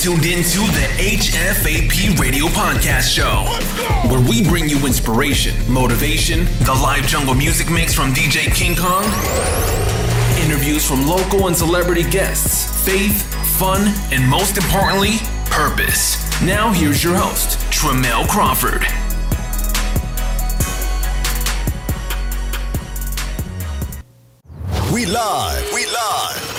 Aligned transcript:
tuned 0.00 0.24
into 0.24 0.60
the 0.60 0.86
HFAP 0.96 2.18
Radio 2.18 2.46
Podcast 2.46 3.14
Show, 3.14 3.44
where 4.08 4.26
we 4.26 4.42
bring 4.42 4.66
you 4.66 4.78
inspiration, 4.86 5.54
motivation, 5.70 6.46
the 6.64 6.72
live 6.72 7.06
jungle 7.06 7.34
music 7.34 7.70
mix 7.70 7.92
from 7.92 8.14
DJ 8.14 8.50
King 8.54 8.74
Kong, 8.74 9.04
interviews 10.42 10.88
from 10.88 11.06
local 11.06 11.48
and 11.48 11.56
celebrity 11.56 12.02
guests, 12.04 12.82
faith, 12.82 13.30
fun, 13.58 13.92
and 14.10 14.26
most 14.26 14.56
importantly, 14.56 15.18
purpose. 15.50 16.16
Now, 16.40 16.72
here's 16.72 17.04
your 17.04 17.16
host, 17.16 17.58
Tramel 17.70 18.26
Crawford. 18.26 18.86
We 24.94 25.04
live. 25.04 25.70
We 25.74 25.84
live. 25.84 26.49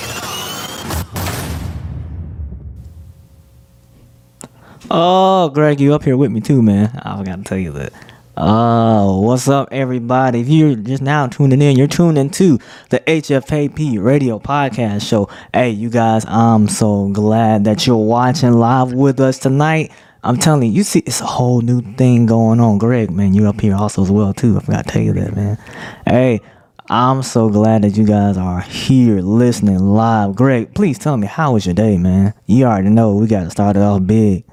Oh, 4.94 5.48
Greg, 5.48 5.80
you 5.80 5.94
up 5.94 6.04
here 6.04 6.18
with 6.18 6.32
me 6.32 6.42
too, 6.42 6.62
man. 6.62 6.92
I 7.02 7.18
forgot 7.18 7.38
to 7.38 7.44
tell 7.46 7.58
you 7.58 7.72
that. 7.72 7.94
Oh, 8.36 9.22
what's 9.22 9.48
up, 9.48 9.70
everybody? 9.72 10.42
If 10.42 10.50
you're 10.50 10.76
just 10.76 11.02
now 11.02 11.28
tuning 11.28 11.62
in, 11.62 11.78
you're 11.78 11.88
tuning 11.88 12.30
to 12.32 12.60
the 12.90 13.00
HFAP 13.00 14.04
Radio 14.04 14.38
Podcast 14.38 15.08
Show. 15.08 15.30
Hey, 15.54 15.70
you 15.70 15.90
guys, 15.90 16.26
I'm 16.28 16.68
so 16.68 17.08
glad 17.08 17.64
that 17.64 17.88
you're 17.88 17.96
watching 17.96 18.52
live 18.52 18.92
with 18.92 19.22
us 19.22 19.40
tonight. 19.40 19.94
I'm 20.26 20.36
telling 20.36 20.64
you, 20.64 20.74
you 20.74 20.84
see, 20.84 21.00
it's 21.00 21.22
a 21.22 21.26
whole 21.26 21.62
new 21.62 21.82
thing 21.96 22.26
going 22.26 22.60
on. 22.60 22.78
Greg, 22.78 23.12
man, 23.12 23.34
you're 23.34 23.48
up 23.48 23.62
here 23.62 23.76
also 23.76 24.02
as 24.02 24.12
well 24.12 24.34
too. 24.34 24.58
I 24.58 24.60
forgot 24.60 24.88
to 24.88 24.92
tell 24.92 25.02
you 25.02 25.14
that, 25.14 25.34
man. 25.34 25.58
Hey, 26.06 26.42
I'm 26.90 27.24
so 27.24 27.48
glad 27.48 27.84
that 27.84 27.96
you 27.96 28.06
guys 28.06 28.36
are 28.36 28.60
here 28.60 29.22
listening 29.22 29.80
live. 29.80 30.36
Greg, 30.36 30.76
please 30.76 31.00
tell 31.00 31.16
me 31.16 31.28
how 31.28 31.54
was 31.54 31.66
your 31.66 31.76
day, 31.76 31.98
man? 31.98 32.34
You 32.46 32.66
already 32.66 32.90
know 32.90 33.16
we 33.16 33.28
got 33.28 33.46
to 33.46 33.52
start 33.52 33.78
it 33.78 33.82
off 33.82 34.06
big. 34.06 34.44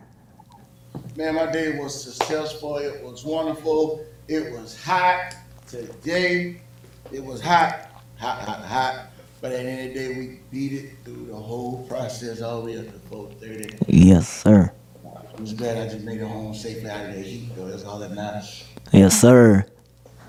Man, 1.19 1.34
my 1.34 1.50
day 1.50 1.77
was 1.77 2.00
successful. 2.00 2.77
It 2.77 3.02
was 3.02 3.24
wonderful. 3.24 4.06
It 4.28 4.52
was 4.52 4.80
hot 4.80 5.34
today. 5.66 6.61
It 7.11 7.24
was 7.24 7.41
hot, 7.41 7.91
hot, 8.16 8.42
hot, 8.42 8.64
hot. 8.64 9.06
But 9.41 9.50
at 9.50 9.64
the 9.64 9.69
end 9.69 9.89
of 9.89 9.94
the 9.94 10.00
day, 10.00 10.14
we 10.16 10.41
beat 10.52 10.72
it 10.74 10.91
through 11.05 11.27
the 11.27 11.34
whole 11.34 11.84
process 11.89 12.41
all 12.41 12.62
the 12.62 12.66
way 12.66 12.78
up 12.78 12.86
to 12.86 12.98
4:30. 13.11 13.83
Yes, 13.89 14.28
sir. 14.28 14.72
I 15.05 15.41
was 15.41 15.55
glad 15.55 15.78
I 15.78 15.92
just 15.92 16.05
made 16.05 16.20
it 16.20 16.24
home 16.24 16.55
safely 16.55 16.89
out 16.89 17.06
of 17.06 17.16
the 17.16 17.22
heat, 17.22 17.50
though. 17.56 17.66
That's 17.66 17.84
all 17.84 17.98
that 17.98 18.12
matters. 18.12 18.62
Yes, 18.92 19.20
sir. 19.20 19.66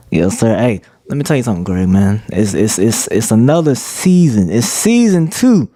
Yes, 0.10 0.40
sir. 0.40 0.58
Hey, 0.58 0.82
let 1.08 1.18
me 1.20 1.24
tell 1.24 1.38
you 1.38 1.44
something, 1.44 1.66
Greg, 1.66 1.88
man. 1.88 2.24
It's 2.30 2.56
it's 2.56 2.80
it's 2.80 3.06
it's 3.10 3.30
another 3.30 3.76
season. 3.76 4.50
It's 4.50 4.66
season 4.66 5.30
two 5.30 5.70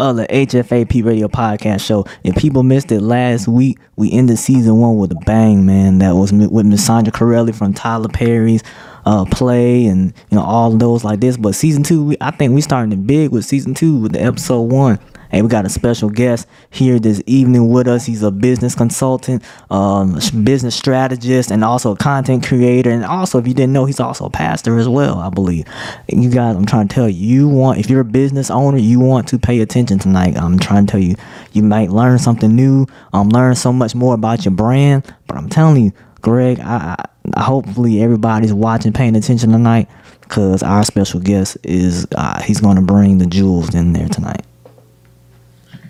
of 0.00 0.16
the 0.16 0.26
HFAP 0.26 1.04
Radio 1.04 1.28
Podcast 1.28 1.84
Show. 1.84 2.04
If 2.24 2.34
people 2.36 2.62
missed 2.62 2.90
it 2.90 3.00
last 3.00 3.46
week, 3.46 3.78
we 3.96 4.10
ended 4.10 4.38
season 4.38 4.78
one 4.78 4.96
with 4.96 5.12
a 5.12 5.20
bang, 5.26 5.64
man. 5.64 5.98
That 5.98 6.14
was 6.14 6.32
with 6.32 6.66
Miss 6.66 6.84
Sandra 6.84 7.12
Corelli 7.12 7.52
from 7.52 7.72
Tyler 7.72 8.08
Perry's 8.08 8.62
uh, 9.06 9.24
play, 9.26 9.86
and 9.86 10.12
you 10.30 10.36
know 10.36 10.42
all 10.42 10.70
those 10.72 11.04
like 11.04 11.20
this. 11.20 11.36
But 11.36 11.54
season 11.54 11.82
two, 11.82 12.04
we, 12.04 12.16
I 12.20 12.30
think 12.32 12.54
we 12.54 12.60
starting 12.60 12.92
it 12.92 13.06
big 13.06 13.30
with 13.30 13.44
season 13.44 13.74
two 13.74 13.98
with 13.98 14.12
the 14.12 14.22
episode 14.22 14.62
one. 14.62 14.98
Hey, 15.30 15.42
we 15.42 15.48
got 15.48 15.64
a 15.64 15.68
special 15.68 16.10
guest 16.10 16.46
here 16.70 16.98
this 16.98 17.22
evening 17.26 17.70
with 17.70 17.88
us. 17.88 18.06
He's 18.06 18.22
a 18.22 18.30
business 18.30 18.74
consultant, 18.74 19.42
um, 19.70 20.18
business 20.44 20.76
strategist, 20.76 21.50
and 21.50 21.64
also 21.64 21.92
a 21.92 21.96
content 21.96 22.46
creator. 22.46 22.90
And 22.90 23.04
also, 23.04 23.38
if 23.38 23.48
you 23.48 23.54
didn't 23.54 23.72
know, 23.72 23.84
he's 23.84 24.00
also 24.00 24.26
a 24.26 24.30
pastor 24.30 24.78
as 24.78 24.88
well, 24.88 25.18
I 25.18 25.30
believe. 25.30 25.66
You 26.08 26.30
guys, 26.30 26.54
I'm 26.54 26.66
trying 26.66 26.88
to 26.88 26.94
tell 26.94 27.08
you, 27.08 27.26
you 27.26 27.48
want, 27.48 27.78
if 27.78 27.90
you're 27.90 28.00
a 28.00 28.04
business 28.04 28.50
owner, 28.50 28.78
you 28.78 29.00
want 29.00 29.26
to 29.28 29.38
pay 29.38 29.60
attention 29.60 29.98
tonight. 29.98 30.36
I'm 30.36 30.58
trying 30.58 30.86
to 30.86 30.90
tell 30.90 31.02
you, 31.02 31.16
you 31.52 31.62
might 31.62 31.90
learn 31.90 32.18
something 32.18 32.54
new, 32.54 32.86
um, 33.12 33.28
learn 33.30 33.54
so 33.54 33.72
much 33.72 33.94
more 33.94 34.14
about 34.14 34.44
your 34.44 34.52
brand. 34.54 35.12
But 35.26 35.36
I'm 35.36 35.48
telling 35.48 35.84
you, 35.84 35.92
Greg, 36.20 36.60
I, 36.60 36.96
I 37.34 37.42
hopefully 37.42 38.02
everybody's 38.02 38.52
watching, 38.52 38.92
paying 38.92 39.16
attention 39.16 39.50
tonight, 39.50 39.88
because 40.20 40.62
our 40.62 40.84
special 40.84 41.20
guest 41.20 41.56
is, 41.64 42.06
uh, 42.14 42.42
he's 42.42 42.60
going 42.60 42.76
to 42.76 42.82
bring 42.82 43.18
the 43.18 43.26
jewels 43.26 43.74
in 43.74 43.92
there 43.92 44.08
tonight. 44.08 44.44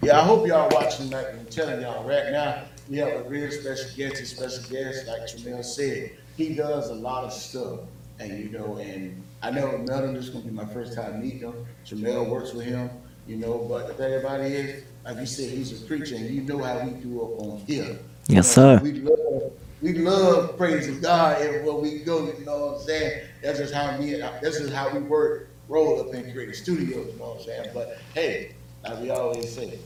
Yeah, 0.04 0.20
I 0.20 0.24
hope 0.24 0.46
y'all 0.46 0.68
watching 0.70 1.08
tonight. 1.08 1.28
I'm 1.30 1.46
telling 1.46 1.80
y'all 1.80 2.06
right 2.06 2.30
now, 2.30 2.64
we 2.90 2.98
have 2.98 3.08
a 3.08 3.22
real 3.22 3.50
special 3.50 3.88
guest. 3.96 4.20
A 4.20 4.26
special 4.26 4.62
guest, 4.70 5.06
like 5.06 5.22
Tramel 5.22 5.64
said, 5.64 6.10
he 6.36 6.54
does 6.54 6.90
a 6.90 6.94
lot 6.94 7.24
of 7.24 7.32
stuff, 7.32 7.80
and 8.18 8.38
you 8.38 8.50
know, 8.50 8.76
and 8.76 9.22
I 9.42 9.50
never 9.50 9.78
met 9.78 10.04
him. 10.04 10.12
This 10.12 10.26
is 10.26 10.30
gonna 10.30 10.44
be 10.44 10.50
my 10.50 10.66
first 10.66 10.94
time 10.94 11.22
meeting 11.22 11.40
him. 11.40 11.66
Tramel 11.86 12.28
works 12.28 12.52
with 12.52 12.66
him, 12.66 12.90
you 13.26 13.36
know. 13.36 13.64
But 13.66 13.88
the 13.88 13.94
thing 13.94 14.20
about 14.20 14.40
it 14.40 14.52
is, 14.52 14.84
like 15.06 15.16
you 15.20 15.24
said, 15.26 15.48
he's 15.48 15.82
a 15.82 15.86
preacher, 15.86 16.16
and 16.16 16.28
you 16.28 16.42
know 16.42 16.62
how 16.62 16.84
we 16.84 16.90
do 17.00 17.22
up 17.22 17.40
on 17.40 17.60
here. 17.66 17.98
Yes, 18.28 18.52
sir. 18.52 18.80
We 18.82 18.92
love, 18.92 19.52
we 19.80 19.94
love 19.94 20.58
praising 20.58 21.00
God 21.00 21.40
everywhere 21.40 21.76
we 21.76 22.00
go. 22.00 22.26
You 22.26 22.44
know 22.44 22.66
what 22.66 22.80
I'm 22.80 22.86
saying? 22.86 23.26
That's 23.42 23.58
just 23.58 23.72
how 23.72 23.96
me. 23.96 24.20
This 24.42 24.56
is 24.56 24.70
how 24.70 24.90
we 24.90 24.98
work. 24.98 25.48
Roll 25.66 25.98
up 25.98 26.12
and 26.12 26.30
create 26.30 26.54
studios. 26.54 27.06
You 27.10 27.18
know 27.18 27.30
what 27.30 27.38
I'm 27.38 27.44
saying? 27.46 27.70
But 27.72 27.96
hey, 28.12 28.52
like 28.82 29.00
we 29.00 29.08
always 29.08 29.50
say, 29.50 29.78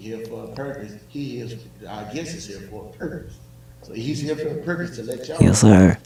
here 0.00 0.24
for 0.26 0.44
a 0.44 0.48
purpose. 0.48 0.92
He 1.08 1.40
is, 1.40 1.56
our 1.88 2.04
guest 2.12 2.34
is 2.34 2.46
here 2.46 2.60
for 2.70 2.86
a 2.86 2.98
purpose. 2.98 3.38
So 3.82 3.92
he's 3.92 4.20
here 4.20 4.36
for 4.36 4.48
a 4.48 4.62
purpose 4.62 4.96
to 4.96 5.02
let 5.04 5.26
y'all 5.28 5.38
Yes, 5.40 5.62
know 5.62 5.70
sir. 5.70 5.98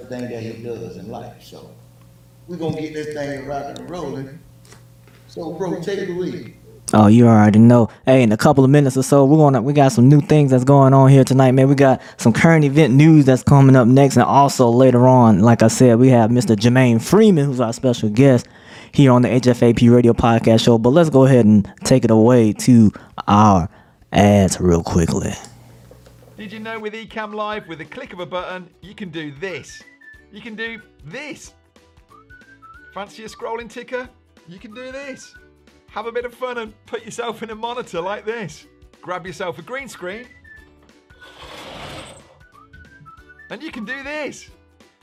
the 0.00 0.06
thing 0.06 0.28
that 0.30 0.42
he 0.42 0.62
does 0.62 0.96
in 0.96 1.08
life. 1.08 1.42
So 1.42 1.70
we're 2.48 2.56
gonna 2.56 2.80
get 2.80 2.92
this 2.94 3.14
thing 3.14 3.46
rocking 3.46 3.78
and 3.82 3.90
rolling. 3.90 4.38
So 5.28 5.52
bro, 5.52 5.80
take 5.80 5.98
it 6.00 6.10
away. 6.10 6.54
Oh, 6.92 7.06
you 7.06 7.28
already 7.28 7.60
know. 7.60 7.88
Hey, 8.04 8.24
in 8.24 8.32
a 8.32 8.36
couple 8.36 8.64
of 8.64 8.70
minutes 8.70 8.96
or 8.96 9.04
so, 9.04 9.24
we're 9.24 9.36
gonna 9.36 9.62
we 9.62 9.72
got 9.72 9.92
some 9.92 10.08
new 10.08 10.20
things 10.20 10.50
that's 10.50 10.64
going 10.64 10.92
on 10.92 11.08
here 11.08 11.22
tonight, 11.22 11.52
man. 11.52 11.68
We 11.68 11.76
got 11.76 12.00
some 12.16 12.32
current 12.32 12.64
event 12.64 12.94
news 12.94 13.26
that's 13.26 13.44
coming 13.44 13.76
up 13.76 13.86
next, 13.86 14.16
and 14.16 14.24
also 14.24 14.68
later 14.70 15.06
on, 15.06 15.38
like 15.40 15.62
I 15.62 15.68
said, 15.68 16.00
we 16.00 16.08
have 16.08 16.30
Mr. 16.30 16.56
Jermaine 16.56 17.00
Freeman, 17.00 17.44
who's 17.46 17.60
our 17.60 17.72
special 17.72 18.08
guest 18.08 18.46
here 18.92 19.12
on 19.12 19.22
the 19.22 19.28
HFAP 19.28 19.88
Radio 19.94 20.12
Podcast 20.12 20.64
Show. 20.64 20.78
But 20.78 20.90
let's 20.90 21.10
go 21.10 21.26
ahead 21.26 21.44
and 21.46 21.72
take 21.84 22.04
it 22.04 22.10
away 22.10 22.52
to 22.54 22.90
our 23.26 23.68
ads 24.12 24.60
real 24.60 24.82
quickly. 24.82 25.32
Did 26.36 26.52
you 26.52 26.60
know 26.60 26.78
with 26.78 26.94
Ecamm 26.94 27.34
Live, 27.34 27.68
with 27.68 27.80
a 27.80 27.84
click 27.84 28.12
of 28.12 28.20
a 28.20 28.26
button, 28.26 28.68
you 28.80 28.94
can 28.94 29.10
do 29.10 29.32
this? 29.32 29.82
You 30.32 30.40
can 30.40 30.54
do 30.54 30.80
this. 31.04 31.54
Fancy 32.94 33.24
a 33.24 33.28
scrolling 33.28 33.68
ticker? 33.70 34.08
You 34.48 34.58
can 34.58 34.74
do 34.74 34.90
this. 34.90 35.34
Have 35.88 36.06
a 36.06 36.12
bit 36.12 36.24
of 36.24 36.32
fun 36.32 36.58
and 36.58 36.72
put 36.86 37.04
yourself 37.04 37.42
in 37.42 37.50
a 37.50 37.54
monitor 37.54 38.00
like 38.00 38.24
this. 38.24 38.66
Grab 39.02 39.26
yourself 39.26 39.58
a 39.58 39.62
green 39.62 39.88
screen. 39.88 40.26
And 43.50 43.62
you 43.62 43.70
can 43.70 43.84
do 43.84 44.02
this. 44.02 44.48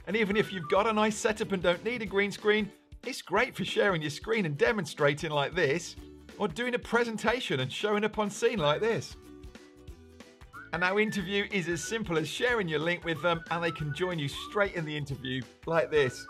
And 0.08 0.16
even 0.16 0.38
if 0.38 0.54
you've 0.54 0.70
got 0.70 0.88
a 0.88 0.94
nice 0.94 1.18
setup 1.18 1.52
and 1.52 1.62
don't 1.62 1.84
need 1.84 2.02
a 2.02 2.06
green 2.06 2.32
screen, 2.32 2.72
it's 3.06 3.22
great 3.22 3.56
for 3.56 3.66
sharing 3.66 4.02
your 4.02 4.10
screen 4.10 4.46
and 4.46 4.58
demonstrating 4.58 5.32
like 5.32 5.54
this, 5.54 5.96
or 6.38 6.48
doing 6.48 6.76
a 6.76 6.80
presentation 6.80 7.60
and 7.60 7.72
showing 7.72 8.04
up 8.04 8.20
on 8.20 8.30
scene 8.30 8.60
like 8.60 8.82
this. 8.82 9.16
And 10.74 10.84
our 10.84 11.00
interview 11.00 11.48
is 11.52 11.70
as 11.70 11.84
simple 11.84 12.18
as 12.18 12.28
sharing 12.28 12.68
your 12.68 12.80
link 12.80 13.06
with 13.06 13.22
them 13.22 13.42
and 13.52 13.64
they 13.64 13.72
can 13.72 13.94
join 13.94 14.20
you 14.20 14.28
straight 14.28 14.76
in 14.76 14.86
the 14.86 14.96
interview 14.96 15.42
like 15.66 15.90
this. 15.90 16.26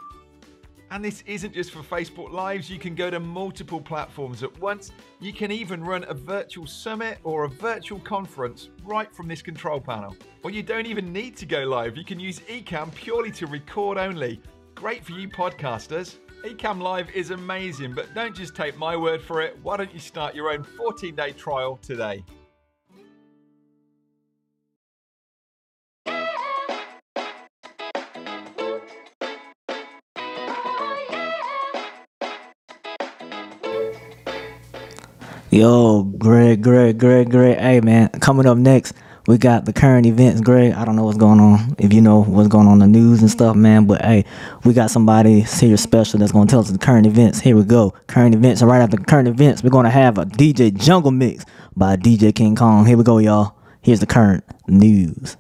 And 0.90 1.04
this 1.04 1.22
isn't 1.26 1.54
just 1.54 1.72
for 1.72 1.80
Facebook 1.80 2.32
Lives, 2.32 2.70
you 2.70 2.80
can 2.80 2.96
go 2.96 3.10
to 3.10 3.20
multiple 3.20 3.82
platforms 3.82 4.42
at 4.42 4.58
once. 4.60 4.92
You 5.20 5.34
can 5.34 5.52
even 5.52 5.84
run 5.84 6.06
a 6.08 6.14
virtual 6.14 6.66
summit 6.66 7.18
or 7.26 7.44
a 7.44 7.50
virtual 7.50 8.00
conference 8.00 8.70
right 8.86 9.14
from 9.14 9.28
this 9.28 9.42
control 9.42 9.82
panel. 9.82 10.16
Or 10.44 10.52
you 10.52 10.64
don't 10.64 10.86
even 10.86 11.12
need 11.12 11.36
to 11.38 11.46
go 11.46 11.64
live, 11.66 11.98
you 11.98 12.06
can 12.06 12.20
use 12.20 12.40
Ecamm 12.42 12.94
purely 12.96 13.32
to 13.32 13.48
record 13.48 13.98
only. 13.98 14.40
Great 14.76 15.04
for 15.04 15.12
you 15.12 15.28
podcasters. 15.28 16.16
Ecamm 16.44 16.82
Live 16.82 17.10
is 17.16 17.32
amazing, 17.32 17.94
but 17.94 18.14
don't 18.14 18.36
just 18.36 18.56
take 18.56 18.78
my 18.78 18.96
word 18.96 19.22
for 19.22 19.42
it. 19.42 19.58
Why 19.64 19.76
don't 19.76 19.92
you 19.94 20.00
start 20.00 20.36
your 20.36 20.52
own 20.52 20.64
14 20.64 21.16
day 21.16 21.32
trial 21.32 21.78
today? 21.82 22.24
Yo, 35.50 36.04
Greg, 36.04 36.62
Greg, 36.62 37.00
Greg, 37.00 37.32
Greg. 37.32 37.58
Hey, 37.58 37.82
man, 37.82 38.10
coming 38.20 38.46
up 38.46 38.58
next, 38.58 38.94
we 39.28 39.38
got 39.38 39.66
the 39.66 39.74
current 39.74 40.06
events. 40.06 40.42
Greg, 40.42 40.74
I 40.74 40.86
don't 40.86 40.96
know 40.96 41.04
what's 41.04 41.18
going 41.18 41.40
on, 41.40 41.76
if 41.78 41.94
you 41.94 42.02
know 42.02 42.24
what's 42.24 42.48
going 42.48 42.66
on 42.66 42.82
in 42.82 42.92
the 42.92 43.00
news 43.00 43.22
and 43.22 43.30
stuff, 43.30 43.56
man, 43.56 43.86
but 43.86 44.02
hey, 44.02 44.26
we 44.64 44.74
got 44.74 44.90
somebody 44.90 45.42
here 45.42 45.78
special 45.78 46.20
that's 46.20 46.32
to 46.32 46.46
tell 46.46 46.62
us 46.62 46.72
the 46.72 46.78
current 46.78 47.06
events. 47.06 47.42
Here 47.42 47.56
we 47.56 47.64
go. 47.64 47.92
Current 48.08 48.34
events. 48.34 48.62
And 48.62 48.72
right 48.72 48.82
after 48.82 48.98
current 48.98 49.28
events, 49.28 49.62
we're 49.62 49.70
to 49.84 49.90
have 49.90 50.18
a 50.18 50.26
DJ 50.26 50.74
Jungle 50.74 51.12
Mix 51.12 51.46
by 51.76 51.98
DJ 51.98 52.34
King 52.34 52.56
Kong. 52.56 52.86
Here 52.86 52.98
we 52.98 53.04
go, 53.04 53.18
y'all. 53.18 53.56
Here's 53.82 54.00
the 54.00 54.08
current 54.08 54.44
news. 54.68 55.38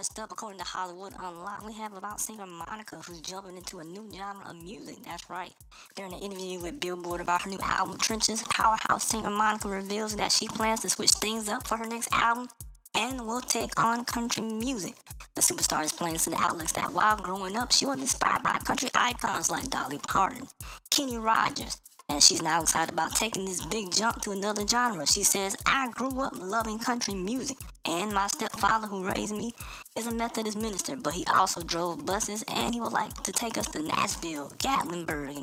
First 0.00 0.18
up, 0.18 0.32
according 0.32 0.58
to 0.58 0.64
Hollywood 0.64 1.12
Unlocked, 1.20 1.66
we 1.66 1.74
have 1.74 1.92
about 1.92 2.20
singer 2.20 2.46
Monica 2.46 2.96
who's 2.96 3.20
jumping 3.20 3.58
into 3.58 3.80
a 3.80 3.84
new 3.84 4.10
genre 4.16 4.48
of 4.48 4.56
music. 4.56 4.96
That's 5.04 5.28
right. 5.28 5.52
During 5.94 6.14
an 6.14 6.20
interview 6.20 6.58
with 6.58 6.80
Billboard 6.80 7.20
about 7.20 7.42
her 7.42 7.50
new 7.50 7.58
album, 7.62 7.98
Trenches, 7.98 8.42
powerhouse 8.44 9.04
singer 9.04 9.28
Monica 9.28 9.68
reveals 9.68 10.16
that 10.16 10.32
she 10.32 10.48
plans 10.48 10.80
to 10.80 10.88
switch 10.88 11.10
things 11.10 11.50
up 11.50 11.66
for 11.66 11.76
her 11.76 11.84
next 11.86 12.08
album 12.12 12.48
and 12.94 13.26
will 13.26 13.40
take 13.40 13.78
on 13.78 14.04
country 14.04 14.42
music. 14.42 14.94
The 15.34 15.42
superstar 15.42 15.82
explains 15.82 16.24
to 16.24 16.30
the 16.30 16.36
outlets 16.36 16.72
that 16.72 16.92
while 16.92 17.16
growing 17.16 17.56
up, 17.56 17.72
she 17.72 17.86
was 17.86 18.00
inspired 18.00 18.42
by 18.42 18.58
country 18.58 18.90
icons 18.94 19.50
like 19.50 19.70
Dolly 19.70 19.98
Parton, 19.98 20.48
Kenny 20.90 21.18
Rogers, 21.18 21.78
and 22.10 22.20
she's 22.20 22.42
now 22.42 22.60
excited 22.60 22.92
about 22.92 23.14
taking 23.14 23.44
this 23.44 23.64
big 23.66 23.92
jump 23.92 24.20
to 24.22 24.32
another 24.32 24.66
genre. 24.66 25.06
She 25.06 25.22
says, 25.22 25.56
I 25.64 25.88
grew 25.92 26.20
up 26.20 26.32
loving 26.36 26.80
country 26.80 27.14
music, 27.14 27.56
and 27.84 28.12
my 28.12 28.26
stepfather, 28.26 28.88
who 28.88 29.06
raised 29.06 29.34
me, 29.34 29.52
is 29.96 30.08
a 30.08 30.14
Methodist 30.14 30.58
minister, 30.58 30.96
but 30.96 31.14
he 31.14 31.24
also 31.32 31.62
drove 31.62 32.04
buses, 32.04 32.42
and 32.48 32.74
he 32.74 32.80
would 32.80 32.92
like 32.92 33.14
to 33.22 33.32
take 33.32 33.56
us 33.56 33.68
to 33.68 33.82
Nashville, 33.82 34.50
Gatlinburg, 34.58 35.36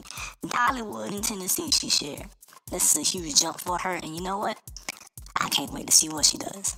and 0.43 0.51
Dollywood 0.51 1.15
in 1.15 1.21
Tennessee, 1.21 1.71
she 1.71 1.89
shared. 1.89 2.27
This 2.69 2.91
is 2.91 2.97
a 2.97 3.17
huge 3.17 3.39
jump 3.39 3.61
for 3.61 3.77
her, 3.79 3.93
and 3.93 4.13
you 4.13 4.21
know 4.21 4.37
what? 4.37 4.59
I 5.39 5.47
can't 5.47 5.71
wait 5.71 5.87
to 5.87 5.93
see 5.93 6.09
what 6.09 6.25
she 6.25 6.37
does. 6.37 6.75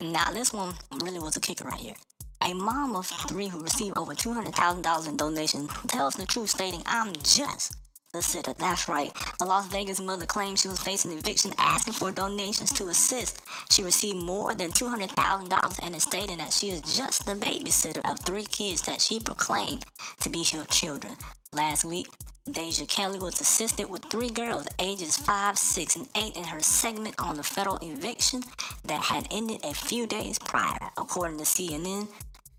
Now, 0.00 0.32
this 0.32 0.52
one 0.52 0.74
really 1.02 1.18
was 1.18 1.36
a 1.36 1.40
kicker 1.40 1.64
right 1.64 1.78
here. 1.78 1.94
A 2.42 2.54
mom 2.54 2.96
of 2.96 3.06
three 3.06 3.48
who 3.48 3.60
received 3.60 3.98
over 3.98 4.14
$200,000 4.14 5.08
in 5.08 5.16
donations 5.16 5.70
tells 5.88 6.14
the 6.14 6.24
truth, 6.24 6.50
stating, 6.50 6.82
I'm 6.86 7.12
just 7.22 7.76
the 8.12 8.22
sitter. 8.22 8.54
That's 8.54 8.88
right. 8.88 9.12
A 9.40 9.44
Las 9.44 9.66
Vegas 9.66 10.00
mother 10.00 10.26
claimed 10.26 10.58
she 10.58 10.68
was 10.68 10.80
facing 10.80 11.12
eviction, 11.12 11.52
asking 11.58 11.92
for 11.94 12.10
donations 12.10 12.72
to 12.72 12.88
assist. 12.88 13.42
She 13.70 13.82
received 13.82 14.16
more 14.16 14.54
than 14.54 14.70
$200,000 14.70 15.78
and 15.82 15.94
is 15.94 16.02
stating 16.02 16.38
that 16.38 16.52
she 16.52 16.70
is 16.70 16.80
just 16.96 17.26
the 17.26 17.34
babysitter 17.34 18.00
of 18.10 18.18
three 18.20 18.46
kids 18.46 18.82
that 18.82 19.00
she 19.00 19.20
proclaimed 19.20 19.84
to 20.20 20.30
be 20.30 20.42
her 20.44 20.64
children. 20.64 21.14
Last 21.52 21.84
week, 21.84 22.08
Deja 22.50 22.86
Kelly 22.86 23.18
was 23.18 23.40
assisted 23.40 23.90
with 23.90 24.04
three 24.06 24.30
girls, 24.30 24.66
ages 24.78 25.16
5, 25.16 25.58
6, 25.58 25.96
and 25.96 26.08
8, 26.16 26.36
in 26.36 26.44
her 26.44 26.60
segment 26.60 27.14
on 27.18 27.36
the 27.36 27.42
federal 27.42 27.78
eviction 27.82 28.42
that 28.84 29.02
had 29.02 29.28
ended 29.30 29.60
a 29.64 29.74
few 29.74 30.06
days 30.06 30.38
prior. 30.38 30.90
According 30.96 31.38
to 31.38 31.44
CNN, 31.44 32.08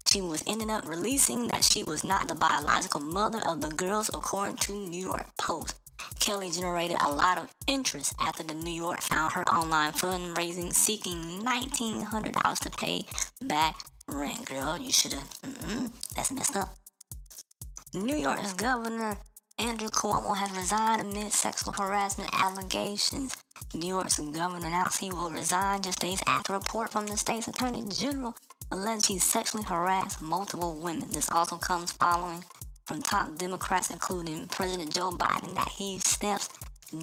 she 0.08 0.22
was 0.22 0.44
ended 0.46 0.70
up 0.70 0.88
releasing 0.88 1.48
that 1.48 1.64
she 1.64 1.84
was 1.84 2.04
not 2.04 2.28
the 2.28 2.36
biological 2.36 3.02
mother 3.02 3.42
of 3.48 3.62
the 3.62 3.70
girls, 3.70 4.10
according 4.10 4.58
to 4.58 4.74
New 4.74 5.02
York 5.02 5.26
Post. 5.38 5.76
Kelly 6.20 6.52
generated 6.52 6.98
a 7.02 7.12
lot 7.12 7.38
of 7.38 7.54
interest 7.68 8.14
after 8.20 8.44
the 8.44 8.54
New 8.54 8.72
York 8.72 9.02
found 9.02 9.34
her 9.34 9.48
online 9.50 9.92
fundraising 9.94 10.74
seeking 10.74 11.16
$1,900 11.44 12.60
to 12.60 12.70
pay 12.72 13.06
back 13.42 13.78
rent. 14.08 14.46
Girl, 14.46 14.78
you 14.78 14.92
should 14.92 15.14
have. 15.14 15.40
That's 16.16 16.32
messed 16.32 16.56
up. 16.56 16.76
New 17.94 18.16
York's 18.16 18.54
governor 18.54 19.18
Andrew 19.60 19.90
Cuomo 19.90 20.36
has 20.36 20.52
resigned 20.52 21.02
amid 21.02 21.32
sexual 21.32 21.74
harassment 21.74 22.30
allegations. 22.34 23.36
New 23.74 23.88
York's 23.88 24.20
governor 24.20 24.68
announced 24.68 25.00
he 25.00 25.12
will 25.12 25.30
resign 25.30 25.82
just 25.82 26.00
days 26.00 26.22
after 26.28 26.54
a 26.54 26.58
report 26.58 26.92
from 26.92 27.08
the 27.08 27.18
state's 27.18 27.48
attorney 27.48 27.84
general 27.90 28.36
alleged 28.72 29.08
he 29.08 29.20
sexually 29.20 29.64
harassed 29.64 30.22
multiple 30.22 30.76
women. 30.80 31.10
This 31.12 31.30
also 31.30 31.58
comes 31.58 31.92
following 31.92 32.44
from 32.86 33.02
top 33.02 33.38
Democrats, 33.38 33.90
including 33.90 34.48
President 34.48 34.94
Joe 34.94 35.12
Biden, 35.12 35.54
that 35.56 35.70
he 35.70 36.00
steps 36.00 36.50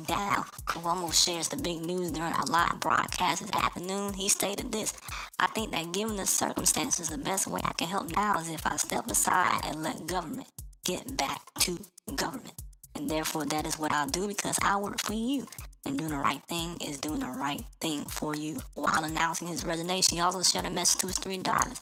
down. 0.07 0.45
Cuomo 0.67 1.13
shares 1.13 1.49
the 1.49 1.57
big 1.57 1.81
news 1.81 2.11
during 2.11 2.33
a 2.33 2.47
live 2.47 2.81
broadcast 2.81 3.43
this 3.43 3.51
afternoon. 3.53 4.13
He 4.15 4.29
stated 4.29 4.73
this 4.73 4.93
I 5.39 5.47
think 5.49 5.73
that 5.73 5.93
given 5.93 6.17
the 6.17 6.27
circumstances, 6.27 7.09
the 7.09 7.19
best 7.19 7.47
way 7.47 7.61
I 7.65 7.73
can 7.73 7.89
help 7.89 8.15
now 8.15 8.39
is 8.39 8.51
if 8.51 8.67
I 8.67 8.77
step 8.77 9.07
aside 9.07 9.63
and 9.65 9.83
let 9.83 10.07
government 10.07 10.49
get 10.85 11.17
back 11.17 11.41
to 11.61 11.79
government. 12.17 12.55
And 12.95 13.09
therefore, 13.09 13.45
that 13.47 13.67
is 13.67 13.79
what 13.79 13.93
I'll 13.93 14.09
do 14.09 14.27
because 14.27 14.59
I 14.63 14.77
work 14.77 15.01
for 15.01 15.15
you. 15.15 15.47
And 15.87 15.99
doing 15.99 16.11
the 16.11 16.19
right 16.19 16.43
thing 16.49 16.77
is 16.81 16.99
doing 16.99 17.21
the 17.21 17.27
right 17.27 17.63
thing 17.81 18.05
for 18.05 18.35
you. 18.35 18.59
While 18.75 19.05
announcing 19.05 19.49
his 19.49 19.65
resignation, 19.65 20.17
he 20.17 20.21
also 20.23 20.43
shared 20.43 20.67
a 20.67 20.71
message 20.71 21.01
to 21.01 21.07
his 21.07 21.19
three 21.19 21.39
daughters. 21.39 21.81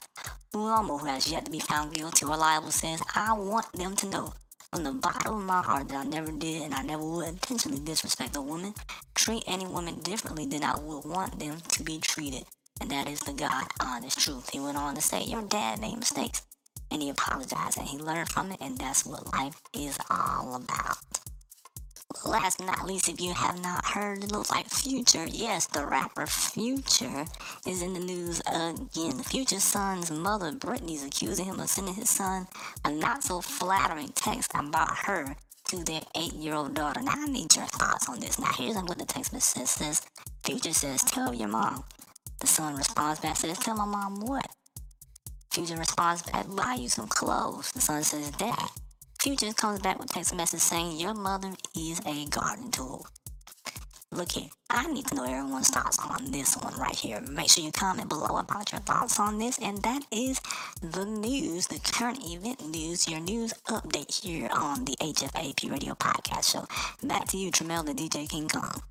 Cuomo, 0.55 1.01
who 1.01 1.07
has 1.07 1.31
yet 1.31 1.45
to 1.47 1.51
be 1.51 1.59
found 1.59 1.95
guilty 1.95 2.25
or 2.25 2.37
liable, 2.37 2.71
says, 2.71 3.03
I 3.15 3.33
want 3.33 3.73
them 3.73 3.97
to 3.97 4.09
know 4.09 4.35
from 4.71 4.85
the 4.85 4.93
bottom 4.93 5.35
of 5.35 5.43
my 5.43 5.63
heart 5.63 5.89
that 5.89 6.07
I 6.07 6.09
never 6.09 6.31
did 6.33 6.63
and 6.63 6.75
I 6.75 6.83
never 6.83 7.03
would 7.03 7.29
intentionally 7.29 7.81
disrespect 7.81 8.37
a 8.37 8.43
woman, 8.43 8.75
treat 9.15 9.43
any 9.47 9.67
woman 9.67 10.01
differently 10.01 10.47
than 10.47 10.63
I 10.63 10.79
would 10.79 11.05
want 11.05 11.39
them 11.39 11.59
to 11.69 11.83
be 11.83 11.99
treated. 11.99 12.45
And 12.81 12.91
that 12.91 13.09
is 13.09 13.21
the 13.21 13.33
God 13.33 13.67
honest 13.81 14.19
truth. 14.19 14.51
He 14.51 14.61
went 14.61 14.77
on 14.77 14.95
to 14.95 15.01
say, 15.01 15.25
Your 15.25 15.43
dad 15.43 15.81
made 15.81 15.97
mistakes 15.97 16.43
and 16.91 17.03
he 17.03 17.11
apologized 17.11 17.79
and 17.79 17.89
he 17.89 17.99
learned 17.99 18.29
from 18.29 18.53
it, 18.53 18.61
and 18.61 18.79
that's 18.79 19.05
what 19.05 19.33
life 19.33 19.61
is 19.73 19.99
all 20.11 20.55
about. 20.57 20.97
Last 22.25 22.59
but 22.59 22.67
not 22.67 22.87
least, 22.87 23.09
if 23.09 23.21
you 23.21 23.35
have 23.35 23.63
not 23.63 23.85
heard, 23.85 24.25
it 24.25 24.33
looks 24.33 24.51
like 24.51 24.69
Future. 24.69 25.27
Yes, 25.27 25.67
the 25.67 25.87
rapper 25.87 26.27
Future 26.27 27.27
is 27.67 27.83
in 27.83 27.93
the 27.93 28.01
news 28.01 28.41
again. 28.47 29.23
Future's 29.23 29.63
son's 29.63 30.11
mother, 30.11 30.53
Brittany, 30.53 30.95
is 30.95 31.05
accusing 31.05 31.45
him 31.45 31.61
of 31.61 31.69
sending 31.69 31.95
his 31.95 32.11
son 32.11 32.47
a 32.85 32.91
not 32.91 33.23
so 33.23 33.41
flattering 33.41 34.09
text 34.09 34.51
about 34.55 34.97
her 35.05 35.37
to 35.69 35.85
their 35.85 36.03
eight 36.15 36.33
year 36.33 36.55
old 36.55 36.75
daughter. 36.75 37.03
Now, 37.03 37.13
I 37.17 37.27
need 37.27 37.55
your 37.55 37.67
thoughts 37.67 38.09
on 38.09 38.21
this. 38.21 38.39
Now, 38.39 38.53
here's 38.57 38.77
what 38.77 38.99
the 38.99 39.05
text 39.05 39.33
message 39.33 39.67
says 39.67 40.03
Future 40.45 40.73
says, 40.73 41.03
Tell 41.03 41.35
your 41.35 41.49
mom. 41.49 41.85
The 42.41 42.47
son 42.47 42.77
responds 42.77 43.21
back, 43.21 43.37
says, 43.37 43.59
Tell 43.59 43.77
my 43.77 43.85
mom 43.85 44.21
what? 44.21 44.47
Future 45.57 45.77
responds 45.77 46.21
back, 46.21 46.45
buy 46.55 46.77
you 46.79 46.87
some 46.87 47.09
clothes. 47.09 47.73
The 47.73 47.81
son 47.81 48.03
says, 48.03 48.31
Dad. 48.33 48.69
Future 49.19 49.55
comes 49.55 49.81
back 49.81 49.99
with 49.99 50.13
text 50.13 50.37
message 50.37 50.61
saying, 50.61 51.01
Your 51.01 51.15
mother 51.15 51.53
is 51.75 51.99
a 52.05 52.27
garden 52.27 52.71
tool. 52.71 53.07
Look 54.13 54.33
here, 54.33 54.51
I 54.69 54.87
need 54.93 55.07
to 55.07 55.15
know 55.15 55.25
everyone's 55.25 55.71
thoughts 55.71 55.99
on 55.99 56.31
this 56.31 56.59
one 56.59 56.75
right 56.75 56.95
here. 56.95 57.23
Make 57.23 57.49
sure 57.49 57.65
you 57.65 57.73
comment 57.73 58.11
below 58.11 58.37
about 58.37 58.71
your 58.71 58.83
thoughts 58.83 59.19
on 59.19 59.39
this. 59.39 59.59
And 59.59 59.79
that 59.79 60.03
is 60.11 60.43
the 60.83 61.07
news, 61.07 61.69
the 61.69 61.81
current 61.91 62.23
event 62.23 62.69
news, 62.69 63.09
your 63.09 63.21
news 63.21 63.55
update 63.69 64.23
here 64.23 64.51
on 64.53 64.85
the 64.85 64.95
HFAP 65.01 65.71
Radio 65.71 65.95
Podcast 65.95 66.53
Show. 66.53 66.67
Back 67.03 67.29
to 67.29 67.39
you, 67.39 67.51
Tramel, 67.51 67.87
the 67.87 67.95
DJ 67.95 68.29
King 68.29 68.51
Kong. 68.51 68.83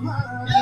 mama. 0.00 0.57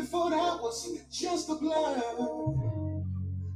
Before 0.00 0.30
that 0.30 0.62
was 0.62 0.88
just 1.10 1.50
a 1.50 1.54
blur. 1.56 2.02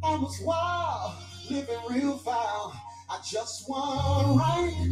I 0.02 0.16
was 0.18 0.38
wild, 0.44 1.14
living 1.50 1.78
real 1.88 2.18
foul. 2.18 2.74
I 3.08 3.18
just 3.26 3.66
want 3.68 4.38
right. 4.38 4.90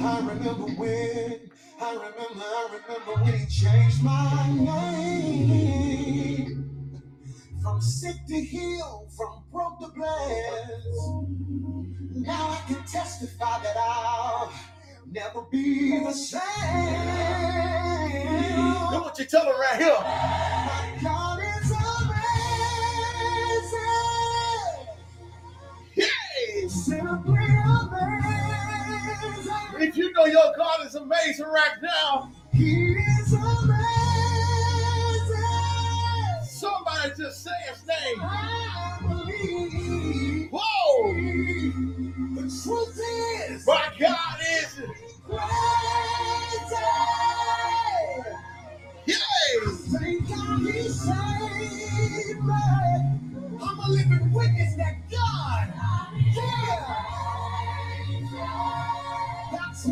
I 0.00 0.18
remember 0.18 0.66
when, 0.74 1.50
I 1.80 1.92
remember, 1.94 2.44
I 2.44 2.68
remember 2.72 3.14
when 3.24 3.38
he 3.38 3.46
changed 3.46 4.02
my 4.02 4.50
name. 4.52 6.04
From 7.62 7.80
sick 7.80 8.16
to 8.28 8.40
heal, 8.40 9.08
from 9.16 9.44
broke 9.50 9.80
to 9.80 9.88
blessed. 9.88 10.98
Now 12.26 12.50
I 12.50 12.60
can 12.68 12.84
testify 12.84 13.62
that 13.62 13.76
I'll 13.78 14.52
never 15.14 15.42
be 15.50 16.00
the 16.00 16.12
same. 16.12 16.42
Look 18.92 19.06
what 19.06 19.18
you 19.18 19.26
tell 19.26 19.46
her 19.46 19.58
right 19.60 19.80
here. 19.80 19.98
My 20.00 21.00
God 21.02 21.40
is 21.40 21.72
amazing. 25.96 25.96
Yay. 25.96 26.68
Simply 26.68 27.46
amazing. 27.66 28.22
If 29.82 29.96
you 29.96 30.12
know 30.12 30.26
your 30.26 30.52
God 30.56 30.86
is 30.86 30.94
amazing 30.96 31.46
right 31.46 31.76
now, 31.82 32.30
He 32.52 32.94
is 32.94 33.32
amazing. 33.34 33.80
somebody 36.44 37.10
just 37.18 37.44
say 37.44 37.52
his 37.70 37.86
name. 37.86 38.20
I 38.22 38.98
believe. 39.02 40.50
Whoa. 40.52 41.14
The 42.36 42.62
truth 42.64 43.00
is, 43.50 43.66
My 43.66 43.90
God 44.00 44.38
is. 44.62 44.82
Yeah. 45.30 45.38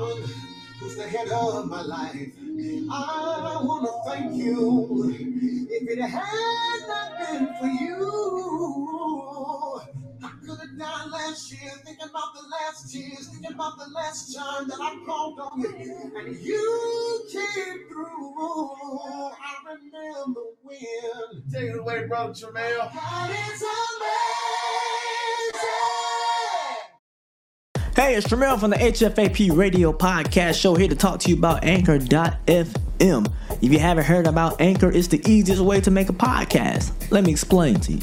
God, 0.00 0.30
who's 0.80 0.96
the 0.96 1.04
head 1.04 1.28
of 1.28 1.68
my 1.68 1.82
life. 1.82 2.32
I 2.90 3.60
want 3.62 3.86
to 3.86 4.10
thank 4.10 4.34
you. 4.34 5.14
If 5.70 5.88
it 5.88 6.00
had 6.00 6.80
not 6.88 7.18
been 7.18 7.46
for 7.60 7.66
you, 7.66 9.80
I 10.24 10.30
could 10.44 10.58
have 10.58 10.78
died 10.78 11.10
last 11.10 11.52
year 11.52 11.70
thinking 11.84 12.08
about 12.08 12.34
the 12.34 12.42
last 12.50 12.92
tears, 12.92 13.28
thinking 13.28 13.52
about 13.52 13.78
the 13.78 13.86
last 13.94 14.34
time 14.34 14.66
that 14.68 14.78
I 14.80 14.96
called 15.06 15.38
on 15.40 15.60
you. 15.60 16.12
And 16.16 16.36
you 16.38 17.28
came 17.32 17.86
through. 17.88 18.98
I 19.00 19.54
remember 19.64 20.40
when. 20.62 21.42
Take 21.52 21.70
it 21.70 21.78
away, 21.78 22.06
brother 22.08 22.32
Tramel. 22.32 22.92
God 22.94 23.30
is 23.30 23.64
amazing. 25.54 26.03
Hey, 27.96 28.16
it's 28.16 28.26
Tramel 28.26 28.58
from 28.58 28.70
the 28.70 28.76
HFAP 28.76 29.56
Radio 29.56 29.92
Podcast 29.92 30.60
Show 30.60 30.74
here 30.74 30.88
to 30.88 30.96
talk 30.96 31.20
to 31.20 31.30
you 31.30 31.36
about 31.36 31.62
Anchor.fm. 31.62 33.32
If 33.62 33.72
you 33.72 33.78
haven't 33.78 34.04
heard 34.04 34.26
about 34.26 34.60
Anchor, 34.60 34.90
it's 34.90 35.06
the 35.06 35.22
easiest 35.30 35.62
way 35.62 35.80
to 35.80 35.92
make 35.92 36.08
a 36.08 36.12
podcast. 36.12 36.92
Let 37.12 37.22
me 37.22 37.30
explain 37.30 37.76
to 37.76 37.92
you. 37.92 38.00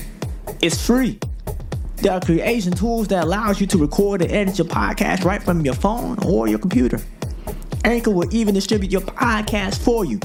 It's 0.62 0.88
free. 0.88 1.20
There 1.98 2.14
are 2.14 2.22
creation 2.22 2.72
tools 2.72 3.10
that 3.10 3.26
allows 3.26 3.60
you 3.60 3.68
to 3.68 3.78
record 3.78 4.22
and 4.22 4.32
edit 4.32 4.60
your 4.60 4.68
podcast 4.68 5.26
right 5.26 5.44
from 5.44 5.60
your 5.60 5.74
phone 5.74 6.24
or 6.24 6.48
your 6.48 6.60
computer. 6.60 7.02
Anchor 7.84 8.12
will 8.12 8.34
even 8.34 8.54
distribute 8.54 8.94
your 8.94 9.02
podcast 9.02 9.78
for 9.84 10.06
you. 10.06 10.22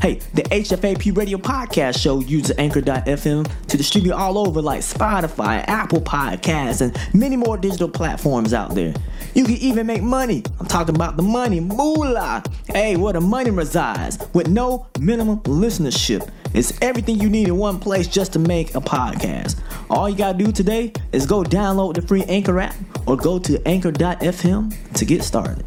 Hey, 0.00 0.16
the 0.34 0.42
HFAP 0.42 1.16
Radio 1.16 1.38
Podcast 1.38 1.98
Show 1.98 2.20
uses 2.20 2.54
Anchor.fm 2.58 3.66
to 3.68 3.76
distribute 3.76 4.12
all 4.12 4.36
over 4.36 4.60
like 4.60 4.80
Spotify, 4.80 5.64
Apple 5.66 6.00
Podcasts, 6.00 6.82
and 6.82 6.98
many 7.14 7.36
more 7.36 7.56
digital 7.56 7.88
platforms 7.88 8.52
out 8.52 8.74
there. 8.74 8.92
You 9.34 9.44
can 9.44 9.54
even 9.54 9.86
make 9.86 10.02
money. 10.02 10.42
I'm 10.60 10.66
talking 10.66 10.94
about 10.94 11.16
the 11.16 11.22
money, 11.22 11.60
moolah. 11.60 12.42
Hey, 12.66 12.96
where 12.96 13.14
the 13.14 13.20
money 13.20 13.50
resides 13.50 14.18
with 14.34 14.48
no 14.48 14.86
minimum 15.00 15.40
listenership. 15.40 16.30
It's 16.52 16.78
everything 16.82 17.18
you 17.18 17.30
need 17.30 17.48
in 17.48 17.56
one 17.56 17.80
place 17.80 18.06
just 18.06 18.34
to 18.34 18.38
make 18.38 18.74
a 18.74 18.80
podcast. 18.80 19.60
All 19.88 20.08
you 20.08 20.16
gotta 20.16 20.36
do 20.36 20.52
today 20.52 20.92
is 21.12 21.26
go 21.26 21.42
download 21.42 21.94
the 21.94 22.02
free 22.02 22.24
Anchor 22.24 22.60
app 22.60 22.74
or 23.06 23.16
go 23.16 23.38
to 23.38 23.66
Anchor.fm 23.66 24.92
to 24.92 25.04
get 25.04 25.22
started. 25.22 25.64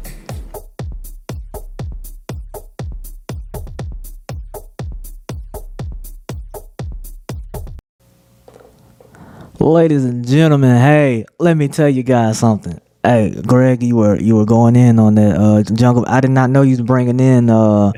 Ladies 9.60 10.04
and 10.04 10.24
gentlemen, 10.26 10.76
hey, 10.76 11.26
let 11.40 11.56
me 11.56 11.66
tell 11.66 11.88
you 11.88 12.04
guys 12.04 12.38
something. 12.38 12.80
Hey, 13.02 13.34
Greg, 13.44 13.82
you 13.82 13.96
were 13.96 14.16
you 14.16 14.36
were 14.36 14.44
going 14.44 14.76
in 14.76 15.00
on 15.00 15.16
that 15.16 15.36
uh 15.36 15.62
jungle. 15.74 16.04
I 16.06 16.20
did 16.20 16.30
not 16.30 16.48
know 16.50 16.62
you 16.62 16.70
was 16.72 16.80
bringing 16.80 17.18
in 17.18 17.50
uh 17.50 17.90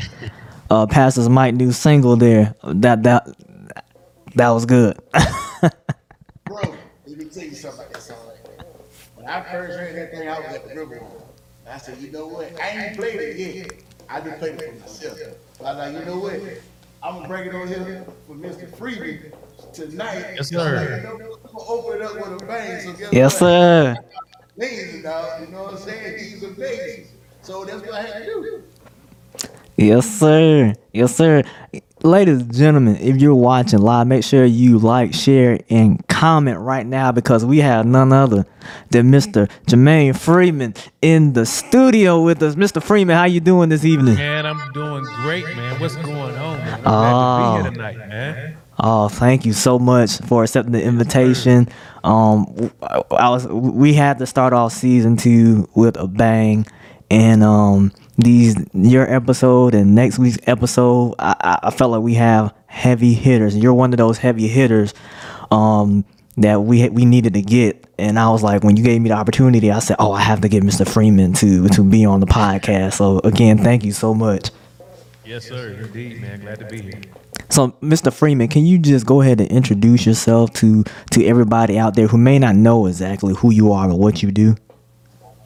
uh 0.70 0.86
Pastor's 0.86 1.28
Mike 1.28 1.54
new 1.54 1.70
single 1.70 2.16
there. 2.16 2.54
That 2.64 3.02
that 3.02 3.26
that 4.36 4.48
was 4.50 4.64
good. 4.64 4.98
Bro, 6.44 6.74
let 7.06 7.18
me 7.18 7.26
tell 7.26 7.44
you 7.44 7.54
something 7.54 7.80
about 7.80 7.92
that 7.92 8.02
song. 8.02 8.16
When 9.16 9.26
I 9.26 9.42
first 9.42 9.78
heard 9.78 9.96
that 9.96 10.10
thing, 10.12 10.28
I 10.28 10.40
was 10.40 10.54
at 10.54 10.66
the 10.66 10.74
river. 10.74 11.02
I 11.68 11.76
said, 11.76 11.98
you 11.98 12.10
know 12.10 12.26
what? 12.26 12.58
I 12.58 12.86
ain't 12.86 12.96
played 12.96 13.20
it 13.20 13.36
yet. 13.36 13.72
I 14.08 14.20
just 14.22 14.38
played 14.38 14.54
it 14.54 14.72
for 14.72 14.80
myself. 14.80 15.18
So 15.58 15.64
I 15.64 15.72
like, 15.72 15.92
you 15.92 16.04
know 16.06 16.18
what? 16.20 16.40
I'm 17.02 17.14
gonna 17.16 17.28
bring 17.28 17.48
it 17.48 17.54
on 17.54 17.66
here 17.68 18.04
for 18.26 18.34
Mr. 18.34 18.74
Freeman 18.76 19.32
tonight. 19.72 20.34
Yes, 20.36 20.50
sir. 20.50 21.06
I'm 21.08 21.18
gonna 21.18 21.30
open 21.54 21.96
it 21.96 22.02
up 22.02 22.14
with 22.14 22.42
a 22.42 22.46
bang. 22.46 22.80
So 22.80 22.92
guess 22.92 23.12
yes, 23.12 23.32
what? 23.34 23.38
sir. 23.38 23.96
Amazing, 24.56 25.02
dog. 25.02 25.40
You 25.40 25.46
know 25.48 25.62
what 25.62 25.74
I'm 25.74 25.78
saying? 25.78 26.18
He's 26.18 26.42
amazing. 26.42 27.06
So 27.40 27.64
that's 27.64 27.80
what 27.80 27.94
I 27.94 28.02
had 28.02 28.18
to 28.18 28.24
do. 28.24 28.62
Yes, 29.76 30.10
sir. 30.18 30.74
Yes, 30.92 31.16
sir. 31.16 31.42
Ladies 32.02 32.40
and 32.40 32.54
gentlemen, 32.54 32.96
if 32.96 33.18
you're 33.20 33.34
watching 33.34 33.80
live, 33.80 34.06
make 34.06 34.24
sure 34.24 34.42
you 34.46 34.78
like, 34.78 35.12
share, 35.12 35.60
and 35.68 36.02
comment 36.08 36.58
right 36.58 36.86
now 36.86 37.12
because 37.12 37.44
we 37.44 37.58
have 37.58 37.84
none 37.84 38.10
other 38.10 38.46
than 38.88 39.10
Mr. 39.10 39.50
Jermaine 39.66 40.18
Freeman 40.18 40.72
in 41.02 41.34
the 41.34 41.44
studio 41.44 42.22
with 42.22 42.42
us. 42.42 42.54
Mr. 42.54 42.82
Freeman, 42.82 43.16
how 43.16 43.24
you 43.26 43.40
doing 43.40 43.68
this 43.68 43.84
evening? 43.84 44.14
Man, 44.14 44.46
I'm 44.46 44.72
doing 44.72 45.04
great, 45.16 45.44
man. 45.54 45.78
What's 45.78 45.96
going 45.96 46.36
on, 46.36 46.58
man? 46.58 46.80
I'm 46.86 46.86
Oh. 46.86 47.56
to 47.58 47.58
be 47.58 47.62
here 47.64 47.72
tonight, 47.72 48.08
man. 48.08 48.56
Oh, 48.78 49.08
thank 49.10 49.44
you 49.44 49.52
so 49.52 49.78
much 49.78 50.16
for 50.22 50.42
accepting 50.42 50.72
the 50.72 50.82
invitation. 50.82 51.68
Um, 52.02 52.70
I 53.10 53.28
was 53.28 53.46
we 53.46 53.92
had 53.92 54.16
to 54.20 54.26
start 54.26 54.54
off 54.54 54.72
season 54.72 55.18
two 55.18 55.68
with 55.74 55.98
a 55.98 56.06
bang, 56.08 56.66
and 57.10 57.42
um, 57.44 57.92
these 58.20 58.56
your 58.74 59.12
episode 59.12 59.74
and 59.74 59.94
next 59.94 60.18
week's 60.18 60.38
episode, 60.46 61.14
I, 61.18 61.34
I, 61.40 61.58
I 61.64 61.70
felt 61.70 61.92
like 61.92 62.02
we 62.02 62.14
have 62.14 62.54
heavy 62.66 63.14
hitters. 63.14 63.54
And 63.54 63.62
you're 63.62 63.74
one 63.74 63.92
of 63.92 63.98
those 63.98 64.18
heavy 64.18 64.48
hitters, 64.48 64.94
um, 65.50 66.04
that 66.36 66.62
we 66.62 66.88
we 66.88 67.04
needed 67.04 67.34
to 67.34 67.42
get. 67.42 67.86
And 67.98 68.18
I 68.18 68.30
was 68.30 68.42
like, 68.42 68.64
when 68.64 68.76
you 68.76 68.84
gave 68.84 69.00
me 69.00 69.10
the 69.10 69.16
opportunity, 69.16 69.70
I 69.70 69.78
said, 69.80 69.96
oh, 69.98 70.12
I 70.12 70.20
have 70.20 70.40
to 70.40 70.48
get 70.48 70.62
Mr. 70.62 70.88
Freeman 70.88 71.34
to 71.34 71.68
to 71.68 71.84
be 71.84 72.04
on 72.04 72.20
the 72.20 72.26
podcast. 72.26 72.94
So 72.94 73.20
again, 73.24 73.58
thank 73.58 73.84
you 73.84 73.92
so 73.92 74.14
much. 74.14 74.50
Yes, 75.24 75.46
sir. 75.46 75.68
Indeed, 75.80 76.20
man. 76.20 76.40
Glad 76.40 76.58
to 76.60 76.64
be 76.64 76.82
here. 76.82 77.00
So, 77.50 77.68
Mr. 77.82 78.12
Freeman, 78.12 78.48
can 78.48 78.64
you 78.64 78.78
just 78.78 79.06
go 79.06 79.20
ahead 79.20 79.40
and 79.40 79.50
introduce 79.50 80.06
yourself 80.06 80.52
to 80.54 80.84
to 81.10 81.24
everybody 81.24 81.78
out 81.78 81.94
there 81.94 82.06
who 82.06 82.18
may 82.18 82.38
not 82.38 82.56
know 82.56 82.86
exactly 82.86 83.34
who 83.34 83.52
you 83.52 83.72
are 83.72 83.90
or 83.90 83.98
what 83.98 84.22
you 84.22 84.30
do? 84.30 84.56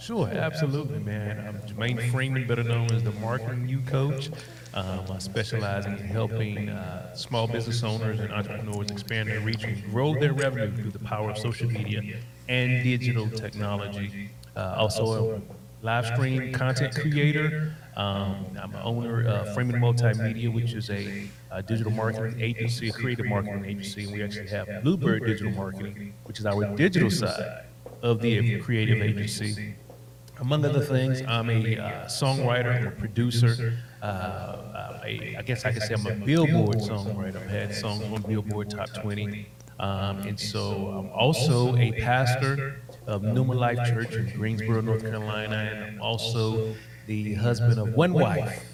Sure, 0.04 0.28
absolutely, 0.28 0.98
man. 0.98 1.42
I'm 1.48 1.58
Jermaine 1.60 2.10
Freeman, 2.10 2.46
better 2.46 2.62
known 2.62 2.92
as 2.92 3.02
the 3.02 3.12
Marketing 3.12 3.66
U 3.68 3.80
Coach. 3.86 4.28
Um, 4.74 5.00
I 5.10 5.16
specialize 5.16 5.86
in 5.86 5.96
helping 5.96 6.68
uh, 6.68 7.14
small 7.14 7.46
business 7.46 7.82
owners 7.82 8.20
and 8.20 8.30
entrepreneurs 8.30 8.90
expand 8.90 9.30
their 9.30 9.40
reach 9.40 9.64
and 9.64 9.82
grow 9.90 10.12
their 10.12 10.34
revenue 10.34 10.76
through 10.76 10.90
the 10.90 10.98
power 10.98 11.30
of 11.30 11.38
social 11.38 11.70
media 11.70 12.18
and 12.50 12.84
digital 12.84 13.30
technology. 13.30 14.28
Uh, 14.54 14.74
also, 14.76 15.36
a 15.36 15.40
live 15.82 16.04
stream 16.04 16.52
content 16.52 16.94
creator. 16.94 17.74
Um, 17.96 18.44
I'm 18.60 18.74
an 18.74 18.82
owner 18.82 19.26
of 19.26 19.54
Freeman 19.54 19.80
Multimedia, 19.80 20.52
which 20.52 20.74
is 20.74 20.90
a, 20.90 21.30
uh 21.50 21.62
digital 21.62 21.92
marketing 21.92 22.42
agency, 22.42 22.90
a 22.90 22.92
creative 22.92 23.24
marketing 23.24 23.64
agency, 23.64 24.04
and 24.04 24.12
we 24.12 24.22
actually 24.22 24.48
have 24.48 24.68
Bluebird 24.82 25.24
Digital 25.24 25.52
Marketing, 25.52 26.12
which 26.24 26.40
is 26.40 26.44
our 26.44 26.76
digital 26.76 27.10
side 27.10 27.64
of 28.02 28.20
the 28.20 28.60
creative 28.60 29.00
agency. 29.00 29.76
Among 30.40 30.64
other 30.64 30.80
things, 30.80 31.22
I'm 31.28 31.48
a 31.48 31.76
uh, 31.78 32.06
songwriter, 32.06 32.74
I'm 32.74 32.88
a 32.88 32.90
producer. 32.90 33.78
Uh, 34.02 34.04
uh, 34.04 35.00
a, 35.04 35.36
I 35.38 35.42
guess 35.42 35.64
I 35.64 35.72
could 35.72 35.82
say 35.82 35.94
I'm 35.94 36.06
a 36.06 36.14
Billboard 36.14 36.78
songwriter. 36.78 37.36
I've 37.36 37.50
had 37.50 37.74
songs 37.74 38.02
on 38.02 38.22
Billboard 38.22 38.68
Top 38.70 38.92
20. 38.92 39.46
Um, 39.78 40.18
and 40.20 40.38
so 40.38 40.88
I'm 40.88 41.10
also 41.10 41.76
a 41.76 41.92
pastor 41.92 42.80
of 43.06 43.22
Numa 43.22 43.54
Life 43.54 43.78
Church 43.86 44.14
in 44.14 44.30
Greensboro, 44.36 44.80
North 44.80 45.02
Carolina. 45.02 45.70
And 45.72 45.84
I'm 45.84 46.02
also 46.02 46.74
the 47.06 47.34
husband 47.34 47.78
of 47.78 47.94
one 47.94 48.12
wife. 48.12 48.64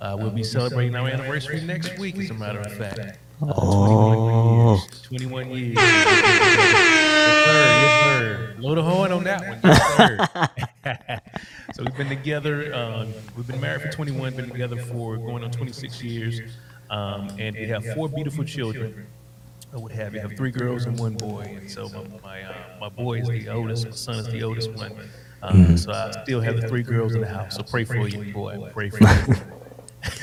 Uh, 0.00 0.16
we'll 0.18 0.30
be 0.30 0.44
celebrating 0.44 0.94
our 0.94 1.08
anniversary 1.08 1.60
next 1.62 1.98
week, 1.98 2.16
as 2.18 2.30
a 2.30 2.34
matter 2.34 2.60
of 2.60 2.72
fact. 2.72 3.18
Uh, 3.42 4.78
21 5.08 5.50
years. 5.50 5.76
21 5.76 5.76
years. 5.76 7.04
Yes, 7.28 7.38
sir. 7.44 7.74
Yes, 7.74 7.98
sir. 7.98 8.54
Load 8.58 8.76
the 8.78 8.82
horn 8.82 9.12
on 9.12 9.24
that 9.24 9.46
one. 9.46 9.60
Yes, 9.64 11.20
so 11.74 11.84
we've 11.84 11.96
been 11.96 12.08
together. 12.08 12.72
Um, 12.74 13.14
we've 13.36 13.46
been 13.46 13.60
married 13.60 13.82
for 13.82 13.88
21. 13.88 14.34
Been 14.34 14.46
together 14.46 14.78
for 14.78 15.18
going 15.18 15.44
on 15.44 15.50
26 15.50 16.02
years, 16.02 16.42
um, 16.90 17.30
and 17.38 17.58
we 17.58 17.68
have 17.68 17.84
four 17.84 18.08
beautiful 18.08 18.44
children. 18.44 18.96
I 19.72 19.78
would 19.78 19.92
have 19.92 20.14
you 20.14 20.20
have 20.20 20.34
three 20.34 20.52
girls 20.52 20.86
and 20.86 20.98
one 20.98 21.16
boy, 21.16 21.52
and 21.56 21.70
so 21.70 21.90
my 21.90 22.02
my, 22.22 22.42
uh, 22.42 22.68
my 22.80 22.88
boy 22.88 23.20
is 23.20 23.30
the 23.30 23.48
oldest. 23.48 23.90
My 23.90 23.96
son 23.96 24.18
is 24.18 24.28
the 24.28 24.42
oldest 24.42 24.74
one. 24.74 24.94
Um, 25.42 25.76
so 25.76 25.92
I 25.92 26.10
still 26.12 26.40
have 26.40 26.56
the 26.56 26.62
three 26.62 26.82
girls 26.82 27.14
in 27.14 27.20
the 27.20 27.28
house. 27.28 27.56
So 27.56 27.62
pray 27.62 27.84
for 27.84 28.08
you, 28.08 28.24
boy. 28.26 28.60
Pray 28.72 28.90
for 28.90 29.04
you. 29.14 29.36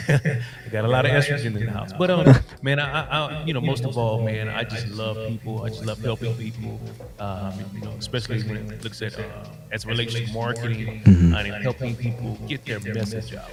I 0.07 0.41
got 0.71 0.85
a 0.85 0.88
lot 0.88 1.05
of 1.05 1.11
estrogen 1.11 1.57
in 1.57 1.65
the 1.65 1.71
house. 1.71 1.91
But 1.93 2.09
um, 2.09 2.33
man, 2.61 2.79
I, 2.79 3.05
I, 3.05 3.05
I, 3.09 3.43
you 3.45 3.53
know, 3.53 3.61
most 3.61 3.83
of 3.83 3.97
all, 3.97 4.21
man, 4.23 4.47
I 4.47 4.63
just 4.63 4.88
love 4.89 5.17
people. 5.27 5.63
I 5.63 5.69
just 5.69 5.85
love 5.85 5.99
helping 5.99 6.35
people. 6.35 6.79
Um, 7.19 7.53
you 7.73 7.81
know, 7.81 7.91
especially 7.97 8.41
when 8.43 8.57
it 8.57 8.83
looks 8.83 9.01
at 9.01 9.17
uh, 9.19 9.23
as 9.71 9.83
it 9.85 9.88
relates 9.88 10.13
to 10.13 10.31
marketing 10.31 11.01
uh, 11.33 11.38
and 11.38 11.63
helping 11.63 11.95
people 11.95 12.38
get 12.47 12.65
their 12.65 12.79
message 12.79 13.33
out. 13.33 13.49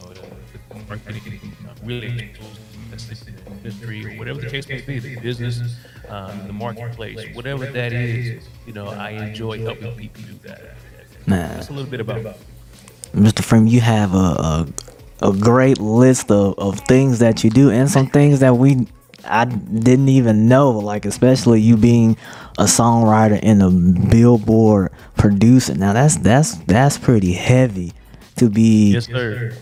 You 0.00 0.06
know, 0.06 0.12
the, 0.14 0.74
the 0.74 0.84
marketing 0.88 1.40
uh, 1.68 1.74
really 1.84 2.18
expose 2.18 2.58
the 2.72 2.90
message 2.90 3.28
in 3.28 3.34
the 3.36 3.50
industry 3.50 4.06
or 4.06 4.18
whatever 4.18 4.40
the 4.40 4.50
case 4.50 4.68
may 4.68 4.80
be, 4.80 4.98
the 4.98 5.16
business, 5.20 5.60
um, 6.08 6.46
the 6.46 6.52
marketplace, 6.52 7.34
whatever 7.34 7.66
that 7.66 7.92
is. 7.92 8.44
You 8.66 8.72
know, 8.72 8.88
I 8.88 9.10
enjoy 9.10 9.62
helping 9.62 9.94
people 9.96 10.22
do 10.22 10.48
that. 10.48 10.76
Man. 11.26 11.54
That's 11.54 11.68
a 11.68 11.72
little 11.72 11.90
bit 11.90 12.00
about. 12.00 12.36
Mr. 13.14 13.44
Freeman, 13.44 13.68
you 13.68 13.80
have 13.80 14.14
a, 14.14 14.16
a 14.16 14.66
a 15.22 15.32
great 15.32 15.78
list 15.78 16.30
of, 16.30 16.58
of 16.58 16.80
things 16.80 17.20
that 17.20 17.44
you 17.44 17.50
do 17.50 17.70
and 17.70 17.90
some 17.90 18.08
things 18.08 18.40
that 18.40 18.56
we 18.56 18.86
I 19.24 19.44
didn't 19.44 20.08
even 20.08 20.48
know, 20.48 20.72
like 20.72 21.04
especially 21.04 21.60
you 21.60 21.76
being 21.76 22.16
a 22.58 22.64
songwriter 22.64 23.38
and 23.40 23.62
a 23.62 23.70
billboard 23.70 24.90
producer. 25.16 25.74
Now 25.74 25.92
that's 25.92 26.16
that's 26.16 26.56
that's 26.64 26.98
pretty 26.98 27.32
heavy 27.32 27.92
to 28.36 28.48
be 28.48 28.92
Yes, 28.92 29.08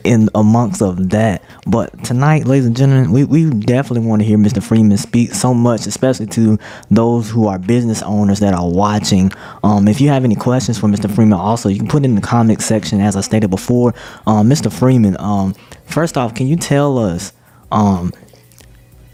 in 0.05 0.29
amongst 0.35 0.83
of 0.83 1.11
that. 1.11 1.43
But 1.67 2.05
tonight, 2.05 2.47
ladies 2.47 2.67
and 2.67 2.77
gentlemen, 2.77 3.13
we, 3.13 3.25
we 3.25 3.51
definitely 3.51 4.07
want 4.09 4.23
to 4.23 4.27
hear 4.27 4.39
Mr. 4.39 4.63
Freeman 4.63 4.97
speak 4.97 5.35
so 5.35 5.53
much, 5.53 5.87
especially 5.87 6.27
to 6.29 6.59
those 6.91 7.29
who 7.29 7.47
are 7.47 7.59
business 7.59 8.03
owners 8.03 8.41
that 8.41 8.55
are 8.55 8.69
watching. 8.69 9.33
Um, 9.63 9.89
if 9.89 10.01
you 10.01 10.09
have 10.09 10.25
any 10.25 10.37
questions 10.37 10.79
for 10.79 10.87
Mr. 10.89 11.13
Freeman, 11.13 11.39
also 11.39 11.69
you 11.69 11.79
can 11.79 11.89
put 11.89 12.03
it 12.03 12.07
in 12.07 12.15
the 12.15 12.21
comment 12.21 12.63
section, 12.63 13.01
as 13.01 13.17
I 13.17 13.21
stated 13.21 13.51
before. 13.51 13.95
Um, 14.27 14.49
Mr. 14.49 14.73
Freeman, 14.73 15.17
um, 15.19 15.55
first 15.85 16.17
off, 16.17 16.35
can 16.35 16.47
you 16.47 16.57
tell 16.57 16.99
us, 16.99 17.33
um, 17.73 18.13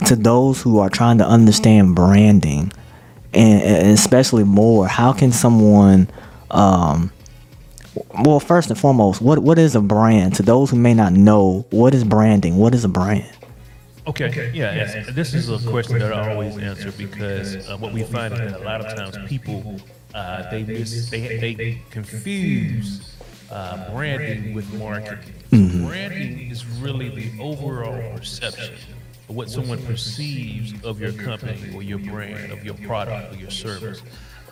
to 0.07 0.15
those 0.15 0.61
who 0.61 0.79
are 0.79 0.91
trying 0.91 1.19
to 1.19 1.27
understand 1.27 1.95
branding, 1.95 2.73
and, 3.33 3.63
and 3.63 3.89
especially 3.89 4.45
more, 4.45 4.87
how 4.87 5.13
can 5.13 5.33
someone 5.33 6.09
um, 6.51 7.11
well, 8.25 8.41
first 8.41 8.71
and 8.71 8.79
foremost, 8.79 9.21
what 9.21 9.39
what 9.41 9.59
is 9.59 9.75
a 9.75 9.81
brand? 9.81 10.35
To 10.37 10.43
those 10.43 10.71
who 10.71 10.77
may 10.77 10.95
not 10.95 11.13
know, 11.13 11.67
what 11.71 11.95
is 11.95 12.05
branding? 12.05 12.57
What 12.57 12.75
is 12.75 12.85
a 12.85 12.89
brand? 12.89 13.31
Okay, 14.07 14.27
okay. 14.27 14.53
yeah, 14.55 14.73
yes. 14.75 15.15
this 15.15 15.35
is 15.35 15.51
a 15.51 15.59
question 15.69 15.99
that 15.99 16.13
I 16.13 16.33
always 16.33 16.57
answer 16.59 16.93
because 16.93 17.69
uh, 17.69 17.77
what 17.77 17.93
we 17.93 18.05
find 18.05 18.33
is 18.35 18.39
that 18.39 18.61
a 18.61 18.65
lot 18.65 18.81
of 18.81 18.95
times 18.95 19.19
people 19.29 19.81
uh, 20.15 20.49
they 20.51 20.63
mis- 20.63 21.11
they 21.11 21.37
they 21.39 21.83
confuse 21.91 23.17
uh, 23.51 23.91
branding 23.93 24.55
with 24.55 24.73
marketing. 24.75 25.35
So 25.51 25.87
branding 25.87 26.51
is 26.51 26.65
really 26.67 27.09
the 27.09 27.43
overall 27.43 28.17
perception 28.17 28.75
of 28.75 28.96
what 29.29 29.51
someone 29.51 29.85
perceives 29.85 30.73
of 30.85 31.01
your 31.01 31.13
company 31.13 31.75
or 31.75 31.83
your 31.83 31.99
brand, 31.99 32.53
of 32.53 32.65
your 32.65 32.75
product 32.75 33.35
or 33.35 33.37
your 33.37 33.51
service. 33.51 34.03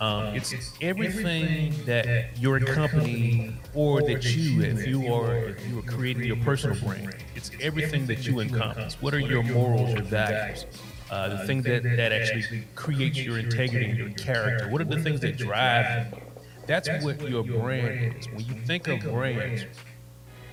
Um, 0.00 0.34
it's 0.34 0.52
everything 0.80 1.72
that 1.86 2.36
your 2.38 2.58
company 2.58 3.54
or 3.74 4.02
that 4.02 4.24
you, 4.34 4.62
if 4.62 4.86
you 4.86 5.12
are, 5.14 5.36
if 5.36 5.66
you 5.68 5.78
are 5.78 5.82
creating 5.82 6.24
your 6.24 6.36
personal 6.38 6.76
brand, 6.80 7.14
it's 7.36 7.50
everything 7.60 8.06
that 8.06 8.26
you 8.26 8.40
encompass. 8.40 9.00
What 9.00 9.14
are 9.14 9.20
your 9.20 9.44
morals, 9.44 9.92
your 9.94 10.02
values? 10.02 10.66
Uh, 11.10 11.28
the 11.28 11.46
thing 11.46 11.62
that, 11.62 11.84
that 11.84 12.10
actually 12.10 12.64
creates 12.74 13.18
your 13.18 13.38
integrity 13.38 13.86
your 13.86 14.10
character. 14.10 14.68
What 14.68 14.80
are 14.80 14.84
the 14.84 15.00
things 15.00 15.20
that 15.20 15.36
drive 15.36 16.12
you? 16.12 16.20
That's 16.66 16.88
what 17.04 17.28
your 17.28 17.44
brand 17.44 18.16
is. 18.16 18.26
When 18.28 18.40
you 18.40 18.54
think 18.66 18.88
of 18.88 19.00
brands, 19.00 19.64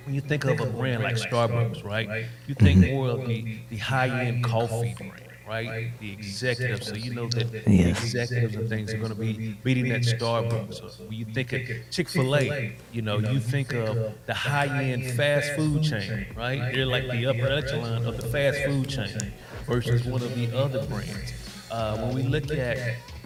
when 0.03 0.15
you 0.15 0.21
think 0.21 0.45
of 0.45 0.59
a 0.59 0.65
brand 0.65 1.03
like 1.03 1.15
Starbucks, 1.15 1.83
right? 1.83 2.09
You 2.45 2.55
think 2.55 2.81
more 2.81 3.09
of 3.09 3.23
the, 3.25 3.45
the 3.69 3.77
high-end 3.77 4.41
coffee 4.41 4.93
brand, 4.93 5.37
right? 5.45 5.75
The 5.99 6.11
executives, 6.11 6.87
so 6.87 6.95
you 6.95 7.11
know 7.11 7.29
that 7.29 7.49
the 7.79 7.89
Yes. 7.89 7.89
executives 7.89 8.55
and 8.55 8.67
things 8.67 8.93
are 8.93 8.97
going 8.97 9.11
to 9.11 9.15
be 9.15 9.41
meeting 9.63 9.91
at 9.91 10.03
Starbucks. 10.03 10.81
Or 10.81 10.93
when 11.05 11.17
you 11.17 11.25
think 11.25 11.53
of 11.53 11.61
Chick-fil-A, 11.91 12.61
you 12.89 13.01
know, 13.01 13.19
you 13.19 13.39
think 13.39 13.73
of 13.73 13.99
the 14.25 14.33
high-end 14.33 15.05
fast 15.05 15.51
food 15.51 15.81
chain, 15.83 16.25
right? 16.33 16.69
They're 16.69 16.85
like 16.85 17.09
the 17.09 17.25
upper 17.27 17.49
echelon 17.49 18.03
of 18.05 18.15
the 18.15 18.23
fast 18.23 18.61
food 18.63 18.89
chain 18.89 19.27
versus 19.67 20.03
one 20.03 20.23
of 20.23 20.33
the 20.33 20.49
other 20.51 20.79
brands. 20.79 21.33
Uh, 21.69 21.95
when 21.97 22.11
we 22.11 22.23
look 22.23 22.53
at 22.53 22.81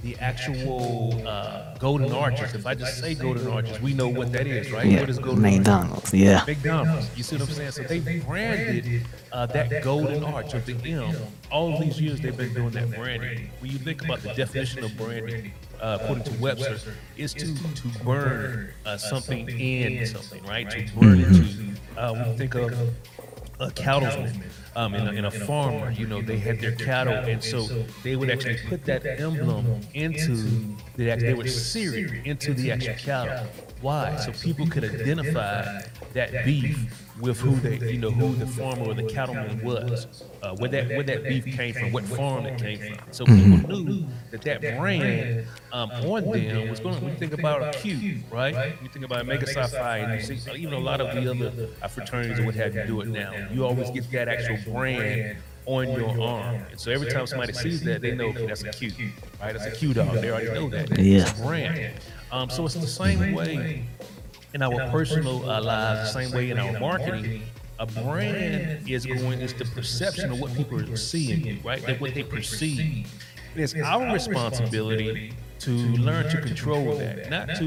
the 0.05 0.15
actual 0.19 1.19
uh, 1.27 1.75
Golden 1.79 2.11
Arches, 2.11 2.53
if 2.53 2.67
I 2.67 2.75
just 2.75 2.99
say 2.99 3.15
Golden 3.15 3.47
Arches, 3.47 3.81
we 3.81 3.91
know 3.91 4.07
what 4.07 4.31
that 4.33 4.45
is, 4.45 4.71
right? 4.71 4.85
Yeah, 4.85 4.99
What 4.99 5.09
is 5.09 5.17
Golden 5.17 5.43
Arches? 5.43 5.57
McDonald's. 5.57 6.13
Yeah. 6.13 6.43
McDonald's. 6.45 7.09
You 7.17 7.23
see 7.23 7.37
what 7.37 7.49
I'm 7.49 7.55
saying? 7.55 7.71
So 7.71 7.81
they 7.83 8.19
branded 8.19 9.07
uh, 9.31 9.47
that 9.47 9.83
golden 9.83 10.23
arch 10.23 10.53
of 10.53 10.63
the 10.67 10.75
M. 10.91 11.15
All 11.51 11.79
these 11.79 11.99
years 11.99 12.19
they've 12.21 12.37
been 12.37 12.53
doing 12.53 12.69
that 12.71 12.91
branding. 12.91 13.49
When 13.59 13.71
you 13.71 13.79
think 13.79 14.03
about 14.03 14.21
the 14.21 14.31
definition 14.35 14.83
of 14.83 14.95
branding, 14.95 15.51
uh, 15.81 15.97
according 15.99 16.25
to 16.25 16.39
Webster, 16.39 16.77
is 17.17 17.33
to 17.33 17.47
to 17.55 17.87
burn 18.03 18.69
uh, 18.85 18.97
something 18.97 19.49
in 19.49 20.05
something, 20.05 20.43
right? 20.43 20.69
To 20.69 20.85
burn 20.99 21.19
into. 21.19 21.73
Uh, 21.97 22.13
when 22.13 22.29
you 22.29 22.37
think 22.37 22.53
of 22.53 22.93
a 23.59 23.71
cattleman 23.71 24.43
um, 24.75 24.93
and, 24.93 25.07
a, 25.07 25.11
and 25.11 25.25
a 25.25 25.31
farmer, 25.31 25.91
you 25.91 26.05
know, 26.07 26.21
they 26.21 26.38
had 26.38 26.59
their 26.59 26.73
cattle, 26.73 27.13
and 27.13 27.43
so 27.43 27.63
they 28.03 28.15
would 28.15 28.29
actually 28.29 28.57
put 28.67 28.83
that 28.85 29.05
emblem 29.05 29.81
into 29.93 30.35
the 30.95 31.11
act- 31.11 31.21
they 31.21 31.33
would 31.33 31.49
sear 31.49 31.95
it 31.95 32.25
into 32.25 32.53
the 32.53 32.71
actual 32.71 32.95
cattle. 32.95 33.47
Why? 33.81 34.15
So 34.17 34.31
people 34.31 34.67
could 34.67 34.83
identify 34.83 35.81
that 36.13 36.45
beef 36.45 37.04
with 37.21 37.39
who 37.39 37.56
they, 37.56 37.78
you 37.91 37.97
know, 37.97 38.12
who 38.12 38.36
the 38.36 38.45
farmer 38.45 38.84
or 38.86 38.93
the 38.93 39.04
cattleman 39.04 39.63
was, 39.63 40.23
uh, 40.43 40.56
where 40.58 40.69
that 40.69 40.89
where 40.89 41.04
that 41.04 41.23
beef 41.23 41.45
came 41.45 41.73
from, 41.73 41.91
what 41.91 42.04
farm 42.04 42.45
it 42.45 42.60
came 42.60 42.78
from. 42.78 42.97
So 43.12 43.25
people 43.25 43.80
knew 43.80 44.06
that 44.32 44.41
that 44.41 44.62
brand 44.78 45.47
um, 45.71 45.91
on 45.91 46.30
them 46.32 46.69
was 46.69 46.80
going. 46.80 47.01
When 47.01 47.13
you 47.13 47.17
think 47.17 47.34
about 47.34 47.75
a 47.75 47.80
Q, 47.80 48.19
right? 48.32 48.73
You 48.82 48.89
think 48.89 49.06
about 49.06 49.21
Omega 49.21 49.47
Psi 49.47 49.67
Phi, 49.67 49.97
and 49.99 50.30
you 50.30 50.38
see 50.39 50.51
even 50.58 50.73
a 50.73 50.80
lot 50.80 50.99
of 51.01 51.15
the 51.15 51.30
other 51.30 51.88
fraternities 51.89 52.39
or 52.39 52.45
what 52.45 52.56
have 52.56 52.75
you 52.75 52.84
do 52.86 53.01
it 53.01 53.08
now. 53.08 53.34
You 53.51 53.65
always 53.65 53.89
get 53.91 54.10
that 54.12 54.28
actual 54.28 54.58
brand 54.73 55.38
on 55.67 55.91
your 55.93 56.10
arm. 56.21 56.56
And 56.69 56.80
so 56.80 56.91
every 56.91 57.10
time 57.10 57.25
somebody 57.28 57.54
sees 57.54 57.82
that, 57.84 58.01
they 58.01 58.13
know, 58.13 58.32
that's 58.34 58.63
a 58.63 58.69
Q, 58.71 58.91
right? 59.41 59.54
That's 59.54 59.65
a 59.65 59.71
Q 59.71 59.93
dog. 59.93 60.13
They 60.15 60.30
already 60.32 60.51
know 60.51 60.69
that. 60.69 60.91
It's 60.91 61.32
a 61.39 61.43
brand. 61.43 61.93
Um, 62.32 62.49
so 62.49 62.65
it's 62.65 62.75
the 62.75 62.86
same 62.86 63.34
way 63.34 63.86
in 64.55 64.61
our 64.61 64.89
personal 64.89 65.49
uh, 65.49 65.61
lives, 65.61 66.13
the 66.13 66.21
same 66.21 66.31
way 66.31 66.49
in 66.49 66.57
our 66.57 66.79
marketing. 66.79 67.41
A 67.77 67.85
brand 67.85 68.89
is 68.89 69.05
going 69.05 69.41
is 69.41 69.53
the 69.53 69.65
perception 69.65 70.31
of 70.31 70.39
what 70.39 70.55
people 70.55 70.79
are 70.79 70.95
seeing, 70.95 71.61
right? 71.61 71.85
That 71.85 71.99
what 71.99 72.13
they 72.13 72.23
perceive. 72.23 73.05
It 73.53 73.61
is 73.61 73.75
our 73.75 74.13
responsibility 74.13 75.33
to 75.59 75.71
learn 75.71 76.29
to 76.29 76.41
control 76.41 76.95
that, 76.95 77.29
not 77.29 77.49
to 77.57 77.65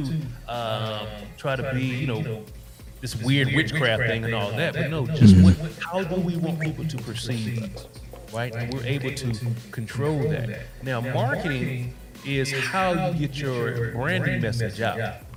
um, 0.48 1.06
try 1.36 1.56
to 1.56 1.74
be, 1.74 1.84
you 1.84 2.06
know, 2.06 2.42
this 3.02 3.14
weird 3.22 3.52
witchcraft 3.54 4.04
thing 4.04 4.24
and 4.24 4.34
all 4.34 4.50
that, 4.52 4.72
but 4.72 4.90
no, 4.90 5.06
just 5.06 5.36
what, 5.42 5.56
how 5.84 6.02
do 6.02 6.18
we 6.18 6.36
want 6.38 6.58
people 6.58 6.86
to 6.86 6.96
perceive 6.96 7.62
us, 7.74 7.86
right? 8.32 8.54
And 8.54 8.72
we're 8.72 8.84
able 8.84 9.12
to 9.12 9.38
control 9.72 10.18
that. 10.30 10.60
Now, 10.82 11.02
marketing 11.02 11.94
is 12.24 12.50
how 12.50 13.10
you 13.12 13.26
get 13.26 13.36
your 13.36 13.92
branding 13.92 14.40
message 14.40 14.80
out. 14.80 15.27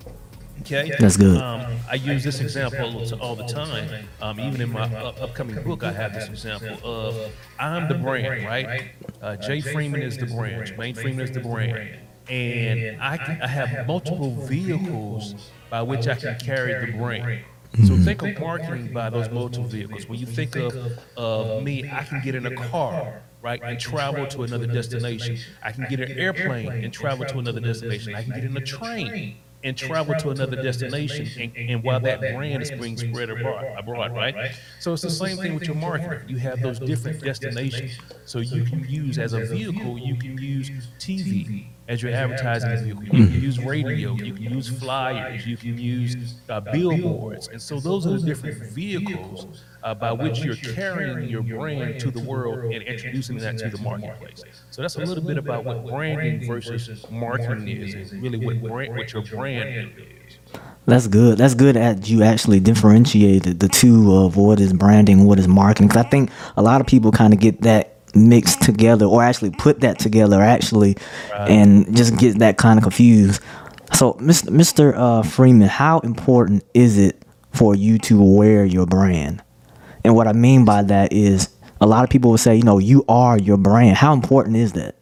Okay, 0.62 0.92
That's 1.00 1.18
good. 1.18 1.38
Um, 1.42 1.66
I 1.90 1.96
use 1.96 2.24
this 2.24 2.40
example 2.40 3.04
all 3.20 3.36
the 3.36 3.46
time. 3.46 4.08
Um, 4.22 4.40
even 4.40 4.62
in 4.62 4.72
my 4.72 4.84
up- 4.96 5.22
upcoming 5.22 5.62
book, 5.64 5.84
I 5.84 5.92
have 5.92 6.14
this 6.14 6.30
example 6.30 6.78
of 6.84 7.32
I'm 7.60 7.88
the 7.88 7.96
brand, 7.96 8.46
right? 8.46 8.92
Uh, 9.22 9.36
Jay 9.38 9.62
Freeman 9.62 10.02
is 10.02 10.18
the 10.18 10.28
brand. 10.28 10.68
Jermaine 10.68 10.96
Freeman 10.96 11.22
is 11.22 11.32
the 11.32 11.40
brand, 11.40 11.98
and 12.30 13.02
I 13.02 13.18
can, 13.18 13.42
I 13.42 13.48
have 13.48 13.88
multiple 13.88 14.36
vehicles 14.46 15.36
by 15.70 15.82
which 15.82 16.08
I 16.08 16.16
can 16.16 16.38
carry 16.40 16.86
the 16.86 16.98
brand. 16.98 17.44
So 17.88 17.98
think 17.98 18.22
of 18.22 18.38
marketing 18.40 18.94
by 18.94 19.10
those 19.10 19.30
multiple 19.30 19.68
vehicles. 19.68 20.08
When 20.08 20.20
you 20.20 20.26
think 20.26 20.56
of 20.56 20.76
of 21.18 21.64
me, 21.64 21.90
I 21.90 22.04
can 22.04 22.22
get 22.22 22.36
in 22.36 22.46
a 22.46 22.56
car 22.56 23.22
right, 23.42 23.62
and 23.64 23.80
travel 23.80 24.28
to 24.28 24.44
another 24.44 24.68
destination. 24.68 25.38
I 25.64 25.72
can 25.72 25.88
get 25.90 26.00
an 26.00 26.18
airplane 26.18 26.72
and 26.84 26.94
travel 26.94 27.26
to 27.26 27.40
another 27.40 27.60
destination. 27.60 28.14
I 28.14 28.24
can 28.24 28.34
get 28.34 28.44
in 28.44 28.56
a 28.56 28.62
train 28.62 29.38
and 29.64 29.78
travel 29.78 30.16
to 30.16 30.30
another 30.30 30.62
destination, 30.62 31.28
and, 31.40 31.70
and 31.70 31.84
while 31.84 32.00
that 32.00 32.20
brand 32.20 32.64
is 32.64 32.72
being 32.72 32.98
spread 32.98 33.30
abroad, 33.30 33.66
abroad, 33.78 34.16
right? 34.16 34.36
So 34.80 34.94
it's 34.94 35.02
the 35.02 35.10
same 35.10 35.38
thing 35.38 35.54
with 35.54 35.64
your 35.68 35.76
marketing. 35.76 36.28
You 36.28 36.38
have 36.38 36.62
those 36.62 36.80
different 36.80 37.22
destinations. 37.24 37.98
So 38.26 38.40
you 38.40 38.64
can 38.64 38.88
use 38.88 39.18
as 39.18 39.34
a 39.34 39.46
vehicle, 39.46 39.98
you 39.98 40.16
can 40.16 40.38
use 40.38 40.72
TV 41.00 41.68
as 41.88 42.02
your 42.02 42.14
advertising 42.14 42.78
vehicle. 42.84 43.04
You 43.04 43.28
can 43.28 43.42
use 43.42 43.60
radio, 43.60 44.14
you 44.14 44.34
can 44.34 44.44
use 44.44 44.70
flyers, 44.80 45.46
you 45.46 45.58
can 45.58 45.78
use 45.78 46.36
uh, 46.50 46.60
billboards, 46.60 47.48
and 47.50 47.62
so 47.62 47.80
those 47.80 48.06
are 48.08 48.12
the 48.18 48.26
different 48.26 48.58
vehicles 48.74 49.48
uh, 49.84 49.94
by 49.94 50.12
which 50.12 50.40
you're 50.40 50.56
carrying 50.56 51.28
your 51.28 51.44
brand 51.44 52.00
to 52.00 52.12
the 52.12 52.20
world 52.20 52.74
and 52.74 52.84
introducing 52.84 53.38
that 53.38 53.58
to 53.58 53.70
the 53.70 53.78
marketplace. 53.80 54.44
So 54.70 54.82
that's 54.82 54.96
a 54.96 55.00
little 55.00 55.24
bit 55.24 55.38
about 55.38 55.66
what 55.66 55.86
branding 55.86 56.48
versus 56.48 57.06
marketing 57.10 57.68
is, 57.68 58.12
and 58.12 58.22
really 58.22 58.46
what 58.46 58.62
brand, 58.62 58.96
what 58.96 59.14
your 59.14 59.24
brand 59.24 59.94
is. 59.98 60.38
That's 60.86 61.08
good. 61.08 61.38
That's 61.38 61.54
good 61.54 61.76
that 61.76 62.10
you 62.10 62.24
actually 62.24 62.60
differentiated 62.60 63.60
the 63.60 63.68
two 63.68 64.16
of 64.16 64.36
what 64.36 64.60
is 64.60 64.74
branding, 64.74 65.26
what 65.26 65.40
is 65.40 65.48
marketing. 65.48 65.88
Because 65.88 66.06
I 66.06 66.10
think 66.10 66.32
a 66.58 66.62
lot 66.62 66.82
of 66.82 66.88
people 66.88 67.12
kind 67.12 67.34
of 67.34 67.40
get 67.40 67.62
that 67.62 67.96
mixed 68.16 68.62
together, 68.62 69.06
or 69.06 69.24
actually 69.24 69.52
put 69.52 69.82
that 69.82 70.00
together, 70.00 70.42
actually, 70.42 70.98
and 71.34 71.96
just 71.96 72.18
get 72.18 72.40
that 72.40 72.58
kind 72.58 72.78
of 72.78 72.84
confused. 72.84 73.42
So, 73.94 74.14
Mr. 74.14 74.50
Mr. 74.50 74.94
Uh, 74.96 75.22
Freeman, 75.22 75.68
how 75.68 76.00
important 76.00 76.64
is 76.74 76.98
it 76.98 77.24
for 77.54 77.76
you 77.76 77.98
to 78.00 78.22
wear 78.22 78.66
your 78.66 78.86
brand? 78.86 79.44
And 80.04 80.16
what 80.16 80.28
I 80.28 80.34
mean 80.34 80.66
by 80.66 80.84
that 80.84 81.14
is, 81.14 81.50
a 81.80 81.86
lot 81.86 82.04
of 82.04 82.10
people 82.10 82.32
will 82.32 82.38
say, 82.38 82.56
you 82.56 82.64
know, 82.64 82.78
you 82.78 83.04
are 83.10 83.38
your 83.38 83.58
brand. 83.58 83.98
How 83.98 84.14
important 84.14 84.56
is 84.56 84.74
that? 84.74 84.96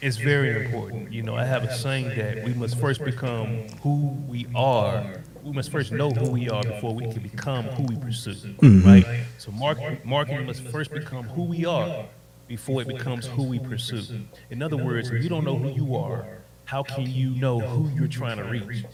It's 0.00 0.16
very 0.16 0.64
important. 0.64 1.12
You 1.12 1.22
know, 1.22 1.34
I 1.34 1.44
have 1.44 1.64
a 1.64 1.74
saying 1.76 2.08
that 2.16 2.44
we 2.44 2.54
must 2.54 2.78
first 2.78 3.04
become 3.04 3.68
who 3.82 4.16
we 4.26 4.46
are. 4.54 5.22
We 5.42 5.52
must 5.52 5.70
first 5.70 5.92
know 5.92 6.10
who 6.10 6.30
we 6.30 6.48
are 6.48 6.62
before 6.62 6.94
we 6.94 7.10
can 7.10 7.22
become 7.22 7.64
who 7.64 7.82
we 7.82 7.96
pursue, 7.96 8.32
mm-hmm. 8.32 8.88
right? 8.88 9.06
So 9.38 9.50
marketing, 9.50 10.00
marketing 10.04 10.46
must 10.46 10.62
first 10.68 10.90
become 10.90 11.24
who 11.24 11.44
we 11.44 11.66
are 11.66 12.06
before 12.48 12.82
it 12.82 12.88
becomes 12.88 13.26
who 13.26 13.42
we 13.42 13.58
pursue. 13.58 14.02
In 14.50 14.62
other 14.62 14.76
words, 14.76 15.10
if 15.10 15.22
you 15.22 15.28
don't 15.28 15.44
know 15.44 15.56
who 15.56 15.68
you 15.70 15.96
are, 15.96 16.38
how 16.64 16.82
can 16.82 17.10
you 17.10 17.30
know 17.30 17.58
who 17.60 17.90
you're 17.90 18.08
trying 18.08 18.38
to 18.38 18.44
reach? 18.44 18.84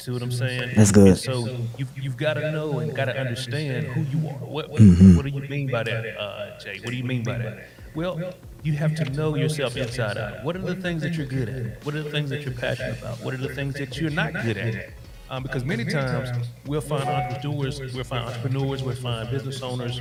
You 0.00 0.04
see 0.04 0.12
what 0.12 0.22
I'm 0.22 0.32
saying? 0.32 0.72
That's 0.76 0.92
good. 0.92 1.08
And 1.08 1.18
so 1.18 1.58
you've, 1.76 1.98
you've 1.98 2.16
got 2.16 2.34
to 2.34 2.50
know 2.52 2.78
and 2.78 2.96
got 2.96 3.04
to 3.04 3.20
understand 3.20 3.86
who 3.88 4.00
you 4.00 4.28
are. 4.28 4.32
What, 4.32 4.70
what, 4.70 4.80
what 4.80 5.24
do 5.26 5.28
you 5.28 5.46
mean 5.46 5.70
by 5.70 5.82
that, 5.82 6.18
uh, 6.18 6.58
Jay? 6.58 6.78
What 6.78 6.86
do 6.92 6.96
you 6.96 7.04
mean 7.04 7.22
by 7.22 7.36
that? 7.36 7.68
Well, 7.94 8.32
you 8.62 8.72
have 8.72 8.94
to 8.94 9.04
know 9.10 9.34
yourself 9.36 9.76
inside 9.76 10.16
out. 10.16 10.42
What 10.42 10.56
are 10.56 10.62
the 10.62 10.74
things 10.74 11.02
that 11.02 11.18
you're 11.18 11.26
good 11.26 11.50
at? 11.50 11.84
What 11.84 11.94
are 11.94 12.02
the 12.02 12.10
things 12.10 12.30
that 12.30 12.44
you're 12.44 12.54
passionate 12.54 12.98
about? 12.98 13.20
What 13.20 13.34
are 13.34 13.36
the 13.36 13.54
things 13.54 13.74
that 13.74 13.98
you're 13.98 14.08
not 14.08 14.32
good 14.32 14.56
at? 14.56 14.88
Um, 15.28 15.42
because 15.42 15.66
many 15.66 15.84
times 15.84 16.30
we'll 16.64 16.80
find 16.80 17.06
entrepreneurs, 17.06 17.78
we'll 17.92 18.02
find 18.02 18.24
entrepreneurs, 18.24 18.82
we'll 18.82 18.96
find 18.96 19.30
business 19.30 19.60
owners 19.60 20.00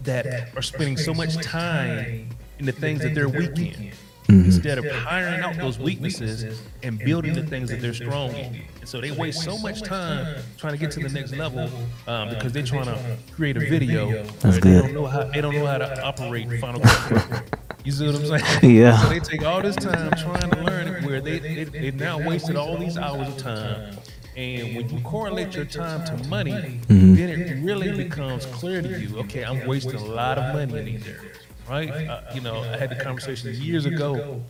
that 0.00 0.56
are 0.56 0.62
spending 0.62 0.96
so 0.96 1.12
much 1.12 1.36
time 1.44 2.30
in 2.58 2.64
the 2.64 2.72
things 2.72 3.02
that 3.02 3.14
they're 3.14 3.28
weak 3.28 3.58
in 3.58 3.92
instead 4.28 4.78
of 4.78 4.84
hiring 4.90 5.40
out 5.40 5.56
those 5.56 5.78
weaknesses 5.78 6.60
and 6.82 6.98
building 6.98 7.32
the 7.34 7.42
things 7.42 7.68
that 7.70 7.80
they're 7.80 7.94
strong 7.94 8.30
in. 8.30 8.62
And 8.80 8.88
so 8.88 9.00
they 9.00 9.10
waste 9.10 9.42
so 9.42 9.58
much 9.58 9.82
time 9.82 10.36
trying 10.56 10.72
to 10.74 10.78
get 10.78 10.90
to 10.92 11.00
the 11.00 11.08
next 11.08 11.34
level 11.36 11.68
um, 12.06 12.28
because 12.28 12.52
they're 12.52 12.62
trying 12.62 12.84
to 12.84 13.16
create 13.34 13.56
a 13.56 13.60
video. 13.60 14.22
That's 14.40 14.42
where 14.42 14.52
They 14.52 14.60
good. 14.60 14.82
don't 14.82 14.94
know 14.94 15.06
how 15.06 15.24
they 15.24 15.40
don't 15.40 15.54
know 15.54 15.66
how 15.66 15.78
to 15.78 16.02
operate 16.04 16.48
Final 16.60 16.80
Cut. 16.80 17.42
You 17.84 17.92
see 17.92 18.06
what 18.06 18.14
I'm 18.16 18.26
saying? 18.40 18.76
Yeah. 18.76 18.98
So 19.02 19.08
they 19.08 19.20
take 19.20 19.42
all 19.42 19.62
this 19.62 19.76
time 19.76 20.10
trying 20.12 20.50
to 20.50 20.62
learn 20.62 20.86
it, 20.88 21.04
where 21.04 21.20
they 21.20 21.38
they 21.38 21.64
they 21.64 21.90
now 21.92 22.18
wasted 22.18 22.56
all 22.56 22.76
these 22.76 22.96
hours 22.98 23.26
of 23.28 23.36
time 23.38 23.96
And 24.36 24.76
when 24.76 24.88
you 24.90 25.00
correlate 25.02 25.56
your 25.56 25.64
time 25.64 26.04
to 26.04 26.28
money, 26.28 26.52
Mm-hmm. 26.52 27.14
then 27.14 27.28
it 27.30 27.62
really 27.64 27.90
becomes 28.04 28.46
clear 28.46 28.80
to 28.82 29.00
you, 29.00 29.18
okay, 29.20 29.44
I'm 29.44 29.66
wasting 29.66 29.94
a 29.96 30.04
lot 30.04 30.38
of 30.38 30.54
money 30.54 30.78
in 30.78 30.84
these 30.84 31.06
areas, 31.08 31.36
right? 31.70 31.90
Uh, 31.90 32.22
you 32.34 32.40
know, 32.40 32.60
I 32.60 32.76
had 32.76 32.90
the 32.90 32.96
conversation 32.96 33.54
years 33.54 33.86
ago, 33.86 34.42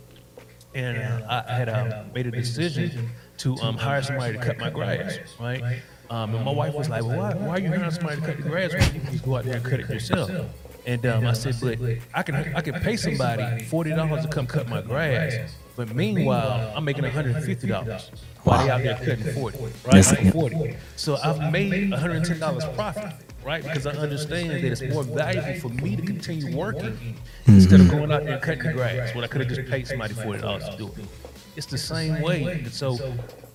and 0.74 0.96
uh, 1.24 1.44
I 1.46 1.52
had 1.52 1.68
uh, 1.68 2.04
made 2.14 2.26
a 2.26 2.30
decision 2.30 3.10
to 3.38 3.56
um, 3.58 3.76
hire 3.76 4.02
somebody 4.02 4.36
to 4.38 4.42
cut 4.42 4.58
my 4.58 4.70
grass, 4.70 5.18
right? 5.38 5.82
Um, 6.08 6.34
and 6.34 6.44
my 6.44 6.52
wife 6.52 6.74
was 6.74 6.88
like, 6.88 7.04
well, 7.04 7.16
why, 7.18 7.34
why 7.34 7.54
are 7.56 7.60
you 7.60 7.68
hiring 7.68 7.90
somebody 7.90 8.20
to 8.20 8.26
cut 8.26 8.36
the 8.38 8.42
grass 8.42 8.72
when 8.72 8.94
you 8.94 9.00
can 9.00 9.12
just 9.12 9.24
go 9.24 9.36
out 9.36 9.44
there 9.44 9.56
and 9.56 9.64
cut 9.64 9.80
it 9.80 9.88
yourself? 9.88 10.30
And 10.86 11.04
um, 11.06 11.26
I 11.26 11.34
said, 11.34 11.56
but 11.60 11.78
I 12.14 12.22
can 12.22 12.34
I 12.56 12.62
can 12.62 12.74
pay 12.80 12.96
somebody 12.96 13.64
forty 13.64 13.90
dollars 13.90 14.24
to 14.24 14.28
come 14.28 14.46
cut 14.46 14.66
my 14.66 14.80
grass, 14.80 15.52
but 15.76 15.94
meanwhile 15.94 16.72
I'm 16.74 16.84
making 16.84 17.02
one 17.02 17.12
hundred 17.12 17.36
and 17.36 17.44
fifty 17.44 17.68
dollars 17.68 18.10
while 18.44 18.64
they 18.64 18.70
out 18.70 18.82
there 18.82 18.96
cutting 18.96 19.34
forty, 19.34 19.58
right? 19.84 19.94
Yes. 19.96 20.32
Forty. 20.32 20.76
So 20.96 21.18
I've 21.22 21.52
made 21.52 21.90
one 21.90 22.00
hundred 22.00 22.16
and 22.16 22.24
ten 22.24 22.40
dollars 22.40 22.64
profit, 22.74 23.12
right? 23.44 23.62
Because 23.62 23.86
I 23.86 23.92
understand 23.92 24.50
that 24.50 24.64
it's 24.64 24.82
more 24.82 25.02
valuable 25.02 25.58
for 25.60 25.68
me 25.68 25.96
to 25.96 26.02
continue 26.02 26.56
working 26.56 27.16
instead 27.46 27.80
of 27.80 27.90
going 27.90 28.12
out 28.12 28.24
there 28.24 28.34
and 28.34 28.42
cutting 28.42 28.64
the 28.64 28.72
grass. 28.72 29.14
When 29.14 29.24
I 29.24 29.26
could 29.26 29.40
have 29.40 29.50
just 29.50 29.70
paid 29.70 29.86
somebody 29.86 30.14
forty 30.14 30.40
dollars 30.40 30.68
to 30.68 30.76
do 30.76 30.88
it. 30.88 31.04
It's 31.56 31.66
the 31.66 31.78
same 31.78 32.22
way. 32.22 32.44
And 32.44 32.72
so 32.72 32.96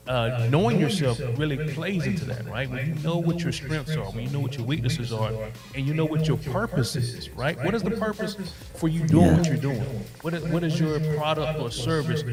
uh, 0.08 0.48
knowing 0.52 0.80
yourself 0.80 1.19
really 1.38 1.74
plays 1.74 2.06
into 2.06 2.26
that, 2.26 2.48
right? 2.48 2.69
When 2.69 2.86
you 2.86 2.93
know 2.95 3.17
what 3.17 3.39
your 3.39 3.52
strengths 3.52 3.95
are, 3.95 4.12
when 4.12 4.26
you 4.26 4.30
know 4.30 4.39
what 4.39 4.58
your 4.58 4.65
weaknesses 4.65 5.12
are, 5.13 5.32
and 5.74 5.88
you 5.88 5.93
know 5.93 6.06
what 6.06 6.28
your 6.28 6.38
purpose 6.38 6.95
is, 6.95 7.30
right? 7.32 7.58
What 7.63 7.74
is 7.74 7.82
the 7.84 7.91
purpose 7.91 8.36
for 8.76 8.89
you 8.89 9.08
doing 9.08 9.38
what 9.38 9.48
you're 9.48 9.58
doing? 9.58 9.82
What 10.21 10.34
is, 10.34 10.43
what 10.43 10.63
is 10.63 10.80
your 10.80 11.00
product 11.17 11.60
or 11.60 11.71
service? 11.71 12.24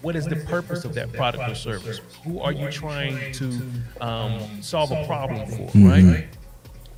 What 0.00 0.14
is 0.14 0.26
the 0.26 0.36
purpose 0.36 0.84
of 0.84 0.94
that 0.94 1.12
product 1.12 1.50
or 1.50 1.54
service? 1.56 2.00
Who 2.24 2.40
are 2.40 2.52
you 2.52 2.70
trying 2.70 3.32
to 3.32 3.60
um, 4.00 4.62
solve 4.62 4.92
a 4.92 5.04
problem 5.04 5.46
for, 5.50 5.78
right? 5.78 6.26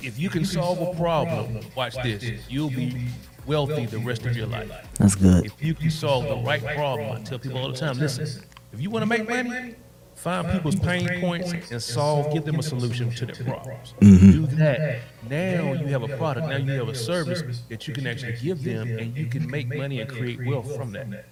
If 0.03 0.19
you 0.19 0.29
can 0.29 0.45
solve 0.45 0.81
a 0.81 0.93
problem, 0.95 1.59
watch 1.75 1.95
this, 2.03 2.23
you'll 2.49 2.69
be 2.69 3.07
wealthy 3.45 3.85
the 3.85 3.99
rest 3.99 4.25
of 4.25 4.35
your 4.35 4.47
life. 4.47 4.71
That's 4.95 5.15
good. 5.15 5.45
If 5.45 5.63
you 5.63 5.73
can 5.73 5.89
solve 5.89 6.27
the 6.27 6.37
right 6.37 6.63
problem, 6.75 7.11
I 7.11 7.21
tell 7.21 7.39
people 7.39 7.59
all 7.59 7.71
the 7.71 7.77
time, 7.77 7.97
listen, 7.97 8.43
if 8.73 8.79
you 8.81 8.89
want 8.89 9.03
to 9.03 9.07
make 9.07 9.27
money, 9.27 9.75
find 10.15 10.49
people's 10.51 10.75
pain 10.75 11.07
points 11.19 11.53
and 11.71 11.81
solve, 11.81 12.33
give 12.33 12.45
them 12.45 12.59
a 12.59 12.63
solution 12.63 13.11
to 13.11 13.25
their 13.25 13.35
problems. 13.35 13.93
Mm-hmm. 14.01 14.31
Do 14.31 14.47
that. 14.57 15.01
Now 15.29 15.73
you 15.73 15.87
have 15.87 16.03
a 16.03 16.17
product, 16.17 16.47
now 16.47 16.57
you 16.57 16.71
have 16.73 16.89
a 16.89 16.95
service 16.95 17.61
that 17.69 17.87
you 17.87 17.93
can 17.93 18.07
actually 18.07 18.37
give 18.37 18.63
them 18.63 18.97
and 18.97 19.15
you 19.15 19.25
can 19.27 19.49
make 19.49 19.67
money 19.67 20.01
and 20.01 20.09
create 20.09 20.45
wealth 20.45 20.75
from 20.75 20.91
that. 20.93 21.25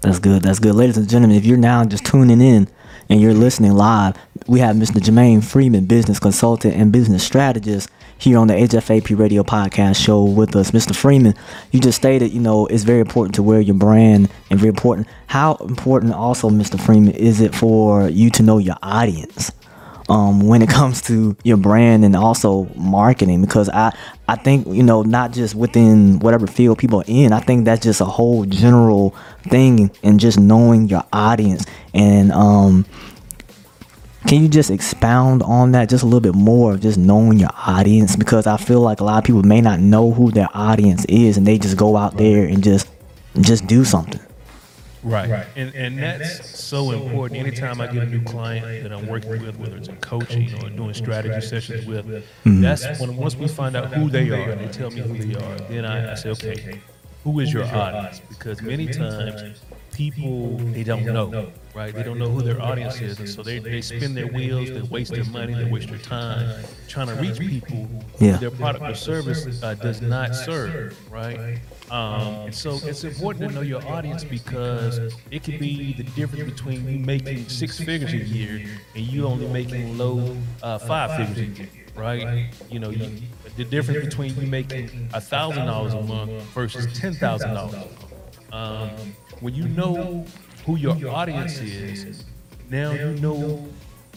That's 0.00 0.18
good. 0.18 0.42
That's 0.42 0.58
good. 0.58 0.74
Ladies 0.74 0.96
and 0.96 1.08
gentlemen, 1.08 1.36
if 1.36 1.44
you're 1.44 1.56
now 1.56 1.84
just 1.84 2.04
tuning 2.04 2.40
in 2.40 2.68
and 3.10 3.20
you're 3.20 3.34
listening 3.34 3.72
live, 3.74 4.16
we 4.46 4.60
have 4.60 4.76
Mr. 4.76 5.00
Jermaine 5.00 5.44
Freeman, 5.44 5.84
business 5.84 6.20
consultant 6.20 6.76
and 6.76 6.92
business 6.92 7.24
strategist, 7.24 7.90
here 8.18 8.38
on 8.38 8.46
the 8.46 8.54
HFAP 8.54 9.18
Radio 9.18 9.42
Podcast 9.42 10.02
Show 10.02 10.22
with 10.22 10.54
us. 10.54 10.70
Mr. 10.70 10.94
Freeman, 10.94 11.34
you 11.72 11.80
just 11.80 11.96
stated, 11.96 12.32
you 12.32 12.40
know, 12.40 12.66
it's 12.66 12.84
very 12.84 13.00
important 13.00 13.34
to 13.34 13.42
wear 13.42 13.60
your 13.60 13.74
brand 13.74 14.30
and 14.48 14.60
very 14.60 14.68
important. 14.68 15.08
How 15.26 15.56
important 15.56 16.14
also, 16.14 16.50
Mr. 16.50 16.80
Freeman, 16.80 17.14
is 17.14 17.40
it 17.40 17.54
for 17.54 18.08
you 18.08 18.30
to 18.30 18.42
know 18.42 18.58
your 18.58 18.76
audience? 18.82 19.50
Um, 20.10 20.40
when 20.40 20.60
it 20.60 20.68
comes 20.80 21.00
to 21.02 21.36
your 21.44 21.56
brand 21.56 22.04
and 22.04 22.14
also 22.14 22.64
marketing 22.74 23.40
because 23.40 23.70
I 23.70 23.96
I 24.28 24.36
think 24.36 24.66
you 24.66 24.82
know 24.82 25.02
not 25.02 25.32
just 25.32 25.54
within 25.54 26.18
whatever 26.18 26.46
field 26.46 26.78
people 26.78 27.00
are 27.00 27.04
in 27.06 27.32
I 27.32 27.40
think 27.40 27.64
that's 27.64 27.82
just 27.82 28.00
a 28.00 28.04
whole 28.04 28.44
general 28.44 29.14
thing 29.44 29.90
and 30.02 30.20
just 30.20 30.38
knowing 30.38 30.88
your 30.88 31.04
audience. 31.12 31.64
And 31.94 32.32
um 32.32 32.84
can 34.26 34.42
you 34.42 34.48
just 34.48 34.70
expound 34.70 35.42
on 35.42 35.72
that 35.72 35.88
just 35.88 36.02
a 36.02 36.06
little 36.06 36.20
bit 36.20 36.34
more 36.34 36.74
of 36.74 36.80
just 36.80 36.98
knowing 36.98 37.38
your 37.38 37.50
audience? 37.66 38.16
Because 38.16 38.46
I 38.46 38.58
feel 38.58 38.80
like 38.80 39.00
a 39.00 39.04
lot 39.04 39.16
of 39.16 39.24
people 39.24 39.42
may 39.42 39.62
not 39.62 39.80
know 39.80 40.12
who 40.12 40.30
their 40.30 40.48
audience 40.52 41.06
is 41.06 41.38
and 41.38 41.46
they 41.46 41.56
just 41.56 41.78
go 41.78 41.96
out 41.96 42.18
there 42.18 42.44
and 42.44 42.62
just 42.62 42.86
just 43.40 43.66
do 43.66 43.84
something 43.84 44.20
Right. 45.02 45.46
And, 45.56 45.74
and 45.74 46.02
that's 46.02 46.44
so 46.58 46.90
important. 46.90 47.38
Anytime 47.40 47.80
I 47.80 47.86
get 47.86 48.02
a 48.02 48.06
new 48.06 48.20
client 48.20 48.82
that 48.82 48.92
I'm 48.92 49.06
working 49.06 49.38
with, 49.38 49.58
whether 49.58 49.76
it's 49.76 49.88
in 49.88 49.96
coaching 49.98 50.54
or 50.54 50.68
doing 50.70 50.94
strategy 50.94 51.40
sessions 51.40 51.80
with, 51.86 52.06
that's 52.44 52.86
when 53.00 53.16
once 53.16 53.38
we 53.38 53.48
find 53.48 53.76
out 53.76 53.88
who 53.88 54.10
they 54.10 54.30
are 54.30 54.50
and 54.50 54.60
they 54.60 54.68
tell 54.68 54.90
me 54.90 55.00
who 55.02 55.16
they 55.16 55.34
are, 55.34 55.58
then 55.68 55.84
I, 55.84 56.12
I 56.12 56.14
say, 56.14 56.30
okay, 56.30 56.82
who 57.24 57.40
is 57.40 57.52
your 57.52 57.64
audience? 57.64 58.20
Because 58.28 58.60
many 58.60 58.88
times 58.88 59.44
people 59.92 60.58
they 60.72 60.84
don't 60.84 61.06
know, 61.06 61.52
right? 61.74 61.94
They 61.94 62.02
don't 62.02 62.18
know 62.18 62.28
who 62.30 62.42
their 62.42 62.60
audience 62.60 63.00
is, 63.00 63.18
and 63.18 63.28
so 63.28 63.42
they, 63.42 63.58
they 63.58 63.80
spin 63.80 64.14
their 64.14 64.26
wheels, 64.26 64.70
they 64.70 64.82
waste 64.82 65.14
their 65.14 65.24
money, 65.24 65.54
they 65.54 65.64
waste 65.64 65.88
their 65.88 65.98
time 65.98 66.64
trying 66.88 67.08
to 67.08 67.14
reach 67.14 67.38
people 67.38 67.88
Yeah. 68.18 68.36
their 68.36 68.50
product 68.50 68.88
or 68.88 68.94
service 68.94 69.46
uh, 69.62 69.74
does 69.74 70.00
not 70.00 70.34
serve, 70.34 70.98
right? 71.10 71.40
Um, 71.90 72.34
and 72.46 72.54
so 72.54 72.78
it's 72.84 73.02
important 73.02 73.48
to 73.48 73.54
know 73.54 73.62
your 73.62 73.84
audience 73.88 74.22
because 74.22 75.12
it 75.30 75.42
could 75.42 75.58
be 75.58 75.92
the 75.94 76.04
difference 76.04 76.48
between 76.50 76.88
you 76.88 76.98
making 77.00 77.48
six 77.48 77.78
figures 77.78 78.12
a 78.12 78.18
year 78.18 78.64
and 78.94 79.04
you 79.04 79.26
only 79.26 79.48
making 79.48 79.98
low 79.98 80.36
uh, 80.62 80.78
five 80.78 81.16
figures 81.16 81.38
a 81.38 81.60
year, 81.60 81.68
right? 81.96 82.46
You 82.70 82.78
know, 82.78 82.90
you, 82.90 83.10
the 83.56 83.64
difference 83.64 84.04
between 84.04 84.36
you 84.36 84.46
making 84.46 85.08
a 85.14 85.20
thousand 85.20 85.66
dollars 85.66 85.94
a 85.94 86.02
month 86.02 86.30
versus 86.54 86.96
ten 86.98 87.12
thousand 87.14 87.54
dollars. 87.54 87.82
Um, 88.52 88.90
when 89.40 89.54
you 89.54 89.66
know 89.68 90.24
who 90.66 90.76
your 90.76 91.10
audience 91.10 91.58
is, 91.58 92.24
now 92.68 92.92
you 92.92 93.14
know 93.20 93.66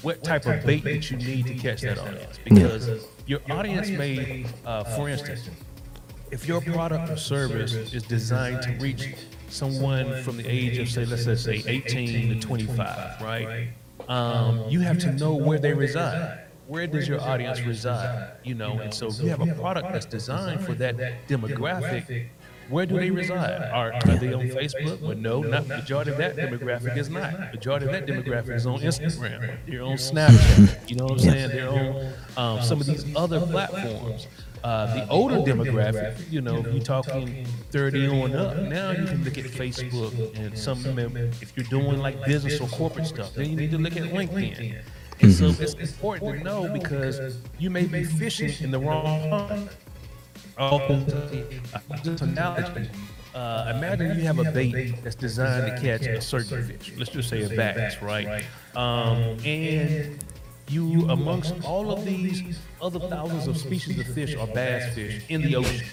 what 0.03 0.23
type 0.23 0.45
of 0.45 0.63
bait 0.65 0.83
that 0.83 1.09
you 1.09 1.17
need 1.17 1.47
to 1.47 1.55
catch 1.55 1.81
that 1.81 1.97
audience. 1.97 2.37
Because 2.43 3.07
your 3.25 3.39
audience 3.49 3.89
may, 3.89 4.45
uh, 4.65 4.83
for 4.83 5.09
instance, 5.09 5.49
if 6.33 6.47
your 6.47 6.61
product 6.61 7.11
or 7.11 7.15
service 7.15 7.73
is 7.93 8.01
designed 8.01 8.59
to 8.63 8.71
reach 8.81 9.13
someone 9.49 10.23
from 10.23 10.35
the 10.35 10.47
age 10.47 10.79
of 10.79 10.89
say 10.89 11.05
let's 11.05 11.25
just 11.25 11.45
say 11.45 11.63
18 11.67 12.39
to 12.39 12.47
25 12.47 13.21
right 13.21 13.69
um, 14.07 14.67
you 14.67 14.79
have 14.79 14.97
to 14.97 15.11
know 15.13 15.35
where 15.35 15.59
they 15.59 15.73
reside 15.73 16.39
where 16.65 16.87
does 16.87 17.07
your 17.07 17.21
audience 17.21 17.61
reside 17.61 18.31
you 18.43 18.55
know 18.55 18.79
and 18.79 18.91
so 18.91 19.07
if 19.07 19.21
you 19.21 19.29
have 19.29 19.47
a 19.47 19.53
product 19.53 19.93
that's 19.93 20.07
designed 20.07 20.59
for 20.65 20.73
that 20.73 20.95
demographic 21.27 22.29
where 22.69 22.85
do 22.85 22.97
they 22.97 23.11
reside? 23.11 23.61
Are, 23.73 23.91
are 23.93 24.15
they 24.15 24.33
on 24.33 24.47
Facebook? 24.47 25.01
Well, 25.01 25.17
no, 25.17 25.41
not 25.41 25.67
majority 25.67 26.11
of 26.11 26.17
that 26.17 26.37
demographic 26.37 26.97
is 26.97 27.09
not. 27.09 27.53
Majority 27.53 27.87
of 27.87 27.91
that 27.91 28.05
demographic 28.05 28.55
is 28.55 28.65
on 28.65 28.79
Instagram. 28.79 29.57
They're 29.67 29.81
on 29.81 29.97
Snapchat. 29.97 30.89
You 30.89 30.95
know 30.95 31.03
what 31.03 31.11
I'm 31.13 31.19
saying? 31.19 31.49
They're 31.49 31.69
on 31.69 32.13
um, 32.37 32.63
some 32.63 32.79
of 32.79 32.87
these 32.87 33.05
other 33.17 33.41
platforms. 33.41 34.27
Uh, 34.63 34.93
the 34.95 35.07
older 35.09 35.35
demographic, 35.37 36.31
you 36.31 36.39
know, 36.39 36.57
if 36.57 36.67
you're 36.67 36.83
talking 36.83 37.45
30 37.71 38.07
on 38.07 38.33
up, 38.35 38.57
now 38.57 38.91
you 38.91 39.05
can 39.05 39.23
look 39.23 39.37
at 39.37 39.45
Facebook 39.45 40.37
and 40.37 40.57
some, 40.57 40.85
if 41.41 41.57
you're 41.57 41.65
doing 41.65 41.99
like 41.99 42.23
business 42.25 42.61
or 42.61 42.67
corporate 42.69 43.05
stuff, 43.05 43.33
then 43.33 43.49
you 43.49 43.55
need 43.57 43.71
to 43.71 43.77
look 43.77 43.97
at 43.97 44.03
LinkedIn. 44.03 44.81
And 45.19 45.33
so 45.33 45.47
it's 45.47 45.73
important 45.73 46.39
to 46.39 46.43
know 46.43 46.69
because 46.71 47.41
you 47.59 47.69
may 47.69 47.85
be 47.85 48.03
fishing 48.03 48.51
in 48.61 48.71
the 48.71 48.79
wrong 48.79 49.29
pond. 49.29 49.69
Oh, 50.57 50.79
just 52.03 52.21
analogy. 52.21 52.89
Uh, 53.33 53.73
imagine 53.75 54.17
you 54.17 54.23
have 54.25 54.37
a 54.39 54.51
bait 54.51 54.95
that's 55.03 55.15
designed 55.15 55.65
to 55.65 55.81
catch 55.81 56.05
a 56.05 56.21
certain 56.21 56.63
fish. 56.63 56.93
Let's 56.97 57.09
just 57.09 57.29
say 57.29 57.41
a 57.43 57.49
bass, 57.49 58.01
right? 58.01 58.45
Um, 58.75 59.37
and 59.43 60.23
you, 60.73 61.09
amongst 61.09 61.53
all 61.63 61.91
of 61.91 62.05
these 62.05 62.59
other 62.81 62.99
thousands 62.99 63.47
of 63.47 63.57
species 63.57 63.99
of 63.99 64.07
fish 64.13 64.35
or 64.35 64.47
bass 64.47 64.93
fish 64.95 65.23
in 65.29 65.41
the 65.41 65.55
ocean. 65.55 65.87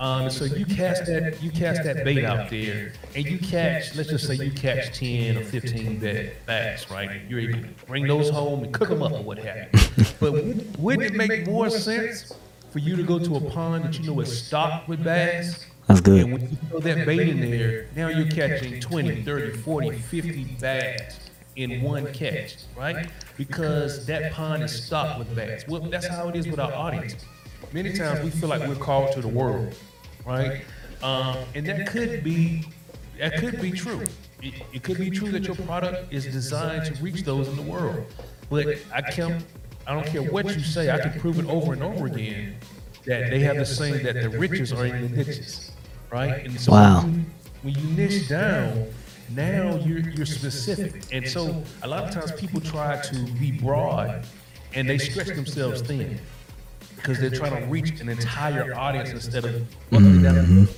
Um, 0.00 0.28
so 0.28 0.44
you 0.44 0.66
cast 0.66 1.06
that 1.06 1.40
you 1.40 1.50
cast 1.50 1.84
that 1.84 2.04
bait 2.04 2.24
out 2.24 2.50
there, 2.50 2.92
and 3.14 3.24
you 3.24 3.38
catch. 3.38 3.94
Let's 3.94 4.10
just 4.10 4.26
say 4.26 4.34
you 4.34 4.50
catch 4.50 4.98
ten 4.98 5.36
or 5.38 5.44
fifteen 5.44 5.98
bass, 6.00 6.90
right? 6.90 7.20
You're 7.28 7.40
able 7.40 7.62
to 7.62 7.68
bring 7.86 8.06
those 8.06 8.28
home 8.28 8.64
and 8.64 8.74
cook 8.74 8.88
them 8.88 9.02
up 9.02 9.12
or 9.12 9.22
what 9.22 9.38
have 9.38 9.68
you. 9.72 10.04
But 10.18 10.32
wouldn't 10.32 10.78
wouldn't 10.78 11.10
it 11.10 11.14
make 11.14 11.46
more 11.46 11.70
sense 11.70 12.34
for 12.70 12.80
you 12.80 12.96
to 12.96 13.04
go 13.04 13.20
to 13.20 13.36
a 13.36 13.40
pond 13.50 13.84
that 13.84 13.98
you 13.98 14.06
know 14.06 14.18
is 14.20 14.46
stocked 14.46 14.88
with 14.88 15.04
bass? 15.04 15.64
That's 15.86 16.00
good. 16.00 16.24
And 16.24 16.32
when 16.32 16.42
you 16.42 16.56
throw 16.68 16.80
that 16.80 17.06
bait 17.06 17.28
in 17.28 17.40
there, 17.40 17.88
now 17.94 18.08
you're 18.08 18.30
catching 18.30 18.80
20, 18.80 19.22
30, 19.22 19.58
40, 19.58 19.98
50 19.98 20.44
bass 20.58 21.23
in 21.56 21.82
one 21.82 22.12
catch, 22.12 22.56
right? 22.76 23.08
Because 23.36 24.06
that 24.06 24.32
pond 24.32 24.62
is 24.62 24.84
stocked 24.84 25.18
with 25.18 25.34
bass. 25.34 25.66
Well, 25.68 25.80
that's 25.82 26.06
how 26.06 26.28
it 26.28 26.36
is 26.36 26.46
with 26.46 26.58
our 26.58 26.72
audience. 26.72 27.16
Many 27.72 27.92
times 27.92 28.22
we 28.22 28.30
feel 28.30 28.48
like 28.48 28.66
we're 28.68 28.76
called 28.76 29.12
to 29.12 29.20
the 29.20 29.28
world, 29.28 29.74
right? 30.26 30.62
Um, 31.02 31.38
and 31.54 31.66
that 31.66 31.86
could 31.86 32.24
be 32.24 32.64
that 33.18 33.36
could 33.38 33.60
be 33.60 33.70
true. 33.70 34.04
It, 34.42 34.54
it 34.72 34.82
could 34.82 34.98
be 34.98 35.10
true 35.10 35.30
that 35.30 35.44
your 35.44 35.56
product 35.56 36.12
is 36.12 36.24
designed 36.24 36.84
to 36.94 37.02
reach 37.02 37.22
those 37.22 37.48
in 37.48 37.56
the 37.56 37.62
world. 37.62 38.04
But 38.50 38.78
I 38.92 39.00
can't 39.02 39.44
I 39.86 39.94
don't 39.94 40.06
care 40.06 40.22
what 40.22 40.46
you 40.46 40.60
say, 40.60 40.90
I 40.90 40.98
can 40.98 41.18
prove 41.20 41.38
it 41.38 41.46
over 41.46 41.72
and 41.72 41.82
over 41.82 42.06
again 42.06 42.56
that 43.04 43.30
they 43.30 43.40
have 43.40 43.56
the 43.56 43.66
saying 43.66 44.02
that 44.04 44.14
the 44.14 44.30
riches 44.30 44.72
are 44.72 44.86
in 44.86 45.02
the 45.02 45.08
niches, 45.16 45.72
right? 46.10 46.44
And 46.46 46.58
so 46.58 46.72
Wow. 46.72 47.02
when, 47.02 47.14
you, 47.14 47.24
when 47.62 47.74
you 47.74 47.96
niche 47.96 48.28
down, 48.28 48.86
Now 49.30 49.76
you're 49.76 50.00
you're 50.00 50.26
specific, 50.26 51.02
and 51.12 51.26
so 51.26 51.62
a 51.82 51.88
lot 51.88 52.04
of 52.04 52.10
times 52.10 52.32
people 52.32 52.60
try 52.60 53.00
to 53.00 53.24
be 53.38 53.52
broad, 53.52 54.26
and 54.74 54.88
they 54.88 54.98
stretch 54.98 55.28
themselves 55.28 55.80
thin 55.80 56.20
because 56.96 57.18
they're 57.18 57.30
trying 57.30 57.60
to 57.60 57.66
reach 57.66 58.00
an 58.00 58.08
entire 58.08 58.74
audience 58.74 59.10
instead 59.10 59.44
of 59.44 59.66
down. 59.90 60.68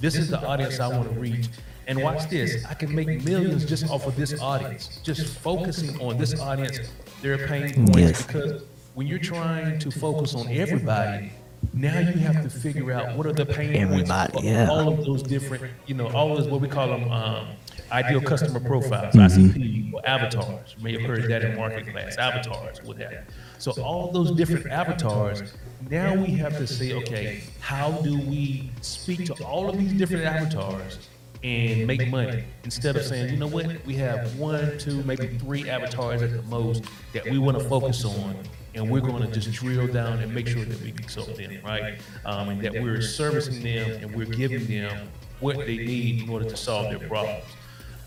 This 0.00 0.16
is 0.16 0.28
the 0.28 0.40
audience 0.46 0.80
I 0.80 0.88
want 0.88 1.12
to 1.12 1.18
reach. 1.18 1.48
And 1.86 2.02
watch 2.02 2.28
this. 2.28 2.66
I 2.66 2.74
can 2.74 2.94
make 2.94 3.24
millions 3.24 3.64
just 3.64 3.88
off 3.90 4.06
of 4.06 4.14
this 4.14 4.38
audience. 4.42 5.00
Just 5.02 5.38
focusing 5.38 5.98
on 6.02 6.18
this 6.18 6.38
audience, 6.38 6.80
their 7.22 7.48
pain 7.48 7.72
points. 7.74 7.98
Yes. 7.98 8.26
Because 8.26 8.62
when 8.94 9.06
you're 9.06 9.18
trying 9.18 9.78
to 9.78 9.90
focus 9.90 10.34
on 10.34 10.48
everybody, 10.48 11.32
now 11.72 11.98
you 11.98 12.12
have 12.18 12.42
to 12.42 12.50
figure 12.50 12.92
out 12.92 13.16
what 13.16 13.26
are 13.26 13.32
the 13.32 13.46
pain 13.46 13.74
Everybody, 13.74 14.32
points. 14.32 14.36
of 14.38 14.44
yeah. 14.44 14.68
All 14.68 14.88
of 14.88 15.04
those 15.04 15.22
different, 15.22 15.64
you 15.86 15.94
know, 15.94 16.08
all 16.08 16.36
those 16.36 16.46
what 16.46 16.60
we 16.60 16.68
call 16.68 16.88
them 16.88 17.10
um, 17.10 17.48
ideal 17.92 18.20
customer 18.20 18.60
profiles, 18.60 19.14
Mm-hmm. 19.14 19.60
ICP, 19.60 19.94
or 19.94 20.06
avatars. 20.06 20.74
You 20.76 20.84
may 20.84 20.92
have 20.92 21.02
heard 21.02 21.28
that 21.30 21.42
in 21.44 21.56
market 21.56 21.88
class, 21.90 22.16
avatars, 22.16 22.82
what 22.84 22.98
have 22.98 23.12
you. 23.12 23.18
So 23.58 23.72
all 23.82 24.10
those 24.12 24.30
different 24.32 24.66
avatars, 24.66 25.54
now 25.90 26.14
we 26.14 26.26
have 26.32 26.56
to 26.58 26.66
say, 26.66 26.92
okay, 26.94 27.42
how 27.60 27.92
do 28.02 28.18
we 28.18 28.70
speak 28.82 29.24
to 29.26 29.44
all 29.44 29.68
of 29.68 29.78
these 29.78 29.92
different 29.92 30.24
avatars 30.24 31.08
and 31.42 31.86
make 31.86 32.08
money 32.08 32.44
instead 32.64 32.96
of 32.96 33.04
saying, 33.04 33.30
you 33.32 33.36
know 33.38 33.46
what, 33.46 33.84
we 33.86 33.94
have 33.94 34.36
one, 34.38 34.76
two, 34.78 35.02
maybe 35.04 35.28
three 35.38 35.68
avatars 35.68 36.22
at 36.22 36.32
the 36.32 36.42
most 36.42 36.84
that 37.12 37.24
we 37.24 37.38
want 37.38 37.58
to 37.58 37.64
focus 37.68 38.04
on, 38.04 38.36
and 38.74 38.88
we're 38.90 39.00
going 39.00 39.22
to 39.22 39.28
just 39.28 39.52
drill 39.52 39.86
down 39.86 40.18
and 40.18 40.34
make 40.34 40.46
sure 40.48 40.64
that 40.64 40.80
we 40.82 40.92
consult 40.92 41.36
them, 41.36 41.58
right? 41.64 41.98
Um, 42.24 42.48
and 42.50 42.60
that 42.62 42.72
we're 42.74 43.00
servicing 43.00 43.62
them 43.62 43.90
and 44.02 44.14
we're 44.14 44.26
giving 44.26 44.66
them 44.66 45.08
what 45.40 45.58
they 45.58 45.76
need 45.78 46.24
in 46.24 46.28
order 46.28 46.48
to 46.48 46.56
solve 46.56 46.90
their 46.90 47.08
problems. 47.08 47.44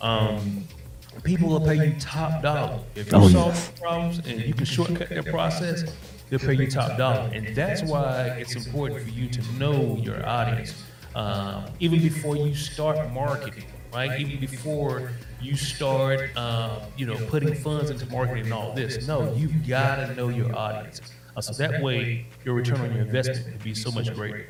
Um, 0.01 0.67
people 1.23 1.49
will 1.49 1.61
pay 1.61 1.87
you 1.87 1.95
top 1.99 2.41
dollar 2.41 2.79
if 2.95 3.11
you 3.11 3.17
Oh, 3.17 3.27
solve 3.29 3.53
yes. 3.55 3.71
problems 3.79 4.17
and 4.27 4.41
you 4.41 4.53
can 4.53 4.65
shortcut 4.65 5.09
their 5.09 5.23
process. 5.23 5.83
They'll 6.29 6.39
pay 6.39 6.53
you 6.53 6.67
top 6.71 6.97
dollar, 6.97 7.29
and 7.33 7.53
that's 7.55 7.83
why 7.83 8.27
it's 8.39 8.55
important 8.55 9.01
for 9.03 9.09
you 9.09 9.27
to 9.29 9.41
know 9.53 9.97
your 9.97 10.25
audience 10.25 10.73
um, 11.13 11.65
even 11.81 11.99
before 12.01 12.37
you 12.37 12.55
start 12.55 13.11
marketing, 13.11 13.65
right? 13.93 14.17
Even 14.19 14.39
before 14.39 15.11
you 15.41 15.57
start, 15.57 16.29
uh, 16.37 16.79
you 16.95 17.05
know, 17.05 17.17
putting 17.27 17.53
funds 17.53 17.89
into 17.89 18.05
marketing 18.05 18.45
and 18.45 18.53
all 18.53 18.71
this. 18.73 19.05
No, 19.07 19.33
you've 19.33 19.67
gotta 19.67 20.15
know 20.15 20.29
your 20.29 20.55
audience, 20.55 21.01
uh, 21.35 21.41
so 21.41 21.51
that 21.61 21.81
way 21.81 22.25
your 22.45 22.55
return 22.55 22.79
on 22.79 22.93
your 22.95 23.03
investment 23.05 23.45
can 23.45 23.57
be 23.57 23.73
so 23.75 23.91
much 23.91 24.13
greater. 24.15 24.47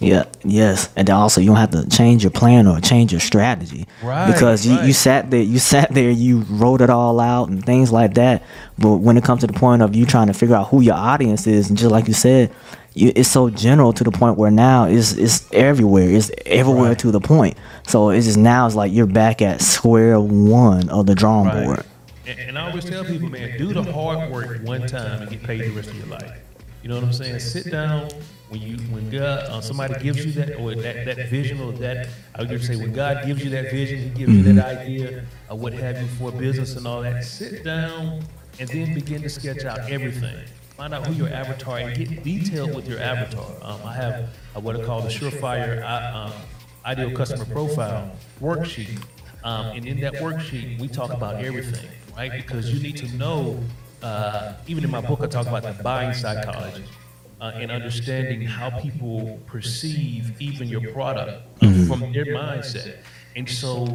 Yeah, 0.00 0.24
yes, 0.44 0.88
and 0.96 1.06
then 1.06 1.14
also 1.14 1.40
you 1.40 1.46
don't 1.48 1.56
have 1.56 1.70
to 1.70 1.88
change 1.88 2.24
your 2.24 2.32
plan 2.32 2.66
or 2.66 2.80
change 2.80 3.12
your 3.12 3.20
strategy, 3.20 3.86
Right, 4.02 4.26
Because 4.32 4.66
you, 4.66 4.74
you 4.80 4.92
sat 4.92 5.30
there, 5.30 5.40
you 5.42 5.58
sat 5.58 5.94
there, 5.94 6.10
you 6.10 6.40
wrote 6.50 6.80
it 6.80 6.90
all 6.90 7.20
out 7.20 7.48
and 7.48 7.64
things 7.64 7.92
like 7.92 8.14
that. 8.14 8.42
But 8.76 8.96
when 8.96 9.16
it 9.16 9.22
comes 9.24 9.42
to 9.42 9.46
the 9.46 9.52
point 9.52 9.82
of 9.82 9.94
you 9.94 10.04
trying 10.04 10.26
to 10.26 10.34
figure 10.34 10.56
out 10.56 10.68
who 10.68 10.80
your 10.80 10.96
audience 10.96 11.46
is, 11.46 11.68
and 11.68 11.78
just 11.78 11.90
like 11.92 12.08
you 12.08 12.12
said, 12.14 12.52
you, 12.94 13.12
it's 13.14 13.28
so 13.30 13.50
general 13.50 13.92
to 13.92 14.04
the 14.04 14.10
point 14.10 14.36
where 14.36 14.50
now 14.50 14.84
it's 14.84 15.12
it's 15.12 15.50
everywhere, 15.52 16.10
it's 16.10 16.30
everywhere 16.44 16.90
Right. 16.90 16.98
to 16.98 17.10
the 17.12 17.20
point. 17.20 17.56
So 17.86 18.10
it's 18.10 18.26
just 18.26 18.38
now 18.38 18.66
it's 18.66 18.74
like 18.76 18.92
you're 18.92 19.06
back 19.06 19.42
at 19.42 19.60
square 19.62 20.18
one 20.20 20.88
of 20.90 21.06
the 21.06 21.14
drawing 21.14 21.46
Right. 21.46 21.64
board. 21.64 21.84
And, 22.26 22.38
and 22.40 22.58
I 22.58 22.68
always 22.68 22.84
tell 22.84 23.04
people, 23.04 23.28
man, 23.28 23.58
do 23.58 23.72
the 23.72 23.82
hard 23.92 24.30
work 24.30 24.60
one 24.64 24.86
time 24.86 25.22
and 25.22 25.30
get 25.30 25.42
paid 25.44 25.62
the 25.62 25.70
rest 25.70 25.90
of 25.90 25.96
your 25.96 26.06
life. 26.06 26.32
You 26.82 26.88
know 26.88 26.96
what 26.96 27.04
I'm 27.04 27.12
saying? 27.12 27.38
Sit 27.38 27.70
down 27.70 28.08
when 28.54 28.62
you 28.62 28.76
when 28.94 29.10
God 29.10 29.40
uh, 29.50 29.60
somebody 29.60 29.94
gives 30.00 30.24
you 30.24 30.30
that 30.32 30.60
or 30.60 30.74
that, 30.76 31.04
that 31.06 31.28
vision 31.28 31.60
or 31.60 31.72
that 31.72 32.08
I 32.36 32.44
would 32.44 32.62
say 32.62 32.76
when 32.76 32.92
God 32.92 33.26
gives 33.26 33.42
you 33.42 33.50
that 33.50 33.72
vision, 33.72 33.98
He 33.98 34.08
gives 34.10 34.32
you 34.32 34.42
that 34.54 34.78
idea 34.78 35.24
or 35.50 35.58
what 35.58 35.72
have 35.72 36.00
you 36.00 36.06
for 36.18 36.30
business 36.30 36.76
and 36.76 36.86
all 36.86 37.02
that. 37.02 37.24
Sit 37.24 37.64
down 37.64 38.22
and 38.60 38.68
then 38.68 38.94
begin 38.94 39.22
to 39.22 39.28
sketch 39.28 39.64
out 39.64 39.90
everything. 39.90 40.36
Find 40.76 40.94
out 40.94 41.06
who 41.06 41.14
your 41.14 41.28
avatar 41.28 41.78
and 41.78 41.96
get 41.96 42.22
detailed 42.22 42.76
with 42.76 42.88
your 42.88 43.00
avatar. 43.00 43.46
Um, 43.62 43.80
I 43.84 43.94
have 43.94 44.28
uh, 44.54 44.60
what 44.60 44.80
I 44.80 44.84
call 44.84 45.00
the 45.02 45.08
Surefire 45.08 45.82
uh, 45.82 46.18
um, 46.18 46.32
Ideal 46.86 47.10
Customer 47.10 47.46
Profile 47.46 48.12
worksheet. 48.40 49.02
Um, 49.42 49.66
and 49.76 49.86
in 49.86 50.00
that 50.00 50.14
worksheet, 50.14 50.78
we 50.78 50.86
talk 50.88 51.12
about 51.12 51.42
everything, 51.44 51.88
right? 52.16 52.32
Because 52.32 52.72
you 52.72 52.80
need 52.80 52.96
to 52.98 53.08
know, 53.16 53.58
uh, 54.02 54.54
even 54.68 54.84
in 54.84 54.90
my 54.90 55.00
book, 55.00 55.20
I 55.22 55.26
talk 55.26 55.46
about 55.48 55.64
the 55.64 55.82
buying 55.82 56.14
psychology 56.14 56.84
uh, 57.44 57.50
and 57.56 57.70
understanding 57.70 58.40
how 58.40 58.70
people 58.80 59.38
perceive 59.44 60.40
even 60.40 60.66
your 60.66 60.92
product 60.92 61.42
uh, 61.62 61.66
from 61.86 62.00
their 62.12 62.24
mindset. 62.26 62.96
And 63.36 63.46
so, 63.48 63.86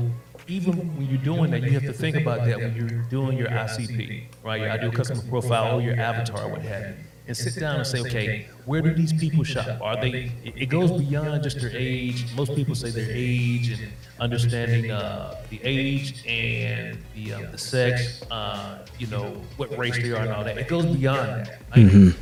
even 0.48 0.74
when 0.96 1.08
you're 1.10 1.22
doing 1.24 1.50
that, 1.52 1.64
you 1.64 1.72
have 1.72 1.84
to 1.84 1.94
think 1.94 2.16
about 2.16 2.46
that 2.46 2.58
when 2.60 2.76
you're 2.76 3.02
doing 3.10 3.38
your 3.40 3.48
ICP, 3.48 4.26
right? 4.44 4.62
Your 4.62 4.70
ideal 4.70 4.92
customer 4.92 5.24
profile 5.30 5.80
or 5.80 5.82
your 5.82 6.00
avatar, 6.00 6.48
what 6.48 6.62
have 6.62 6.90
you. 6.90 6.96
And 7.28 7.38
sit 7.38 7.60
down 7.60 7.76
and 7.78 7.86
say, 7.88 8.00
okay, 8.02 8.48
where 8.66 8.82
do 8.82 8.94
these 8.94 9.14
people 9.14 9.44
shop? 9.44 9.80
Are 9.82 10.00
they, 10.00 10.32
it 10.44 10.54
it 10.56 10.66
goes 10.66 10.92
beyond 10.92 11.44
just 11.44 11.60
their 11.62 11.72
age. 11.74 12.26
Most 12.36 12.56
people 12.56 12.76
say 12.76 12.90
their 12.90 13.10
age 13.10 13.70
and 13.72 13.92
understanding 14.20 14.90
uh, 14.92 15.36
the 15.50 15.60
age 15.64 16.26
and 16.26 16.98
the, 17.16 17.34
uh, 17.34 17.52
the 17.52 17.58
sex, 17.58 18.24
uh, 18.32 18.80
you 18.98 19.08
know, 19.08 19.26
what 19.58 19.76
race 19.78 19.98
they 19.98 20.12
are 20.12 20.24
and 20.24 20.32
all 20.32 20.44
that. 20.44 20.58
It 20.58 20.68
goes 20.68 20.86
beyond 20.86 21.46
that. 21.46 21.62
right? 21.76 22.14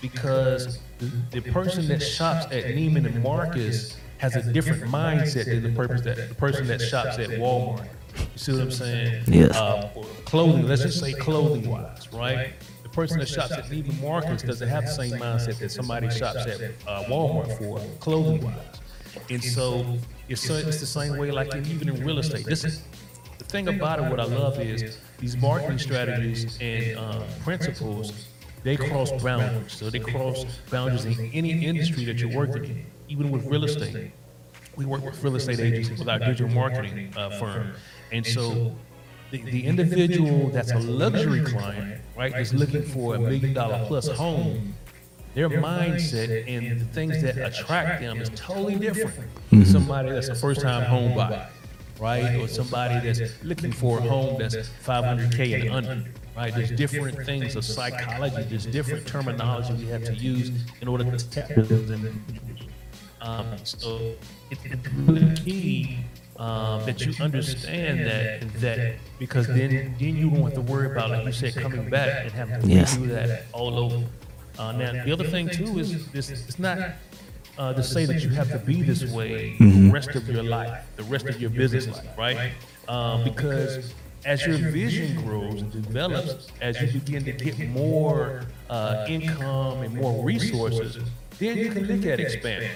Because 0.00 0.78
the, 0.98 1.40
the 1.40 1.52
person 1.52 1.88
that 1.88 2.00
shops 2.00 2.46
at 2.46 2.64
Neiman 2.64 3.06
and 3.06 3.22
Marcus 3.22 3.96
has 4.18 4.36
a 4.36 4.52
different 4.52 4.82
mindset 4.84 5.46
than 5.46 5.62
the 5.62 5.70
purpose 5.70 6.02
that 6.02 6.28
the 6.28 6.34
person 6.34 6.66
that 6.66 6.80
shops 6.80 7.18
at 7.18 7.28
Walmart. 7.30 7.88
You 8.16 8.26
see 8.36 8.52
what 8.52 8.62
I'm 8.62 8.70
saying? 8.70 9.22
Yes. 9.28 9.56
Uh, 9.56 9.90
clothing, 10.24 10.66
let's 10.66 10.82
just 10.82 11.00
say 11.00 11.12
clothing 11.12 11.68
wise, 11.70 12.12
right? 12.12 12.52
The 12.82 12.88
person 12.88 13.18
that 13.20 13.28
shops 13.28 13.52
at 13.52 13.64
Neiman 13.66 14.00
Marcus 14.00 14.42
doesn't 14.42 14.68
have 14.68 14.84
the 14.84 14.90
same 14.90 15.12
mindset 15.12 15.58
that 15.58 15.70
somebody 15.70 16.10
shops 16.10 16.46
at 16.46 16.60
uh, 16.86 17.04
Walmart 17.04 17.56
for 17.58 17.80
clothing 18.00 18.44
wise. 18.44 18.54
And 19.30 19.42
so 19.42 19.98
it's, 20.28 20.46
so 20.46 20.54
it's 20.54 20.80
the 20.80 20.86
same 20.86 21.16
way 21.16 21.30
like 21.30 21.54
in, 21.54 21.64
even 21.66 21.88
in 21.88 22.04
real 22.04 22.18
estate. 22.18 22.44
This 22.44 22.64
is 22.64 22.82
the 23.38 23.44
thing 23.44 23.68
about 23.68 24.00
it, 24.00 24.10
what 24.10 24.20
I 24.20 24.24
love 24.24 24.58
is 24.60 24.98
these 25.18 25.36
marketing 25.36 25.78
strategies 25.78 26.58
and 26.60 26.98
uh, 26.98 27.22
principles, 27.44 28.26
they 28.62 28.76
cross 28.76 29.10
boundaries. 29.22 29.72
So 29.72 29.90
they 29.90 29.98
cross 30.00 30.44
boundaries 30.70 31.04
in 31.04 31.30
any 31.32 31.64
industry 31.64 32.04
that 32.06 32.18
you're 32.18 32.36
working 32.36 32.64
in, 32.64 32.86
even 33.08 33.30
with 33.30 33.46
real 33.46 33.64
estate. 33.64 34.12
We 34.76 34.84
work 34.84 35.04
with 35.04 35.22
real 35.22 35.36
estate 35.36 35.60
agencies 35.60 35.98
with 35.98 36.08
our 36.08 36.18
digital 36.18 36.48
marketing 36.48 37.12
uh, 37.16 37.30
firm. 37.38 37.72
And 38.12 38.24
so 38.24 38.76
the, 39.30 39.42
the 39.42 39.64
individual 39.66 40.50
that's 40.50 40.72
a 40.72 40.78
luxury 40.78 41.44
client, 41.44 42.00
right, 42.16 42.34
is 42.36 42.54
looking 42.54 42.82
for 42.82 43.16
a 43.16 43.18
million 43.18 43.52
dollar 43.54 43.84
plus 43.86 44.08
home, 44.08 44.74
their 45.34 45.50
mindset 45.50 46.44
and 46.48 46.80
the 46.80 46.84
things 46.86 47.20
that 47.22 47.36
attract 47.36 48.00
them 48.00 48.20
is 48.20 48.30
totally 48.34 48.76
different. 48.76 49.30
than 49.50 49.64
Somebody 49.66 50.10
that's 50.10 50.28
a 50.28 50.34
first 50.34 50.60
time 50.60 50.84
home 50.84 51.14
buyer, 51.14 51.48
right? 52.00 52.36
Or 52.36 52.48
somebody 52.48 52.98
that's 53.00 53.42
looking 53.44 53.72
for 53.72 53.98
a 53.98 54.02
home 54.02 54.38
that's 54.38 54.56
500K 54.56 55.60
and 55.62 55.70
under, 55.70 56.04
right? 56.38 56.54
There's 56.54 56.70
different 56.70 57.24
things 57.26 57.56
of 57.56 57.64
psychology, 57.64 58.42
there's 58.48 58.66
different 58.66 59.06
terminology 59.06 59.72
we 59.74 59.86
have 59.86 60.04
to 60.04 60.14
use 60.14 60.50
in 60.80 60.86
order 60.88 61.04
to 61.04 61.30
tap 61.30 61.48
those 61.56 61.90
individuals. 61.90 62.62
Um, 63.20 63.46
so 63.64 64.12
it, 64.52 64.58
it's 64.64 64.88
really 65.08 65.34
key 65.34 65.98
um, 66.36 66.84
that 66.86 67.04
you 67.04 67.12
understand 67.20 68.06
that 68.06 68.52
that 68.60 68.94
because 69.18 69.48
then 69.48 69.96
then 69.98 70.16
you 70.16 70.28
won't 70.28 70.54
have 70.54 70.64
to 70.64 70.72
worry 70.72 70.86
about 70.92 71.10
like 71.10 71.26
you 71.26 71.32
said 71.32 71.54
coming 71.56 71.90
back 71.90 72.24
and 72.26 72.32
having 72.32 72.60
to 72.60 72.68
Yes. 72.68 72.96
do 72.96 73.08
that 73.08 73.46
all 73.52 73.76
over. 73.76 74.04
Uh, 74.56 74.70
now 74.72 74.92
the 75.04 75.12
other 75.12 75.24
thing 75.34 75.48
too 75.48 75.80
is 75.80 76.06
this 76.12 76.30
it's 76.30 76.60
not 76.60 76.78
uh, 77.58 77.72
to 77.74 77.82
say 77.82 78.04
that 78.06 78.22
you 78.22 78.30
have 78.30 78.50
to 78.52 78.58
be 78.58 78.82
this 78.82 79.02
way 79.10 79.56
the 79.58 79.90
rest 79.92 80.10
of 80.14 80.28
your 80.28 80.44
life, 80.44 80.84
the 80.94 81.02
rest 81.14 81.26
of 81.26 81.40
your 81.40 81.50
business 81.50 81.88
life, 81.88 82.16
right? 82.16 82.52
Um, 82.86 83.24
because 83.24 83.92
as 84.24 84.44
your 84.44 84.58
vision 84.58 85.16
grows 85.24 85.60
and 85.62 85.72
develops, 85.72 86.48
as 86.60 86.80
you 86.80 87.00
begin 87.00 87.24
to 87.24 87.32
get 87.32 87.58
more 87.70 88.42
uh, 88.70 89.04
income 89.08 89.82
and 89.82 89.94
more 89.94 90.24
resources, 90.24 90.98
then 91.38 91.56
you 91.56 91.70
can 91.70 91.84
look 91.86 92.04
at 92.06 92.20
expanding. 92.20 92.70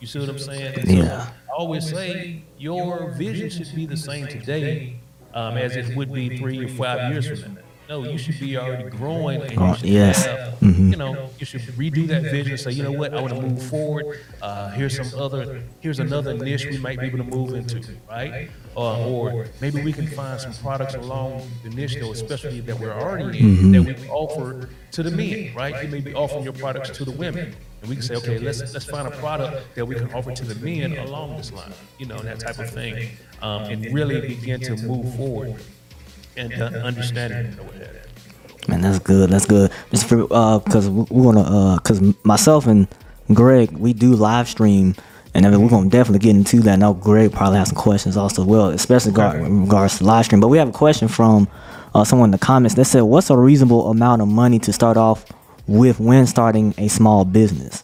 You 0.00 0.06
see 0.06 0.18
what 0.18 0.28
I'm 0.28 0.38
saying? 0.38 0.74
And 0.78 0.88
so 0.88 0.94
Yeah. 0.94 1.30
I 1.50 1.52
always 1.56 1.88
say 1.88 2.42
your 2.58 3.10
vision 3.12 3.50
should 3.50 3.74
be 3.74 3.86
the 3.86 3.96
same 3.96 4.26
today 4.26 4.96
um, 5.34 5.56
as 5.56 5.76
it 5.76 5.96
would 5.96 6.12
be 6.12 6.38
three 6.38 6.64
or 6.64 6.68
five 6.68 7.12
years 7.12 7.26
from 7.28 7.54
now. 7.54 7.60
No, 7.88 8.04
you 8.04 8.18
should 8.18 8.38
be 8.40 8.56
already 8.56 8.90
growing 8.90 9.42
and 9.42 9.52
you 9.52 9.74
should 9.76 9.88
yes. 9.88 10.26
have 10.26 10.46
Mm-hmm. 10.60 10.90
you 10.90 10.96
know, 10.96 11.30
you 11.38 11.46
should 11.46 11.60
redo 11.60 12.06
that 12.08 12.22
vision. 12.22 12.56
Say, 12.56 12.72
you 12.72 12.82
know 12.82 12.92
what, 12.92 13.14
I 13.14 13.20
want 13.20 13.34
to 13.34 13.40
move 13.40 13.62
forward. 13.62 14.20
Uh, 14.42 14.70
here's 14.70 14.96
some 14.96 15.20
other, 15.20 15.62
here's 15.80 15.98
another 15.98 16.34
niche 16.34 16.66
we 16.66 16.78
might 16.78 16.98
be 16.98 17.06
able 17.06 17.18
to 17.18 17.24
move 17.24 17.54
into, 17.54 17.94
right? 18.08 18.50
Uh, 18.76 19.06
or 19.08 19.46
maybe 19.60 19.82
we 19.82 19.92
can 19.92 20.06
find 20.06 20.40
some 20.40 20.52
products 20.54 20.94
along 20.94 21.48
the 21.62 21.70
niche, 21.70 21.96
though, 22.00 22.12
especially 22.12 22.60
that 22.60 22.78
we're 22.78 22.92
already 22.92 23.38
in, 23.38 23.72
that 23.72 23.82
we 23.82 23.94
can 23.94 24.08
offer 24.08 24.68
to 24.92 25.02
the 25.02 25.10
men, 25.10 25.54
right? 25.54 25.84
You 25.84 25.90
may 25.90 26.00
be 26.00 26.14
offering 26.14 26.44
your 26.44 26.52
products 26.52 26.90
to 26.90 27.04
the 27.04 27.12
women, 27.12 27.54
and 27.80 27.90
we 27.90 27.96
can 27.96 28.02
say, 28.02 28.16
okay, 28.16 28.38
let's 28.38 28.60
let's 28.72 28.86
find 28.86 29.06
a 29.06 29.12
product 29.12 29.74
that 29.74 29.84
we 29.84 29.94
can 29.94 30.12
offer 30.12 30.32
to 30.32 30.44
the 30.44 30.54
men 30.64 30.96
along 30.98 31.36
this 31.36 31.52
line, 31.52 31.72
you 31.98 32.06
know, 32.06 32.18
that 32.18 32.40
type 32.40 32.58
of 32.58 32.70
thing, 32.70 33.10
um, 33.42 33.62
and 33.64 33.94
really 33.94 34.20
begin 34.20 34.60
to 34.60 34.76
move 34.76 35.14
forward 35.16 35.62
and 36.36 36.52
uh, 36.54 36.66
understanding. 36.84 37.56
Man, 38.68 38.80
that's 38.80 38.98
good. 38.98 39.30
That's 39.30 39.46
good. 39.46 39.70
Just 39.90 40.08
for 40.08 40.26
uh, 40.30 40.58
cause 40.60 40.88
we 40.88 41.04
wanna 41.10 41.42
uh, 41.42 41.78
cause 41.78 42.00
myself 42.24 42.66
and 42.66 42.88
Greg, 43.32 43.72
we 43.72 43.92
do 43.92 44.14
live 44.14 44.48
stream, 44.48 44.94
and 45.34 45.44
then 45.44 45.60
we're 45.60 45.68
gonna 45.68 45.90
definitely 45.90 46.20
get 46.20 46.36
into 46.36 46.60
that. 46.60 46.78
Now, 46.78 46.92
Greg 46.92 47.32
probably 47.32 47.58
has 47.58 47.68
some 47.68 47.76
questions 47.76 48.16
also 48.16 48.44
well, 48.44 48.68
especially 48.70 49.12
gar- 49.12 49.36
in 49.36 49.62
regards 49.62 49.98
to 49.98 50.04
live 50.04 50.24
stream. 50.24 50.40
But 50.40 50.48
we 50.48 50.58
have 50.58 50.68
a 50.68 50.72
question 50.72 51.08
from 51.08 51.48
uh, 51.94 52.04
someone 52.04 52.28
in 52.28 52.32
the 52.32 52.38
comments 52.38 52.74
that 52.76 52.84
said, 52.86 53.02
"What's 53.02 53.30
a 53.30 53.36
reasonable 53.36 53.90
amount 53.90 54.22
of 54.22 54.28
money 54.28 54.58
to 54.60 54.72
start 54.72 54.96
off 54.96 55.24
with 55.66 55.98
when 56.00 56.26
starting 56.26 56.74
a 56.78 56.88
small 56.88 57.24
business?" 57.24 57.82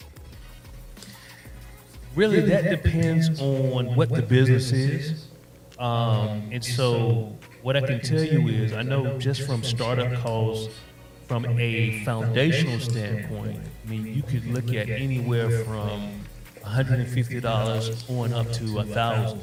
Really, 2.15 2.41
that 2.41 2.83
depends 2.83 3.41
on 3.41 3.97
what 3.97 4.11
the 4.11 4.23
business 4.23 4.71
is. 4.73 5.27
Um, 5.79 6.51
and 6.53 6.65
so, 6.65 7.37
what 7.63 7.77
I 7.77 7.81
can 7.81 8.01
tell 8.01 8.23
you 8.23 8.49
is, 8.49 8.73
I 8.73 8.83
know 8.83 9.19
just 9.19 9.43
from 9.43 9.63
startup 9.63 10.13
costs, 10.21 10.75
from 11.29 11.47
a 11.59 12.05
foundational 12.05 12.81
standpoint, 12.81 13.59
I 13.87 13.91
mean, 13.91 14.07
you 14.15 14.23
could 14.23 14.47
look 14.47 14.75
at 14.75 14.91
anywhere 14.91 15.65
from 15.65 16.21
$150 16.65 18.11
on 18.11 18.33
up 18.33 18.53
to 18.53 18.79
a 18.81 18.85
thousand, 18.85 19.43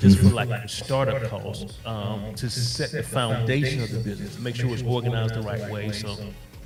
just 0.00 0.18
for 0.18 0.28
like 0.28 0.68
startup 0.68 1.22
costs, 1.30 1.78
um, 1.86 2.34
to 2.34 2.50
set 2.50 2.90
the 2.90 3.02
foundation 3.02 3.82
of 3.82 3.90
the 3.90 3.98
business, 3.98 4.38
make 4.38 4.56
sure 4.56 4.70
it's 4.72 4.82
organized 4.82 5.34
the 5.34 5.42
right 5.42 5.70
way. 5.70 5.92
So, 5.92 6.16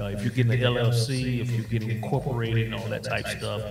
uh, 0.01 0.05
if 0.07 0.23
you're 0.23 0.33
getting 0.33 0.53
an 0.53 0.61
LLC, 0.61 1.41
if 1.41 1.51
you're 1.51 1.65
getting 1.65 1.91
incorporated 1.91 2.67
and 2.67 2.75
all 2.75 2.89
that 2.89 3.05
type 3.05 3.29
stuff, 3.29 3.63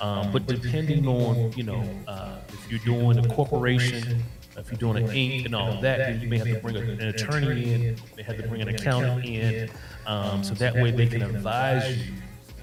um, 0.00 0.32
but 0.32 0.46
depending 0.46 1.06
on, 1.06 1.52
you 1.52 1.64
know, 1.64 1.84
uh, 2.06 2.38
if 2.48 2.70
you're 2.70 2.80
doing 2.80 3.18
a 3.18 3.28
corporation, 3.28 4.22
if 4.58 4.70
you're 4.70 4.92
doing 4.92 5.04
an 5.04 5.10
ink 5.14 5.46
and 5.46 5.54
all 5.54 5.80
that, 5.80 5.98
then 5.98 6.20
you 6.20 6.28
may 6.28 6.38
have 6.38 6.48
to 6.48 6.58
bring 6.58 6.76
an 6.76 7.00
attorney 7.00 7.72
in, 7.72 7.96
may 8.16 8.22
have 8.22 8.36
to 8.36 8.48
bring 8.48 8.60
an 8.60 8.68
accountant 8.68 9.24
in, 9.24 9.70
um, 10.06 10.42
so 10.42 10.54
that 10.54 10.74
way 10.74 10.90
they 10.90 11.06
can 11.06 11.22
advise 11.22 11.96
you 11.96 12.12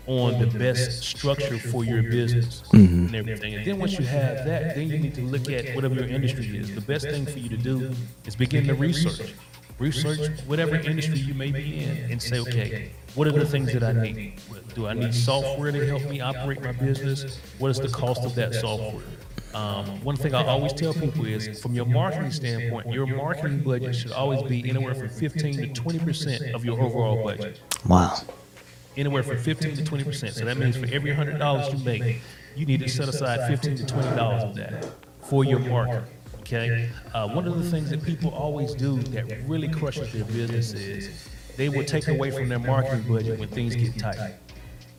on 0.07 0.39
the 0.39 0.45
best 0.45 1.03
structure 1.03 1.57
for 1.57 1.83
your 1.83 2.03
business 2.03 2.63
and 2.73 3.15
everything. 3.15 3.55
And 3.55 3.65
then 3.65 3.79
once 3.79 3.97
you 3.97 4.05
have 4.05 4.45
that, 4.45 4.75
then 4.75 4.89
you 4.89 4.99
need 4.99 5.15
to 5.15 5.21
look 5.21 5.49
at 5.49 5.75
whatever 5.75 5.95
your 5.95 6.07
industry 6.07 6.57
is. 6.57 6.73
The 6.73 6.81
best 6.81 7.05
thing 7.07 7.25
for 7.25 7.39
you 7.39 7.49
to 7.49 7.57
do 7.57 7.91
is 8.25 8.35
begin 8.35 8.67
to 8.67 8.75
research. 8.75 9.33
Research 9.79 10.39
whatever 10.47 10.75
industry 10.75 11.17
you 11.17 11.33
may 11.33 11.51
be 11.51 11.83
in 11.83 12.09
and 12.11 12.21
say, 12.21 12.39
okay, 12.39 12.91
what 13.15 13.27
are 13.27 13.31
the 13.31 13.45
things 13.45 13.73
that 13.73 13.83
I 13.83 13.91
need? 13.93 14.39
Do 14.73 14.87
I 14.87 14.93
need 14.93 15.13
software 15.13 15.71
to 15.71 15.87
help 15.87 16.03
me 16.09 16.21
operate 16.21 16.61
my 16.61 16.71
business? 16.71 17.39
What 17.57 17.71
is 17.71 17.79
the 17.79 17.89
cost 17.89 18.23
of 18.23 18.35
that 18.35 18.53
software? 18.53 19.03
Um, 19.55 19.85
one 20.03 20.17
thing 20.17 20.35
I 20.35 20.43
always 20.45 20.73
tell 20.73 20.93
people 20.93 21.25
is, 21.25 21.61
from 21.61 21.73
your 21.73 21.85
marketing 21.85 22.31
standpoint, 22.31 22.91
your 22.91 23.07
marketing 23.07 23.59
budget 23.63 23.95
should 23.95 24.11
always 24.11 24.41
be 24.43 24.69
anywhere 24.69 24.93
from 24.93 25.07
15 25.07 25.53
to 25.57 25.67
20 25.67 25.99
percent 25.99 26.53
of 26.53 26.65
your 26.65 26.79
overall 26.81 27.23
budget 27.23 27.61
Wow. 27.87 28.17
anywhere 28.97 29.23
from 29.23 29.37
15 29.37 29.77
to 29.77 29.85
20 29.85 30.03
percent. 30.03 30.33
So 30.33 30.43
that 30.43 30.57
means 30.57 30.75
for 30.75 30.87
every 30.93 31.13
hundred 31.13 31.39
dollars 31.39 31.71
you 31.73 31.79
make, 31.85 32.21
you 32.55 32.65
need 32.65 32.81
to 32.81 32.89
set 32.89 33.07
aside 33.07 33.47
15 33.47 33.77
to 33.77 33.85
20 33.85 34.15
dollars 34.17 34.43
of 34.43 34.55
that 34.55 34.85
for 35.21 35.45
your 35.45 35.59
marketing. 35.59 36.03
Okay. 36.41 36.89
Uh, 37.13 37.29
one 37.29 37.47
of 37.47 37.57
the 37.57 37.71
things 37.71 37.89
that 37.91 38.03
people 38.03 38.31
always 38.31 38.75
do 38.75 39.01
that 39.03 39.25
really 39.47 39.69
crushes 39.69 40.11
their 40.11 40.25
business 40.25 40.73
is 40.73 41.29
they 41.55 41.69
will 41.69 41.85
take 41.85 42.09
away 42.09 42.29
from 42.29 42.49
their 42.49 42.59
marketing 42.59 43.05
budget 43.07 43.39
when 43.39 43.47
things 43.47 43.73
get 43.73 43.97
tight. 43.97 44.35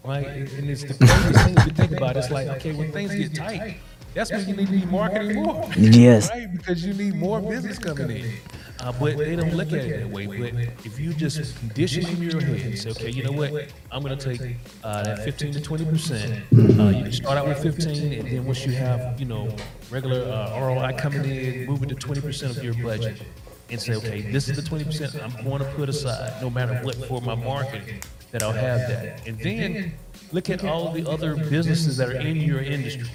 Right? 0.02 0.26
And 0.26 0.70
it's 0.70 0.82
the 0.82 0.94
craziest 0.94 1.44
thing 1.44 1.54
to 1.56 1.74
think 1.74 1.92
about. 1.92 2.16
It's 2.16 2.30
like, 2.30 2.46
okay, 2.48 2.72
when 2.72 2.90
things 2.92 3.14
get 3.14 3.34
tight, 3.34 3.76
that's 4.16 4.30
when 4.30 4.48
you 4.48 4.56
need 4.56 4.66
to 4.68 4.72
be 4.72 4.86
marketing 4.86 5.42
more. 5.42 5.70
Yes. 5.76 6.30
Right? 6.30 6.50
Because 6.50 6.84
you 6.84 6.94
need 6.94 7.14
more 7.16 7.38
business 7.38 7.78
coming 7.78 8.10
in. 8.10 8.32
Uh, 8.80 8.92
but 8.92 9.18
they 9.18 9.36
don't 9.36 9.54
look 9.54 9.68
at 9.68 9.74
it 9.74 10.00
that 10.00 10.10
way. 10.10 10.26
But 10.26 10.54
if 10.84 10.98
you 10.98 11.12
just 11.12 11.58
condition 11.58 12.06
in 12.06 12.22
your 12.22 12.40
head 12.40 12.60
and 12.60 12.78
say, 12.78 12.90
okay, 12.90 13.10
you 13.10 13.22
know 13.22 13.32
what, 13.32 13.68
I'm 13.90 14.02
going 14.02 14.16
to 14.16 14.36
take 14.36 14.56
uh, 14.82 15.02
that 15.02 15.24
15 15.24 15.52
to 15.52 15.60
20 15.60 15.84
percent. 15.84 16.32
Uh, 16.52 16.88
you 16.88 17.02
can 17.02 17.12
start 17.12 17.36
out 17.36 17.46
with 17.46 17.62
15, 17.62 18.12
and 18.12 18.28
then 18.28 18.44
once 18.46 18.64
you 18.64 18.72
have, 18.72 19.18
you 19.20 19.26
know, 19.26 19.54
regular 19.90 20.30
uh, 20.30 20.60
ROI 20.60 20.96
coming 20.98 21.24
in, 21.24 21.66
move 21.66 21.82
it 21.82 21.88
to 21.90 21.94
20 21.94 22.20
percent 22.20 22.56
of 22.56 22.64
your 22.64 22.74
budget, 22.74 23.22
and 23.70 23.80
say, 23.80 23.94
okay, 23.96 24.20
this 24.20 24.48
is 24.48 24.56
the 24.56 24.62
20 24.62 24.84
percent 24.84 25.14
I'm 25.22 25.44
going 25.44 25.60
to 25.60 25.70
put 25.72 25.88
aside, 25.88 26.40
no 26.40 26.48
matter 26.48 26.74
what, 26.82 26.96
for 27.06 27.20
my 27.20 27.34
marketing. 27.34 28.00
That 28.32 28.42
I'll 28.42 28.52
have 28.52 28.80
that, 28.88 29.26
and 29.26 29.38
then 29.38 29.94
look 30.32 30.50
at 30.50 30.64
all 30.64 30.92
the 30.92 31.08
other 31.08 31.36
businesses 31.36 31.96
that 31.98 32.08
are 32.08 32.20
in 32.20 32.36
your 32.36 32.60
industry 32.60 33.08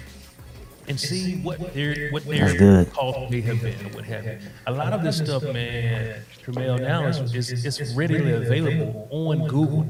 and 0.88 0.98
see 0.98 1.36
what 1.36 1.74
their 1.74 2.10
what 2.10 2.24
their 2.24 2.84
cost 2.86 3.30
may 3.30 3.40
have 3.40 3.60
been 3.60 3.86
or 3.86 3.90
what 3.90 4.04
have 4.04 4.24
you. 4.24 4.38
A 4.66 4.72
lot 4.72 4.92
of 4.92 5.02
this 5.02 5.18
stuff, 5.18 5.42
man, 5.44 6.22
Tramel 6.44 6.80
now 6.80 7.06
is, 7.06 7.34
is 7.34 7.80
it's 7.80 7.94
readily 7.94 8.32
available 8.32 9.08
on 9.10 9.46
Google. 9.48 9.88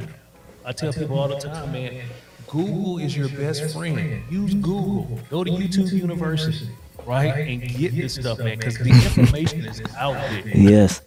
I 0.64 0.72
tell 0.72 0.92
people 0.92 1.18
all 1.18 1.28
the 1.28 1.38
time, 1.38 1.72
man, 1.72 2.02
Google 2.46 2.98
is 2.98 3.16
your 3.16 3.28
best 3.28 3.72
friend. 3.74 4.22
Use 4.30 4.54
Google. 4.54 5.18
Go 5.30 5.42
to 5.44 5.50
YouTube 5.50 5.92
University, 5.92 6.68
right, 7.06 7.48
and 7.48 7.62
get 7.62 7.94
this 7.94 8.14
stuff, 8.14 8.38
man, 8.38 8.58
because 8.58 8.78
the 8.78 8.90
information 8.90 9.64
is 9.64 9.82
out 9.96 10.14
there. 10.14 10.48
Yes. 10.48 11.02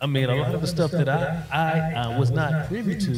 I 0.00 0.06
mean, 0.06 0.28
a 0.28 0.34
lot 0.34 0.52
of 0.52 0.60
the 0.60 0.66
stuff 0.66 0.90
that 0.90 1.08
I, 1.08 1.44
I 1.52 1.94
uh, 1.94 2.18
was 2.18 2.32
not 2.32 2.66
privy 2.66 2.98
to 2.98 3.12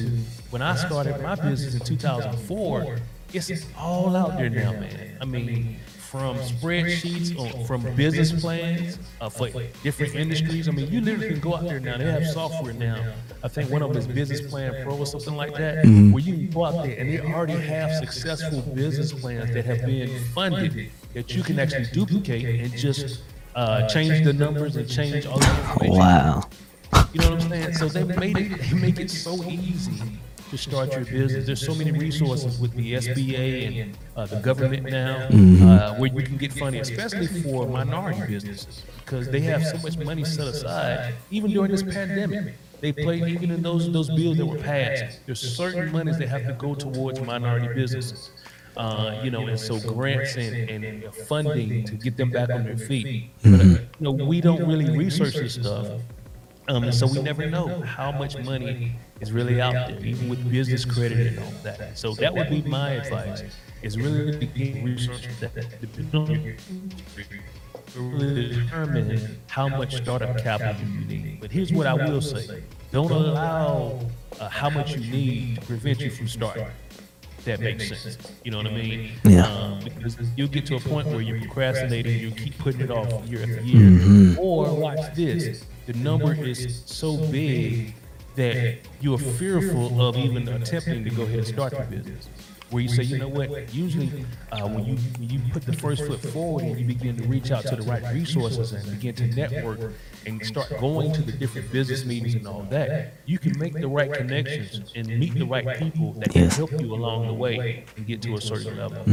when 0.50 0.60
I 0.60 0.76
started 0.76 1.20
my 1.22 1.34
business 1.34 1.74
in 1.74 1.80
2004, 1.80 2.98
it's 3.32 3.66
all 3.76 4.14
out 4.14 4.36
there 4.36 4.50
now, 4.50 4.72
man. 4.72 5.16
I 5.20 5.24
mean, 5.24 5.78
from 6.14 6.36
spreadsheets, 6.36 7.36
on, 7.36 7.66
from 7.66 7.82
business 7.96 8.40
plans 8.40 9.00
uh, 9.20 9.28
for 9.28 9.50
different 9.82 10.14
industries. 10.14 10.68
I 10.68 10.70
mean, 10.70 10.88
you 10.88 11.00
literally 11.00 11.30
can 11.30 11.40
go 11.40 11.56
out 11.56 11.64
there 11.64 11.80
now. 11.80 11.98
They 11.98 12.04
have 12.04 12.24
software 12.28 12.72
now. 12.72 13.14
I 13.42 13.48
think 13.48 13.68
one 13.68 13.82
of 13.82 13.88
them 13.88 13.98
is 13.98 14.06
Business 14.06 14.40
Plan 14.48 14.84
Pro 14.84 14.96
or 14.96 15.06
something 15.06 15.34
like 15.34 15.56
that, 15.56 15.84
where 15.84 16.22
you 16.22 16.34
can 16.34 16.50
go 16.50 16.66
out 16.66 16.84
there 16.84 16.96
and 16.96 17.10
they 17.10 17.18
already 17.18 17.54
have 17.54 17.96
successful 17.96 18.60
business 18.60 19.12
plans 19.12 19.52
that 19.54 19.64
have 19.64 19.84
been 19.84 20.08
funded 20.26 20.88
that 21.14 21.34
you 21.34 21.42
can 21.42 21.58
actually 21.58 21.86
duplicate 21.86 22.60
and 22.60 22.72
just 22.76 23.22
uh, 23.56 23.88
change 23.88 24.24
the 24.24 24.32
numbers 24.32 24.76
and 24.76 24.88
change 24.88 25.26
all 25.26 25.40
the 25.40 25.50
information. 25.50 25.96
Wow. 25.96 26.44
You 27.12 27.22
know 27.22 27.30
what 27.32 27.42
I'm 27.42 27.50
saying? 27.50 27.72
So 27.74 27.88
they 27.88 28.04
made 28.04 28.38
it, 28.38 28.60
they 28.60 28.78
make 28.78 29.00
it 29.00 29.10
so 29.10 29.34
easy 29.50 30.00
to 30.50 30.58
start 30.58 30.92
your 30.92 31.04
business. 31.04 31.46
There's 31.46 31.64
so 31.64 31.74
many 31.74 31.92
resources 31.92 32.58
with 32.58 32.72
the 32.74 32.94
SBA 32.94 33.82
and 33.82 33.98
uh, 34.16 34.26
the 34.26 34.40
government 34.40 34.84
now 34.90 35.26
uh, 35.26 35.94
where 35.96 36.10
you 36.12 36.22
can 36.22 36.36
get 36.36 36.52
funding, 36.52 36.80
especially 36.80 37.26
for 37.26 37.66
minority 37.66 38.20
businesses, 38.26 38.82
because 39.04 39.28
they 39.28 39.40
have 39.40 39.64
so 39.64 39.78
much 39.78 39.96
money 39.98 40.24
set 40.24 40.46
aside, 40.46 41.14
even 41.30 41.50
during 41.50 41.70
this 41.70 41.82
pandemic. 41.82 42.54
They 42.80 42.92
play 42.92 43.18
even 43.22 43.50
in 43.50 43.62
those 43.62 43.90
those 43.90 44.10
bills 44.10 44.36
that 44.36 44.46
were 44.46 44.58
passed. 44.58 45.20
There's 45.24 45.40
certain 45.40 45.90
monies 45.90 46.18
that 46.18 46.28
have 46.28 46.46
to 46.46 46.52
go 46.52 46.74
towards 46.74 47.20
minority 47.20 47.68
businesses. 47.74 48.30
Uh, 48.76 49.20
you 49.22 49.30
know, 49.30 49.46
and 49.46 49.58
so 49.58 49.78
grants 49.78 50.34
and, 50.36 50.68
and 50.68 51.14
funding 51.14 51.84
to 51.84 51.94
get 51.94 52.16
them 52.16 52.28
back 52.30 52.50
on 52.50 52.64
their 52.64 52.76
feet. 52.76 53.30
But, 53.44 53.60
uh, 53.60 53.64
you 53.64 53.80
know, 54.00 54.10
we 54.10 54.40
don't 54.40 54.66
really 54.66 54.90
research 54.98 55.34
this 55.34 55.54
stuff. 55.54 55.86
Um, 56.68 56.84
and 56.84 56.94
so 56.94 57.06
we 57.06 57.22
never 57.22 57.46
know 57.48 57.80
how 57.82 58.10
much 58.10 58.36
money 58.38 58.96
is 59.24 59.32
really 59.32 59.60
out 59.60 59.72
there, 59.72 60.04
even 60.04 60.28
with 60.28 60.50
business 60.50 60.84
credit 60.84 61.18
and 61.28 61.38
all 61.38 61.52
that. 61.62 61.98
So 61.98 62.12
that 62.14 62.32
would 62.34 62.50
be 62.50 62.62
my 62.62 62.90
advice: 62.92 63.42
is 63.82 63.98
really 63.98 64.82
research 64.84 65.28
that 65.40 65.52
to 67.94 68.00
really 68.00 68.48
determine 68.48 69.40
how 69.46 69.68
much 69.68 69.94
startup 69.94 70.36
capital 70.42 70.74
you 70.82 71.04
need. 71.06 71.38
But 71.40 71.50
here's 71.50 71.72
what 71.72 71.86
I 71.86 71.94
will 71.94 72.20
say: 72.20 72.62
don't 72.92 73.10
allow 73.10 74.00
uh, 74.40 74.48
how 74.48 74.68
much 74.68 74.94
you 74.94 75.00
need 75.10 75.56
to 75.56 75.66
prevent 75.66 76.00
you 76.00 76.10
from 76.10 76.28
starting. 76.28 76.66
That 77.44 77.60
makes 77.60 77.88
sense. 77.88 78.16
You 78.42 78.50
know 78.52 78.58
what 78.58 78.66
I 78.66 78.72
mean? 78.72 79.12
Yeah. 79.24 79.46
Um, 79.46 79.80
because 79.84 80.16
you'll 80.36 80.48
get 80.48 80.64
to 80.66 80.76
a 80.76 80.80
point 80.80 81.06
where 81.08 81.20
you're 81.20 81.40
procrastinating, 81.40 82.18
you 82.18 82.30
keep 82.30 82.56
putting 82.58 82.80
it 82.80 82.90
off 82.90 83.26
year 83.28 83.42
after 83.42 83.60
year. 83.60 83.90
Mm-hmm. 83.90 84.38
Or 84.38 84.74
watch 84.74 85.14
this: 85.14 85.64
the 85.86 85.92
number 85.94 86.34
is 86.34 86.82
so 86.86 87.16
big 87.26 87.94
that 88.36 88.58
you're 89.00 89.18
fearful 89.18 89.92
of 90.00 90.16
even 90.18 90.48
attempting 90.48 91.04
to 91.04 91.10
go 91.10 91.24
ahead 91.24 91.38
and 91.38 91.46
start 91.46 91.78
your 91.78 91.86
business. 91.86 92.28
where 92.70 92.82
you 92.82 92.88
say, 92.88 93.02
you 93.02 93.16
know 93.16 93.28
what? 93.28 93.50
Usually, 93.70 94.14
uh, 94.50 94.66
when 94.68 94.84
you 94.84 94.96
when 95.18 95.28
you 95.28 95.40
put 95.52 95.66
the 95.66 95.72
first 95.72 96.04
foot 96.04 96.22
forward 96.22 96.64
and 96.64 96.78
you 96.78 96.84
begin 96.84 97.16
to 97.16 97.22
reach 97.24 97.50
out 97.52 97.66
to 97.66 97.76
the 97.76 97.82
right 97.82 98.04
resources 98.10 98.72
and 98.72 98.90
begin 98.90 99.14
to 99.16 99.26
network 99.26 99.80
and 100.26 100.44
start 100.44 100.76
going 100.76 101.12
to 101.12 101.22
the 101.22 101.32
different 101.32 101.70
business 101.70 102.04
meetings 102.04 102.34
and 102.34 102.46
all 102.46 102.64
that, 102.64 102.92
you 103.26 103.38
can 103.38 103.56
make 103.58 103.78
the 103.80 103.88
right 103.88 104.12
connections 104.12 104.80
and 104.94 105.16
meet 105.18 105.36
the 105.38 105.46
right 105.46 105.72
people 105.72 106.14
that 106.20 106.34
Yes. 106.34 106.54
can 106.54 106.56
help 106.56 106.80
you 106.80 106.94
along 106.94 107.26
the 107.26 107.34
way 107.34 107.64
and 107.96 108.06
get 108.06 108.22
to 108.22 108.36
a 108.36 108.40
certain 108.40 108.74
level. 108.76 109.04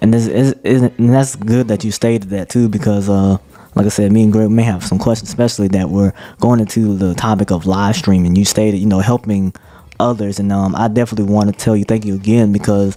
And 0.00 0.12
this 0.14 0.26
is, 0.26 0.54
is 0.64 0.82
and 0.82 1.12
that's 1.12 1.36
good 1.36 1.68
that 1.68 1.84
you 1.84 1.90
stated 1.90 2.30
that 2.30 2.48
too 2.48 2.68
because 2.68 3.08
uh 3.08 3.38
like 3.76 3.86
I 3.86 3.90
said, 3.90 4.10
me 4.10 4.24
and 4.24 4.32
Greg 4.32 4.50
may 4.50 4.62
have 4.64 4.84
some 4.84 4.98
questions, 4.98 5.28
especially 5.28 5.68
that 5.68 5.90
we're 5.90 6.12
going 6.40 6.58
into 6.60 6.96
the 6.96 7.14
topic 7.14 7.50
of 7.52 7.66
live 7.66 7.94
streaming. 7.94 8.34
You 8.34 8.44
stated, 8.44 8.78
you 8.78 8.86
know, 8.86 8.98
helping 9.00 9.54
others, 10.00 10.38
and 10.40 10.50
um, 10.50 10.74
I 10.74 10.88
definitely 10.88 11.32
want 11.32 11.52
to 11.52 11.56
tell 11.64 11.76
you 11.76 11.84
thank 11.84 12.04
you 12.04 12.14
again 12.14 12.52
because 12.52 12.96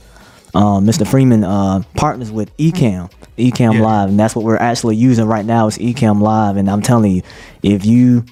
um, 0.56 0.86
Mr. 0.86 1.06
Freeman 1.08 1.44
uh, 1.44 1.84
partners 1.96 2.32
with 2.32 2.56
Ecamm, 2.58 3.12
Ecamm 3.38 3.74
Yeah. 3.76 3.82
Live, 3.82 4.10
and 4.10 4.20
that's 4.20 4.36
what 4.36 4.44
we're 4.46 4.58
actually 4.58 4.96
using 4.96 5.26
right 5.26 5.46
now 5.46 5.68
is 5.68 5.78
Ecamm 5.78 6.22
Live. 6.22 6.58
And 6.58 6.70
I'm 6.70 6.82
telling 6.82 7.12
you, 7.12 7.22
if 7.62 7.86
you 7.86 8.26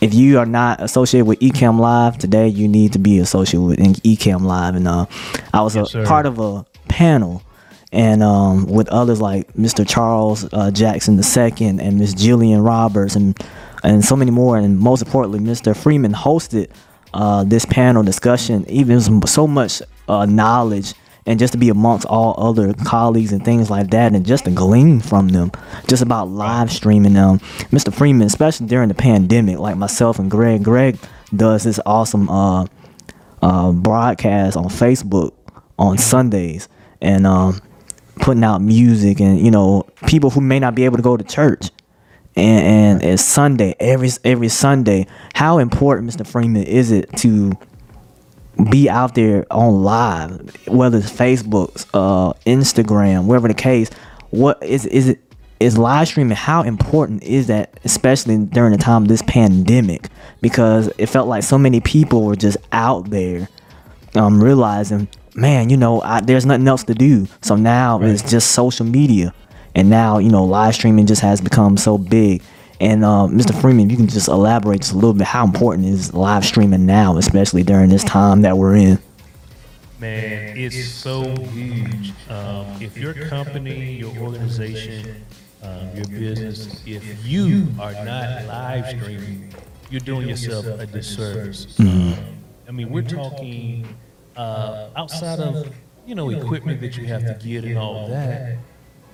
if 0.00 0.12
you 0.14 0.38
are 0.38 0.46
not 0.46 0.80
associated 0.82 1.26
with 1.26 1.38
Ecamm 1.40 1.78
Live 1.78 2.18
today, 2.18 2.48
you 2.48 2.66
need 2.66 2.92
to 2.94 2.98
be 2.98 3.18
associated 3.20 3.60
with 3.64 3.78
Ecamm 4.02 4.40
Live. 4.42 4.74
And 4.74 4.88
uh, 4.88 5.06
I 5.54 5.62
was 5.62 5.76
Yes, 5.76 5.88
a 5.88 5.90
sir. 5.90 6.06
part 6.06 6.26
of 6.26 6.38
a 6.40 6.64
panel 6.88 7.42
and 7.92 8.22
um, 8.22 8.66
with 8.66 8.88
others 8.88 9.20
like 9.20 9.52
Mr. 9.52 9.86
Charles 9.86 10.48
uh, 10.52 10.70
Jackson 10.70 11.14
II 11.18 11.66
and 11.66 11.98
Miss 11.98 12.14
Jillian 12.14 12.64
Roberts 12.64 13.14
and 13.16 13.38
and 13.84 14.04
so 14.04 14.16
many 14.16 14.30
more. 14.30 14.56
And 14.56 14.78
most 14.78 15.02
importantly, 15.02 15.40
Mr. 15.40 15.76
Freeman 15.76 16.12
hosted 16.12 16.70
uh, 17.12 17.44
this 17.44 17.64
panel 17.66 18.02
discussion. 18.02 18.64
Even 18.68 19.00
so 19.26 19.46
much 19.46 19.82
uh, 20.08 20.24
knowledge 20.26 20.94
and 21.26 21.38
just 21.38 21.52
to 21.52 21.58
be 21.58 21.68
amongst 21.68 22.06
all 22.06 22.34
other 22.36 22.74
colleagues 22.84 23.32
and 23.32 23.44
things 23.44 23.70
like 23.70 23.90
that, 23.90 24.12
and 24.12 24.26
just 24.26 24.44
to 24.44 24.50
glean 24.50 25.00
from 25.00 25.28
them, 25.28 25.52
just 25.86 26.02
about 26.02 26.28
live 26.28 26.72
streaming. 26.72 27.16
Um, 27.16 27.38
Mr. 27.70 27.94
Freeman, 27.94 28.26
especially 28.26 28.66
during 28.66 28.88
the 28.88 28.94
pandemic, 28.94 29.58
like 29.58 29.76
myself 29.76 30.18
and 30.18 30.30
Greg. 30.30 30.64
Greg 30.64 30.98
does 31.34 31.62
this 31.62 31.78
awesome 31.86 32.28
uh, 32.28 32.66
uh, 33.40 33.70
broadcast 33.70 34.56
on 34.56 34.64
Facebook 34.64 35.32
on 35.78 35.96
Sundays 35.96 36.68
and 37.00 37.26
um, 37.26 37.60
putting 38.16 38.44
out 38.44 38.60
music 38.60 39.20
and 39.20 39.40
you 39.40 39.50
know 39.50 39.86
people 40.06 40.30
who 40.30 40.40
may 40.40 40.58
not 40.58 40.74
be 40.74 40.84
able 40.84 40.96
to 40.96 41.02
go 41.02 41.16
to 41.16 41.24
church. 41.24 41.70
And, 42.34 42.66
and 42.66 43.02
it's 43.02 43.22
Sunday 43.22 43.74
every 43.78 44.10
every 44.24 44.48
Sunday. 44.48 45.06
How 45.34 45.58
important, 45.58 46.10
Mr. 46.10 46.26
Freeman, 46.26 46.62
is 46.62 46.90
it 46.90 47.14
to 47.18 47.52
be 48.70 48.88
out 48.88 49.14
there 49.14 49.46
on 49.50 49.82
live, 49.82 50.66
whether 50.66 50.98
it's 50.98 51.10
Facebook, 51.10 51.86
uh, 51.94 52.32
Instagram, 52.46 53.26
wherever 53.26 53.48
the 53.48 53.54
case. 53.54 53.90
What 54.30 54.62
is 54.62 54.86
is 54.86 55.08
it 55.08 55.20
is 55.60 55.78
live 55.78 56.08
streaming? 56.08 56.36
How 56.36 56.62
important 56.62 57.22
is 57.22 57.46
that, 57.46 57.78
especially 57.84 58.38
during 58.38 58.72
the 58.72 58.78
time 58.78 59.02
of 59.02 59.08
this 59.08 59.22
pandemic? 59.22 60.08
Because 60.40 60.90
it 60.98 61.06
felt 61.06 61.28
like 61.28 61.42
so 61.42 61.58
many 61.58 61.80
people 61.80 62.24
were 62.24 62.36
just 62.36 62.56
out 62.72 63.10
there, 63.10 63.48
um, 64.14 64.42
realizing, 64.42 65.08
man, 65.34 65.70
you 65.70 65.76
know, 65.76 66.00
I, 66.02 66.20
there's 66.20 66.46
nothing 66.46 66.68
else 66.68 66.84
to 66.84 66.94
do. 66.94 67.26
So 67.42 67.56
now 67.56 68.00
it's 68.02 68.28
just 68.28 68.52
social 68.52 68.86
media, 68.86 69.34
and 69.74 69.90
now 69.90 70.18
you 70.18 70.30
know, 70.30 70.44
live 70.44 70.74
streaming 70.74 71.06
just 71.06 71.22
has 71.22 71.40
become 71.40 71.76
so 71.76 71.98
big. 71.98 72.42
And 72.80 73.04
uh, 73.04 73.28
Mr. 73.30 73.58
Freeman, 73.60 73.86
if 73.86 73.92
you 73.92 73.96
can 73.96 74.08
just 74.08 74.26
elaborate 74.28 74.80
just 74.80 74.92
a 74.92 74.96
little 74.96 75.12
bit, 75.12 75.26
how 75.26 75.44
important 75.44 75.86
is 75.86 76.12
live 76.14 76.44
streaming 76.44 76.84
now, 76.84 77.16
especially 77.16 77.62
during 77.62 77.90
this 77.90 78.02
time 78.02 78.42
that 78.42 78.58
we're 78.58 78.74
in? 78.74 78.98
Man, 80.00 80.56
it's 80.58 80.88
so 80.88 81.22
huge. 81.52 82.12
Um, 82.28 82.66
if 82.80 82.98
your 82.98 83.14
company, 83.14 83.94
your 83.94 84.16
organization, 84.18 85.24
um, 85.62 85.94
your 85.94 86.06
business, 86.06 86.82
if 86.84 87.24
you 87.24 87.68
are 87.78 87.92
not 88.04 88.46
live 88.46 88.88
streaming, 88.88 89.54
you're 89.88 90.00
doing 90.00 90.28
yourself 90.28 90.66
a 90.66 90.86
disservice. 90.86 91.78
Um, 91.78 92.16
I 92.66 92.72
mean, 92.72 92.90
we're 92.90 93.02
talking 93.02 93.86
uh, 94.36 94.90
outside 94.96 95.40
of 95.40 95.74
you 96.06 96.14
know 96.14 96.30
equipment 96.30 96.80
that 96.80 96.96
you 96.96 97.06
have 97.06 97.22
to 97.22 97.34
get 97.46 97.64
and 97.64 97.78
all 97.78 98.08
that. 98.08 98.58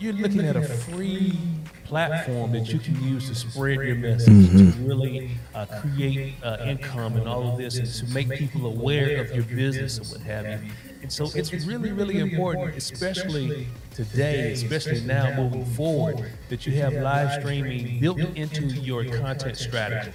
You're 0.00 0.12
looking 0.12 0.44
at 0.44 0.54
a 0.54 0.62
free 0.62 1.36
platform 1.84 2.52
that 2.52 2.72
you 2.72 2.78
can 2.78 3.02
use 3.02 3.28
to 3.28 3.34
spread 3.34 3.80
your 3.80 3.96
message, 3.96 4.50
to 4.50 4.72
really 4.78 5.30
uh, 5.54 5.66
create 5.80 6.34
uh, 6.44 6.58
income 6.64 7.16
and 7.16 7.26
all 7.26 7.50
of 7.50 7.58
this, 7.58 7.78
and 7.78 7.88
to 7.88 8.14
make 8.14 8.30
people 8.30 8.66
aware 8.66 9.20
of 9.20 9.34
your 9.34 9.44
business 9.44 9.98
and 9.98 10.06
what 10.08 10.20
have 10.20 10.62
you. 10.64 10.70
And 11.02 11.12
so 11.12 11.28
it's 11.34 11.52
really, 11.64 11.90
really 11.90 12.18
important, 12.20 12.76
especially 12.76 13.66
today, 13.94 14.52
especially 14.52 15.00
now 15.00 15.34
moving 15.36 15.64
forward, 15.64 16.30
that 16.48 16.66
you 16.66 16.74
have 16.74 16.92
live 16.92 17.40
streaming 17.40 17.98
built 17.98 18.20
into 18.36 18.66
your 18.66 19.04
content 19.04 19.56
strategy 19.56 20.12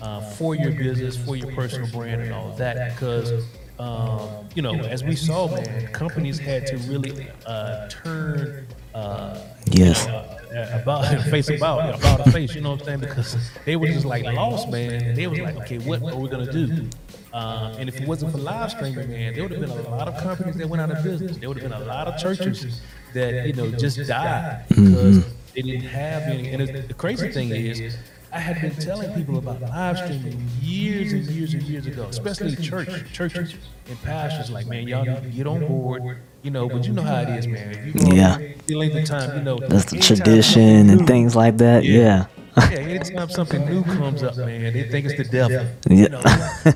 uh, 0.00 0.20
for 0.20 0.54
your 0.54 0.72
business, 0.72 1.16
for 1.16 1.36
your 1.36 1.52
personal 1.52 1.90
brand, 1.90 2.22
and 2.22 2.32
all 2.32 2.50
of 2.50 2.58
that. 2.58 2.94
Because 2.94 3.44
um, 3.78 4.28
you 4.54 4.62
know, 4.62 4.74
as 4.74 5.04
we 5.04 5.14
saw, 5.14 5.48
man, 5.54 5.86
companies 5.92 6.38
had 6.38 6.66
to 6.68 6.76
really 6.78 7.28
uh, 7.46 7.88
turn. 7.88 8.66
Uh, 8.94 9.40
Yes. 9.70 10.06
uh, 10.06 10.80
about 10.82 11.04
face 11.30 11.50
about 11.50 11.94
about 11.98 12.26
a 12.26 12.30
face, 12.32 12.54
you 12.54 12.62
know 12.62 12.70
what 12.70 12.80
I'm 12.80 12.86
saying? 12.86 13.00
Because 13.00 13.36
they 13.66 13.76
were 13.76 13.86
just 13.88 14.06
like 14.06 14.24
lost, 14.24 14.70
man. 14.70 14.94
And 14.94 15.16
they 15.16 15.26
was 15.26 15.38
like, 15.38 15.56
okay, 15.56 15.78
what 15.78 16.02
are 16.02 16.16
we 16.16 16.28
gonna 16.28 16.50
do? 16.50 16.88
Uh, 17.34 17.76
and 17.78 17.86
if 17.88 18.00
it 18.00 18.08
wasn't 18.08 18.32
for 18.32 18.38
live 18.38 18.70
streaming, 18.70 19.10
man, 19.10 19.34
there 19.34 19.42
would 19.42 19.52
have 19.52 19.60
been 19.60 19.68
a 19.70 19.90
lot 19.90 20.08
of 20.08 20.16
companies 20.22 20.56
that 20.56 20.66
went 20.68 20.80
out 20.80 20.90
of 20.90 21.04
business. 21.04 21.36
There 21.36 21.48
would 21.50 21.58
have 21.58 21.70
been 21.70 21.78
a 21.80 21.84
lot 21.84 22.08
of 22.08 22.18
churches 22.18 22.80
that 23.12 23.46
you 23.46 23.52
know 23.52 23.70
just 23.72 23.98
died 24.08 24.64
because 24.68 25.24
they 25.54 25.60
didn't 25.62 25.82
have 25.88 26.22
any. 26.22 26.48
And 26.48 26.66
the 26.88 26.94
crazy 26.94 27.30
thing 27.30 27.50
is, 27.50 27.96
I 28.32 28.40
had 28.40 28.60
been 28.60 28.74
telling 28.74 29.12
people 29.14 29.38
about 29.38 29.60
live 29.62 29.98
streaming 29.98 30.46
years 30.60 31.12
and 31.12 31.24
years 31.26 31.54
and 31.54 31.62
years 31.62 31.86
ago, 31.86 32.04
especially 32.04 32.54
church 32.56 32.88
churches 33.12 33.54
and 33.88 34.02
pastors. 34.02 34.50
Like, 34.50 34.66
man, 34.66 34.86
y'all 34.86 35.04
need 35.04 35.22
to 35.22 35.28
get 35.30 35.46
on 35.46 35.66
board. 35.66 36.18
You 36.42 36.50
know, 36.50 36.68
but 36.68 36.86
you 36.86 36.92
know 36.92 37.02
how 37.02 37.22
it 37.22 37.30
is, 37.30 37.46
man. 37.46 37.92
You 37.94 38.14
Yeah. 38.14 38.38
the 38.66 38.76
length 38.76 38.96
of 38.96 39.04
time, 39.06 39.38
you 39.38 39.42
know, 39.42 39.58
That's 39.58 39.86
the 39.90 39.98
tradition 39.98 40.88
and 40.90 41.06
things 41.06 41.34
like 41.34 41.56
that. 41.58 41.84
Yeah. 41.84 42.26
yeah, 42.56 42.70
anytime 42.78 43.28
something 43.28 43.64
new 43.66 43.82
comes 43.84 44.22
up, 44.22 44.36
man, 44.36 44.72
they 44.72 44.88
think 44.88 45.06
it's 45.06 45.16
the 45.16 45.24
devil. 45.24 45.66
Yeah. 45.88 45.96
You 45.96 46.08
know, 46.08 46.22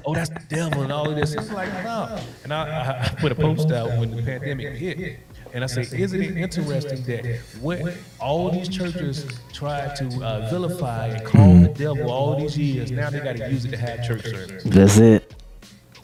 oh, 0.04 0.14
that's 0.14 0.30
the 0.30 0.42
devil 0.48 0.82
and 0.82 0.92
all 0.92 1.08
of 1.08 1.16
this. 1.16 1.34
It's 1.34 1.50
like, 1.52 1.72
no. 1.84 2.18
And 2.44 2.52
I, 2.52 2.62
I, 2.62 3.04
I 3.04 3.08
put 3.20 3.32
a 3.32 3.34
post 3.34 3.70
out 3.70 3.88
when 3.98 4.10
the 4.14 4.22
pandemic 4.22 4.74
hit. 4.74 5.18
And 5.54 5.62
I 5.62 5.66
say, 5.66 5.82
isn't 5.98 6.22
it 6.22 6.36
interesting 6.36 7.02
that 7.04 7.40
what 7.60 7.82
all 8.18 8.50
these 8.50 8.68
churches 8.68 9.26
tried 9.52 9.94
to 9.96 10.06
uh, 10.24 10.48
vilify 10.50 11.08
and 11.08 11.26
call 11.26 11.54
the 11.60 11.68
devil 11.68 12.10
all 12.10 12.36
these 12.38 12.56
years, 12.56 12.90
now 12.90 13.10
they 13.10 13.20
got 13.20 13.36
to 13.36 13.50
use 13.50 13.64
it 13.66 13.70
to 13.72 13.76
have 13.76 14.02
church 14.02 14.24
service. 14.24 14.62
That's 14.64 14.96
it. 14.96 15.34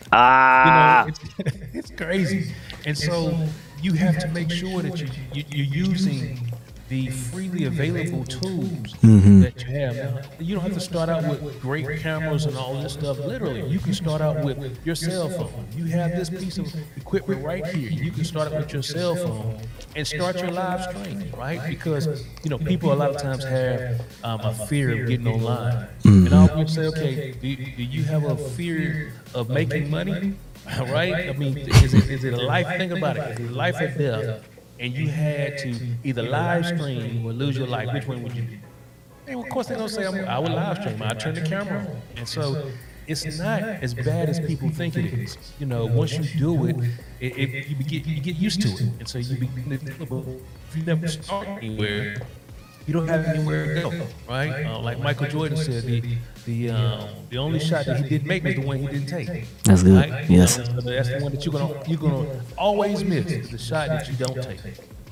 You 0.00 0.06
Ah. 0.12 1.04
know, 1.06 1.14
it's, 1.44 1.56
it's 1.74 1.90
crazy. 1.90 2.52
And 2.86 2.96
so 2.96 3.36
you 3.82 3.92
have 3.94 4.18
to 4.20 4.28
make 4.28 4.50
sure 4.50 4.80
that 4.82 5.00
you, 5.00 5.08
you, 5.34 5.44
you're 5.50 5.86
using 5.88 6.40
the 6.88 7.08
freely 7.08 7.64
available 7.64 8.24
tools 8.24 8.92
that 9.02 9.62
you 9.62 9.78
have. 9.78 9.96
Now, 9.96 10.20
you 10.40 10.54
don't 10.54 10.64
have 10.64 10.74
to 10.74 10.80
start 10.80 11.08
out 11.08 11.22
with 11.28 11.60
great 11.60 12.00
cameras 12.00 12.46
and 12.46 12.56
all 12.56 12.80
this 12.80 12.94
stuff. 12.94 13.18
Literally, 13.18 13.68
you 13.68 13.78
can 13.78 13.92
start 13.92 14.20
out 14.20 14.42
with 14.44 14.78
your 14.84 14.94
cell 14.94 15.28
phone. 15.28 15.66
You 15.76 15.84
have 15.86 16.12
this 16.12 16.30
piece 16.30 16.58
of 16.58 16.66
equipment 16.96 17.44
right 17.44 17.66
here. 17.66 17.90
You 17.90 18.10
can 18.10 18.24
start 18.24 18.52
out 18.52 18.58
with 18.58 18.72
your 18.72 18.82
cell 18.82 19.16
phone 19.16 19.60
and 19.96 20.06
start 20.06 20.40
your 20.40 20.50
live 20.50 20.82
stream, 20.82 21.30
right? 21.36 21.60
Because 21.68 22.24
you 22.42 22.50
know 22.50 22.58
people 22.58 22.92
a 22.92 22.94
lot 22.94 23.10
of 23.10 23.20
times 23.20 23.44
have 23.44 24.00
um, 24.24 24.40
a 24.40 24.54
fear 24.66 25.02
of 25.02 25.08
getting 25.08 25.26
online, 25.28 25.86
and 26.04 26.32
I 26.32 26.48
always 26.48 26.74
say, 26.74 26.86
okay, 26.86 27.32
do, 27.32 27.56
do 27.56 27.82
you 27.82 28.04
have 28.04 28.24
a 28.24 28.36
fear 28.36 29.12
of 29.34 29.50
making 29.50 29.90
money? 29.90 30.34
Right? 30.80 31.30
I 31.30 31.32
mean, 31.32 31.56
is 31.56 31.94
it, 31.94 32.10
is 32.10 32.24
it 32.24 32.34
a 32.34 32.36
life? 32.36 32.66
Think 32.76 32.92
about 32.92 33.16
it. 33.16 33.40
Is 33.40 33.46
it 33.48 33.52
life 33.52 33.80
or 33.80 33.88
death? 33.88 34.44
And 34.80 34.94
you 34.94 35.08
had 35.08 35.58
to 35.58 35.76
either 36.04 36.22
live 36.22 36.66
stream 36.66 37.26
or 37.26 37.32
lose 37.32 37.56
your 37.56 37.66
life. 37.66 37.92
Which 37.92 38.06
one 38.06 38.22
would 38.22 38.34
you 38.34 38.42
do? 38.42 38.58
And 39.26 39.40
of 39.40 39.48
course, 39.50 39.66
they're 39.66 39.76
gonna 39.76 39.88
say 39.88 40.06
I'm, 40.06 40.24
I 40.26 40.38
would 40.38 40.52
live 40.52 40.78
stream. 40.78 41.02
I 41.02 41.14
turn 41.14 41.34
the 41.34 41.42
camera 41.42 41.80
on, 41.80 42.00
and 42.16 42.28
so 42.28 42.70
it's 43.06 43.38
not 43.38 43.62
as 43.62 43.94
bad 43.94 44.28
as 44.28 44.38
people 44.38 44.68
think 44.70 44.96
it 44.96 45.06
is. 45.06 45.36
You 45.58 45.66
know, 45.66 45.86
once 45.86 46.12
you 46.12 46.24
do 46.38 46.66
it, 46.66 46.76
it, 47.20 47.38
it 47.38 47.68
you 47.68 47.76
get 47.76 48.06
you 48.06 48.20
get 48.20 48.36
used 48.36 48.62
to 48.62 48.68
it, 48.68 48.80
and 49.00 49.08
so 49.08 49.18
you 49.18 49.36
to. 49.36 50.40
If 50.68 50.76
you 50.76 50.82
never 50.84 51.08
start 51.08 51.48
anywhere, 51.48 52.16
you 52.88 52.94
don't 52.94 53.06
have 53.06 53.26
anywhere 53.26 53.74
to 53.74 53.80
go, 53.82 54.06
right? 54.26 54.64
Uh, 54.64 54.80
like 54.80 54.98
Michael 54.98 55.26
Jordan 55.28 55.58
said, 55.58 55.84
the 55.84 56.02
the 56.46 56.70
um, 56.70 57.08
the 57.28 57.36
only 57.36 57.60
shot 57.60 57.84
that 57.84 57.98
he 57.98 58.08
didn't 58.08 58.26
make 58.26 58.42
was 58.42 58.54
the 58.54 58.62
one 58.62 58.78
he 58.78 58.86
didn't 58.86 59.06
take. 59.06 59.44
That's 59.64 59.82
good. 59.82 60.10
Right? 60.10 60.30
Yes. 60.30 60.56
know, 60.56 60.64
so 60.64 60.80
that's 60.80 61.10
the 61.10 61.18
one 61.20 61.32
that 61.32 61.44
you're 61.44 61.52
gonna 61.52 61.82
you're 61.86 61.98
gonna 61.98 62.42
always 62.56 63.04
miss 63.04 63.50
the 63.50 63.58
shot 63.58 63.88
that 63.88 64.08
you 64.08 64.14
don't 64.14 64.42
take, 64.42 64.58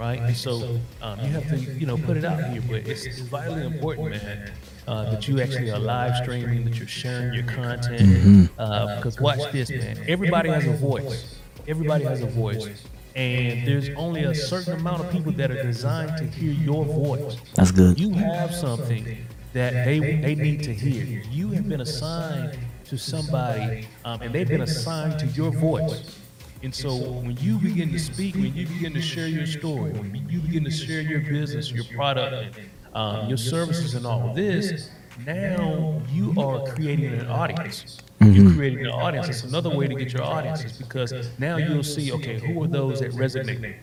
right? 0.00 0.20
And 0.20 0.34
so 0.34 0.80
um, 1.02 1.20
you 1.20 1.26
have 1.26 1.46
to 1.50 1.58
you 1.58 1.86
know 1.86 1.98
put 1.98 2.16
it 2.16 2.24
out 2.24 2.42
here, 2.50 2.62
but 2.66 2.88
it's, 2.88 3.04
it's 3.04 3.20
vitally 3.20 3.66
important, 3.66 4.10
man. 4.10 4.50
Uh, 4.88 5.10
that 5.10 5.28
you 5.28 5.38
actually 5.40 5.70
are 5.70 5.80
live 5.80 6.16
streaming, 6.22 6.64
that 6.64 6.78
you're 6.78 6.88
sharing 6.88 7.34
your 7.34 7.44
content. 7.44 8.48
Uh, 8.58 8.96
because 8.96 9.20
watch 9.20 9.52
this, 9.52 9.68
man. 9.68 10.02
Everybody 10.08 10.48
has 10.48 10.66
a 10.66 10.72
voice, 10.72 11.38
everybody 11.68 12.04
has 12.04 12.22
a 12.22 12.26
voice, 12.26 12.84
and 13.16 13.66
there's 13.66 13.88
only 13.96 14.24
a 14.24 14.34
certain 14.34 14.74
amount 14.74 15.02
of 15.02 15.10
people 15.10 15.32
that 15.32 15.50
are 15.50 15.62
designed 15.62 16.18
to 16.18 16.24
hear 16.26 16.52
your 16.52 16.84
voice. 16.84 17.38
That's 17.54 17.70
good. 17.70 17.98
You 17.98 18.12
have 18.12 18.54
something 18.54 19.26
that 19.54 19.72
they 19.86 19.98
they 19.98 20.34
need 20.34 20.62
to 20.64 20.74
hear. 20.74 21.22
You 21.30 21.50
have 21.52 21.66
been 21.66 21.80
assigned 21.80 22.58
to 22.84 22.98
somebody, 22.98 23.88
um, 24.04 24.20
and 24.20 24.34
they've 24.34 24.46
been 24.46 24.60
assigned 24.60 25.18
to 25.20 25.26
your 25.28 25.50
voice. 25.50 26.20
And 26.62 26.74
so 26.74 26.94
when 26.94 27.36
you 27.38 27.58
begin 27.58 27.90
to 27.92 27.98
speak, 27.98 28.34
when 28.34 28.54
you 28.54 28.66
begin 28.66 28.92
to 28.92 29.00
share 29.00 29.28
your 29.28 29.46
story, 29.46 29.92
when 29.92 30.28
you 30.28 30.40
begin 30.40 30.64
to 30.64 30.70
share 30.70 31.00
your 31.00 31.20
business, 31.20 31.70
your 31.70 31.84
product, 31.84 32.58
um, 32.94 33.28
your 33.28 33.38
services, 33.38 33.94
and 33.94 34.06
all 34.06 34.28
of 34.28 34.36
this, 34.36 34.90
now 35.24 36.00
you 36.10 36.34
are 36.38 36.64
creating 36.66 37.14
an 37.14 37.28
audience. 37.28 37.98
You're 38.20 38.52
creating 38.52 38.80
an 38.86 38.92
audience. 38.92 39.28
It's 39.28 39.44
another 39.44 39.70
way 39.70 39.86
to 39.88 39.94
get 39.94 40.12
your 40.12 40.22
audiences 40.22 40.72
because 40.72 41.12
now 41.38 41.56
you'll 41.56 41.82
see, 41.82 42.12
okay, 42.12 42.38
who 42.38 42.62
are 42.62 42.66
those 42.66 43.00
that 43.00 43.12
resonate, 43.12 43.76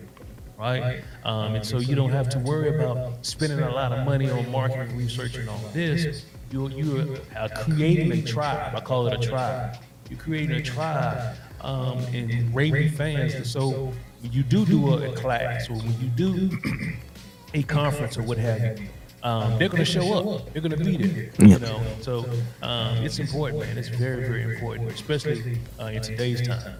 right? 0.58 1.04
Um, 1.24 1.56
and 1.56 1.66
so 1.66 1.80
you 1.80 1.96
don't 1.96 2.12
have 2.12 2.30
to 2.30 2.40
worry 2.40 2.76
about 2.76 3.26
spending 3.26 3.60
a 3.60 3.72
lot 3.72 3.92
of 3.92 4.06
money 4.06 4.30
on 4.30 4.50
marketing 4.52 4.98
research 4.98 5.36
and 5.36 5.50
all 5.50 5.60
this. 5.74 6.26
You're, 6.52 6.70
you're 6.70 7.18
uh, 7.36 7.50
creating 7.64 8.12
a 8.12 8.22
tribe. 8.22 8.76
I 8.76 8.80
call 8.80 9.08
it 9.08 9.14
a 9.14 9.28
tribe. 9.28 9.78
You're 10.10 10.20
creating 10.20 10.56
a 10.56 10.62
tribe 10.62 11.36
um, 11.62 12.00
and 12.14 12.54
raving 12.54 12.92
fans. 12.92 13.34
And 13.34 13.48
so 13.48 13.92
when 14.22 14.32
you 14.32 14.44
do 14.44 14.66
do 14.66 14.94
a, 14.94 15.12
a 15.12 15.16
class 15.16 15.70
or 15.70 15.76
when 15.76 16.00
you 16.00 16.08
do 16.10 16.52
a 17.54 17.64
conference 17.64 18.18
or 18.18 18.24
what 18.24 18.38
have 18.38 18.80
you, 18.80 18.88
um, 19.24 19.58
they're 19.58 19.70
going 19.70 19.84
to 19.84 19.86
show 19.86 20.36
up. 20.36 20.52
They're 20.52 20.62
going 20.62 20.78
to 20.78 20.84
be 20.84 20.98
there. 20.98 21.32
You 21.40 21.58
know, 21.60 21.82
so 22.02 22.26
um, 22.62 22.98
it's 22.98 23.20
important, 23.20 23.62
man. 23.62 23.78
It's 23.78 23.88
very, 23.88 24.28
very 24.28 24.44
important, 24.56 24.92
especially 24.92 25.58
uh, 25.80 25.86
in 25.86 26.02
today's 26.02 26.46
time. 26.46 26.76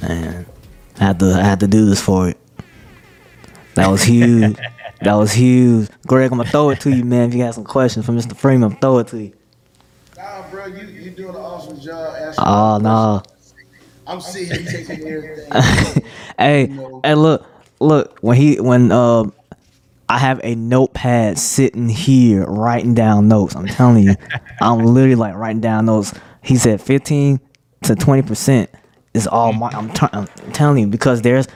Man, 0.00 0.46
I 1.00 1.04
had 1.04 1.18
to 1.18 1.26
I 1.34 1.42
had 1.42 1.60
to 1.60 1.66
do 1.66 1.84
this 1.86 2.00
for 2.00 2.28
it. 2.28 2.38
That 3.74 3.88
was 3.88 4.04
huge. 4.04 4.56
that 5.02 5.14
was 5.14 5.32
huge. 5.32 5.88
Greg, 6.06 6.30
I'm 6.30 6.38
gonna 6.38 6.48
throw 6.48 6.70
it 6.70 6.80
to 6.80 6.90
you, 6.90 7.04
man. 7.04 7.28
If 7.28 7.34
you 7.34 7.42
got 7.42 7.54
some 7.54 7.64
questions 7.64 8.06
for 8.06 8.12
Mr. 8.12 8.36
Freeman, 8.36 8.72
I'm 8.72 8.78
throw 8.78 8.98
it 8.98 9.08
to 9.08 9.20
you. 9.20 9.32
Nah, 10.16 10.48
bro, 10.50 10.66
you 10.66 10.86
you 10.86 11.10
doing 11.10 11.30
an 11.30 11.36
awesome 11.36 11.80
job. 11.80 12.34
Oh 12.38 12.78
my 12.78 12.82
no. 12.82 13.20
questions. 13.20 13.54
I'm 14.06 14.20
sitting 14.20 14.66
here 14.66 14.84
taking 14.84 15.08
everything. 15.08 16.04
hey, 16.38 16.60
You 16.62 16.68
know. 16.68 17.00
hey, 17.02 17.14
look, 17.14 17.46
look. 17.80 18.18
When 18.20 18.36
he, 18.36 18.60
when 18.60 18.92
uh, 18.92 19.24
I 20.08 20.18
have 20.18 20.40
a 20.44 20.54
notepad 20.54 21.38
sitting 21.38 21.88
here 21.88 22.44
writing 22.44 22.94
down 22.94 23.28
notes. 23.28 23.56
I'm 23.56 23.66
telling 23.66 24.04
you, 24.04 24.14
I'm 24.60 24.84
literally 24.84 25.14
like 25.14 25.34
writing 25.34 25.60
down 25.60 25.86
notes. 25.86 26.12
He 26.42 26.56
said 26.56 26.80
15 26.80 27.40
to 27.84 27.94
20 27.94 28.22
percent 28.22 28.70
is 29.14 29.26
all. 29.26 29.52
My, 29.52 29.68
I'm, 29.70 29.92
t- 29.92 30.06
I'm 30.12 30.26
telling 30.52 30.78
you 30.78 30.86
because 30.88 31.22
there's 31.22 31.46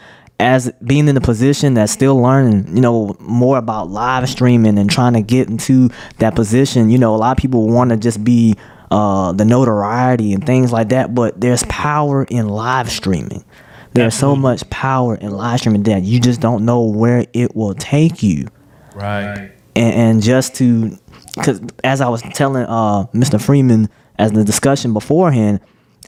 as 0.40 0.70
being 0.84 1.08
in 1.08 1.14
the 1.14 1.20
position 1.20 1.74
that's 1.74 1.92
still 1.92 2.16
learning, 2.20 2.74
you 2.74 2.80
know, 2.80 3.16
more 3.18 3.58
about 3.58 3.90
live 3.90 4.28
streaming 4.28 4.78
and 4.78 4.88
trying 4.88 5.14
to 5.14 5.20
get 5.20 5.48
into 5.48 5.90
that 6.18 6.34
position. 6.36 6.90
You 6.90 6.98
know, 6.98 7.14
a 7.14 7.18
lot 7.18 7.32
of 7.32 7.38
people 7.38 7.68
want 7.68 7.90
to 7.90 7.96
just 7.96 8.22
be 8.22 8.54
uh, 8.90 9.32
the 9.32 9.44
notoriety 9.44 10.32
and 10.32 10.46
things 10.46 10.72
like 10.72 10.90
that, 10.90 11.14
but 11.14 11.40
there's 11.40 11.64
power 11.64 12.24
in 12.24 12.48
live 12.48 12.90
streaming. 12.90 13.44
There's 13.92 14.14
so 14.14 14.36
much 14.36 14.68
power 14.70 15.16
in 15.16 15.30
live 15.30 15.60
streaming 15.60 15.82
that 15.84 16.02
you 16.02 16.20
just 16.20 16.40
don't 16.40 16.64
know 16.64 16.82
where 16.82 17.26
it 17.32 17.56
will 17.56 17.74
take 17.74 18.22
you. 18.22 18.48
Right. 18.94 19.50
And, 19.74 19.94
and 19.94 20.22
just 20.22 20.54
to, 20.56 20.96
because 21.34 21.60
as 21.84 22.00
I 22.00 22.08
was 22.08 22.22
telling 22.22 22.64
uh, 22.64 23.06
Mr. 23.14 23.40
Freeman 23.40 23.88
as 24.18 24.32
the 24.32 24.44
discussion 24.44 24.92
beforehand, 24.92 25.60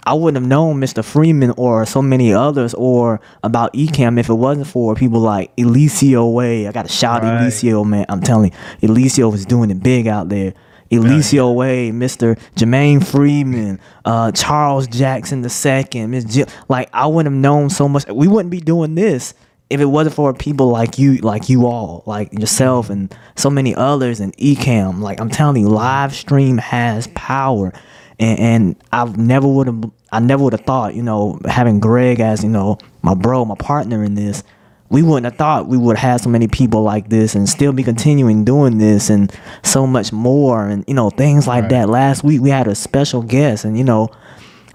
I 0.04 0.14
wouldn't 0.14 0.42
have 0.42 0.48
known 0.48 0.80
Mr. 0.80 1.04
Freeman 1.04 1.52
or 1.56 1.84
so 1.84 2.00
many 2.00 2.32
others 2.32 2.74
or 2.74 3.20
about 3.44 3.74
Ecamm 3.74 4.18
if 4.18 4.28
it 4.28 4.34
wasn't 4.34 4.66
for 4.66 4.94
people 4.94 5.20
like 5.20 5.54
Elicio 5.56 6.32
Way. 6.32 6.66
I 6.66 6.72
got 6.72 6.86
to 6.86 6.92
shout 6.92 7.22
Right. 7.22 7.42
Elicio, 7.42 7.86
man. 7.86 8.06
I'm 8.08 8.22
telling 8.22 8.52
you, 8.80 8.88
Elicio 8.88 9.30
was 9.30 9.44
doing 9.44 9.70
it 9.70 9.82
big 9.82 10.06
out 10.06 10.28
there. 10.28 10.54
Elicio 10.90 11.54
Way, 11.54 11.90
Mr. 11.90 12.38
Jermaine 12.56 13.04
Freeman, 13.04 13.78
uh, 14.04 14.32
Charles 14.32 14.86
Jackson 14.88 15.44
II, 15.44 16.06
Miss 16.06 16.24
Jill. 16.24 16.46
Like 16.68 16.90
I 16.92 17.06
wouldn't 17.06 17.32
have 17.32 17.40
known 17.40 17.70
so 17.70 17.88
much. 17.88 18.06
We 18.08 18.28
wouldn't 18.28 18.50
be 18.50 18.60
doing 18.60 18.94
this 18.94 19.34
if 19.70 19.80
it 19.80 19.84
wasn't 19.84 20.16
for 20.16 20.34
people 20.34 20.68
like 20.68 20.98
you, 20.98 21.18
like 21.18 21.48
you 21.48 21.66
all, 21.66 22.02
like 22.04 22.32
yourself 22.32 22.90
and 22.90 23.14
so 23.36 23.48
many 23.48 23.74
others 23.74 24.18
and 24.18 24.36
Ecamm. 24.36 25.00
Like 25.00 25.20
I'm 25.20 25.30
telling 25.30 25.62
you, 25.62 25.68
live 25.68 26.12
stream 26.12 26.58
has 26.58 27.06
power, 27.14 27.72
and, 28.18 28.38
and 28.40 28.76
I 28.92 29.04
never 29.04 29.46
would 29.46 29.68
have, 29.68 29.84
I 30.10 30.18
never 30.18 30.42
would 30.42 30.54
have 30.54 30.66
thought, 30.66 30.96
you 30.96 31.02
know, 31.02 31.38
having 31.46 31.78
Greg 31.78 32.18
as 32.18 32.42
you 32.42 32.50
know 32.50 32.78
my 33.02 33.14
bro, 33.14 33.44
my 33.44 33.54
partner 33.54 34.02
in 34.02 34.16
this. 34.16 34.42
We 34.90 35.02
wouldn't 35.02 35.24
have 35.24 35.36
thought 35.36 35.68
we 35.68 35.78
would 35.78 35.96
have 35.96 36.20
so 36.20 36.28
many 36.28 36.48
people 36.48 36.82
like 36.82 37.08
this 37.08 37.34
and 37.34 37.48
still 37.48 37.72
be 37.72 37.82
continuing 37.82 38.44
doing 38.44 38.78
this 38.78 39.08
and 39.08 39.32
so 39.62 39.86
much 39.86 40.12
more 40.12 40.66
and 40.66 40.84
you 40.86 40.94
know 40.94 41.10
things 41.10 41.46
like 41.46 41.68
that. 41.70 41.88
Last 41.88 42.24
week 42.24 42.40
we 42.40 42.50
had 42.50 42.66
a 42.66 42.74
special 42.74 43.22
guest 43.22 43.64
and 43.64 43.78
you 43.78 43.84
know 43.84 44.10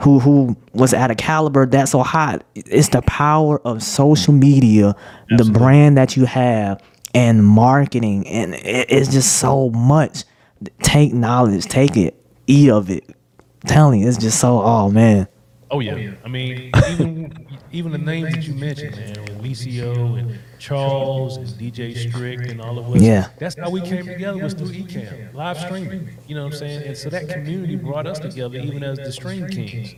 who 0.01 0.20
who 0.20 0.55
was 0.74 0.93
at 0.93 1.11
a 1.11 1.16
caliber 1.16 1.66
that's 1.66 1.91
so 1.91 2.03
hot. 2.03 2.43
It's 2.55 2.89
the 2.89 3.01
power 3.03 3.59
of 3.66 3.84
social 3.84 4.34
media, 4.34 4.95
the 5.30 5.45
brand 5.45 5.97
that 5.97 6.18
you 6.18 6.26
have, 6.26 6.82
and 7.13 7.45
marketing, 7.45 8.28
and 8.28 8.55
it, 8.55 8.88
it's 8.89 9.11
just 9.11 9.39
so 9.39 9.70
much. 9.70 10.24
Take 10.82 11.13
knowledge, 11.13 11.66
take 11.66 11.95
it, 11.97 12.16
eat 12.47 12.70
of 12.70 12.89
it. 12.89 13.03
telling 13.66 14.01
you, 14.01 14.07
it's 14.07 14.18
just 14.18 14.39
so. 14.39 14.61
Oh 14.61 14.89
man, 14.89 15.28
Oh 15.76 15.82
yeah. 15.82 16.11
I 16.23 16.30
mean, 16.30 16.71
even 16.89 17.47
even 17.73 17.91
the 17.91 17.97
names 17.97 18.34
that 18.34 18.47
you 18.47 18.53
mentioned, 18.53 18.95
man, 18.95 19.21
with 19.23 19.43
Licio 19.43 20.17
and 20.17 20.39
Charles 20.57 21.36
and 21.36 21.47
DJ 21.47 22.09
Strict 22.09 22.49
and 22.49 22.61
all 22.61 22.80
of 22.80 22.89
us. 22.95 23.01
Yeah. 23.01 23.28
That's 23.38 23.57
how 23.59 23.69
we 23.69 23.82
came 23.82 24.05
together 24.05 24.41
was 24.41 24.53
through 24.53 24.69
Ecamm, 24.69 25.34
live 25.34 25.57
streaming. 25.59 26.17
You 26.28 26.36
know 26.36 26.45
what 26.45 26.53
I'm 26.53 26.59
saying? 26.59 26.88
And 26.88 26.97
so 26.97 27.09
that 27.09 27.28
community 27.28 27.76
brought 27.76 28.07
us 28.07 28.19
together, 28.19 28.57
even 28.57 28.84
as 28.84 28.97
the 28.99 29.11
Stream 29.11 29.49
Kings. 29.49 29.95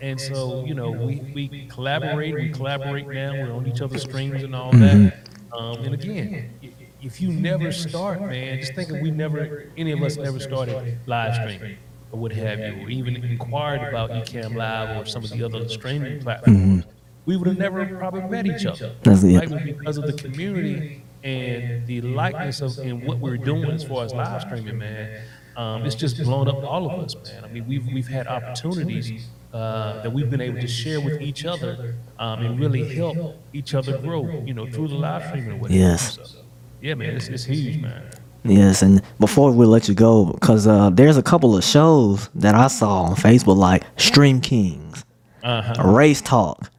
And 0.00 0.20
so, 0.20 0.64
you 0.64 0.74
know, 0.74 0.90
we, 0.90 1.20
we 1.32 1.68
collaborate, 1.68 2.34
we 2.34 2.48
collaborate 2.48 3.06
now, 3.06 3.32
we're 3.32 3.52
on 3.52 3.68
each 3.68 3.82
other's 3.82 4.02
streams 4.02 4.42
and 4.42 4.56
all 4.56 4.72
that. 4.72 4.96
Mm-hmm. 4.96 5.52
Um, 5.52 5.76
and 5.76 5.84
mm-hmm. 5.84 5.94
again, 5.94 6.28
mm-hmm. 6.28 6.66
i- 6.66 6.86
if 7.02 7.20
you 7.20 7.32
never 7.32 7.70
start, 7.70 8.20
man, 8.20 8.58
just 8.58 8.74
think 8.74 8.90
if 8.90 9.00
we 9.00 9.10
never, 9.10 9.70
any 9.76 9.92
of 9.92 10.02
us 10.02 10.16
never 10.16 10.40
started 10.40 10.98
live 11.06 11.34
streaming 11.34 11.76
or 12.12 12.18
what 12.18 12.32
have 12.32 12.58
you, 12.58 12.84
or 12.84 12.90
even 12.90 13.16
inquired 13.16 13.88
about 13.88 14.10
Ecamm 14.10 14.56
Live 14.56 14.96
or 14.96 15.06
some 15.06 15.24
of 15.24 15.30
the 15.30 15.42
other 15.42 15.68
streaming 15.68 16.20
platforms, 16.20 16.84
we 17.26 17.36
would 17.36 17.46
have 17.46 17.58
never 17.58 17.86
probably 17.86 18.22
met 18.22 18.46
each 18.46 18.66
other. 18.66 18.94
That's 19.02 19.22
it. 19.22 19.36
Right? 19.36 19.50
But 19.50 19.64
because 19.64 19.98
of 19.98 20.06
the 20.06 20.12
community 20.14 21.02
and 21.22 21.86
the 21.86 22.00
likeness 22.00 22.60
of 22.60 22.78
and 22.78 23.04
what 23.04 23.18
we're 23.18 23.36
doing 23.36 23.70
as 23.70 23.84
far 23.84 24.04
as 24.04 24.12
live 24.12 24.42
streaming, 24.42 24.78
man, 24.78 25.22
um, 25.56 25.84
it's 25.84 25.94
just 25.94 26.16
blown 26.22 26.48
up 26.48 26.62
all 26.64 26.90
of 26.90 26.98
us, 26.98 27.14
man. 27.14 27.44
I 27.44 27.48
mean, 27.48 27.66
we've 27.66 27.86
we've 27.92 28.08
had 28.08 28.26
opportunities 28.26 29.28
uh, 29.52 30.02
that 30.02 30.12
we've 30.12 30.30
been 30.30 30.40
able 30.40 30.60
to 30.60 30.68
share 30.68 31.00
with 31.00 31.20
each 31.20 31.44
other 31.44 31.96
um, 32.18 32.44
and 32.44 32.58
really 32.58 32.94
help 32.94 33.36
each 33.52 33.74
other 33.74 33.98
grow, 33.98 34.42
you 34.46 34.54
know, 34.54 34.66
through 34.66 34.88
the 34.88 34.94
live 34.94 35.26
streaming. 35.26 35.52
and 35.52 35.60
whatnot. 35.60 35.78
Yes. 35.78 36.14
So, 36.14 36.38
yeah, 36.80 36.94
man, 36.94 37.16
it's, 37.16 37.28
it's 37.28 37.44
huge, 37.44 37.80
man. 37.82 38.10
Yes, 38.44 38.82
and 38.82 39.02
before 39.18 39.50
we 39.52 39.66
let 39.66 39.88
you 39.88 39.94
go, 39.94 40.24
because 40.26 40.66
uh, 40.66 40.90
there's 40.90 41.16
a 41.18 41.22
couple 41.22 41.56
of 41.56 41.62
shows 41.64 42.28
that 42.34 42.54
I 42.54 42.68
saw 42.68 43.02
on 43.02 43.16
Facebook, 43.16 43.56
like 43.56 43.84
Stream 43.96 44.40
Kings, 44.40 45.04
Uh-huh. 45.42 45.82
Race 45.92 46.22
Talk. 46.22 46.70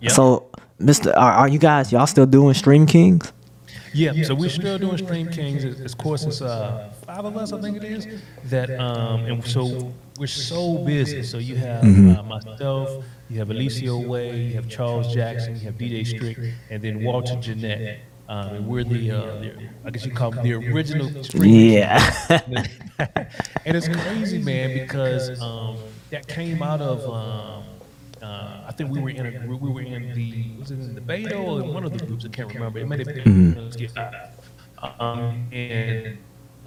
Yep. 0.00 0.12
So, 0.12 0.48
Mister, 0.78 1.10
are, 1.18 1.32
are 1.32 1.48
you 1.48 1.58
guys 1.58 1.90
y'all 1.92 2.06
still 2.06 2.26
doing 2.26 2.54
Stream 2.54 2.86
Kings? 2.86 3.32
Yeah, 3.92 4.12
so 4.22 4.36
we're 4.36 4.48
still 4.50 4.78
doing 4.78 4.98
Stream 4.98 5.28
Kings. 5.30 5.64
It's- 5.64 5.92
Of 5.92 5.98
course, 5.98 6.24
it's 6.24 6.40
uh, 6.40 6.92
five 7.04 7.24
of 7.24 7.36
us, 7.36 7.52
I 7.52 7.60
think 7.60 7.76
it 7.76 7.84
is. 7.84 8.06
That 8.44 8.70
um, 8.78 9.24
and 9.26 9.44
so 9.44 9.92
we're 10.18 10.28
so 10.28 10.78
busy. 10.78 11.24
So 11.24 11.38
you 11.38 11.56
have 11.56 11.82
uh, 11.82 12.22
myself, 12.22 13.04
you 13.28 13.38
have 13.40 13.48
Elicio 13.48 14.06
Way, 14.06 14.36
you 14.42 14.54
have 14.54 14.68
Charles 14.68 15.12
Jackson, 15.12 15.56
you 15.56 15.62
have 15.62 15.74
DJ 15.74 16.06
Strick, 16.06 16.38
and 16.70 16.80
then 16.80 17.02
Walter 17.02 17.34
Jeanette. 17.36 17.98
Um, 18.30 18.68
we're 18.68 18.84
the, 18.84 19.10
uh, 19.10 19.20
the, 19.40 19.68
I 19.84 19.90
guess 19.90 20.06
you 20.06 20.12
call 20.12 20.30
them 20.30 20.44
the 20.44 20.54
original 20.54 21.24
Stream 21.24 21.42
Yeah. 21.72 22.40
and 23.66 23.76
it's 23.76 23.88
crazy, 24.02 24.38
man, 24.38 24.72
because 24.78 25.42
um, 25.42 25.76
that 26.10 26.28
came 26.28 26.62
out 26.62 26.80
of. 26.80 27.04
Um, 27.10 27.64
uh, 28.22 28.66
I 28.68 28.72
think 28.72 28.90
we 28.90 29.00
were 29.00 29.10
in 29.10 29.26
a, 29.26 29.32
group. 29.32 29.60
we 29.60 29.70
were 29.72 29.80
in 29.80 30.14
the 30.14 30.44
was 30.60 30.70
it 30.70 30.74
in 30.74 30.94
the 30.94 31.00
Beto 31.00 31.40
or 31.40 31.60
in 31.62 31.74
one 31.74 31.84
of 31.84 31.92
the 31.98 32.06
groups? 32.06 32.24
I 32.24 32.28
can't 32.28 32.54
remember. 32.54 32.78
It 32.78 32.86
may 32.86 32.98
have 32.98 33.06
been. 33.06 33.70
get- 33.76 33.96
Um, 35.00 35.48
and 35.52 36.16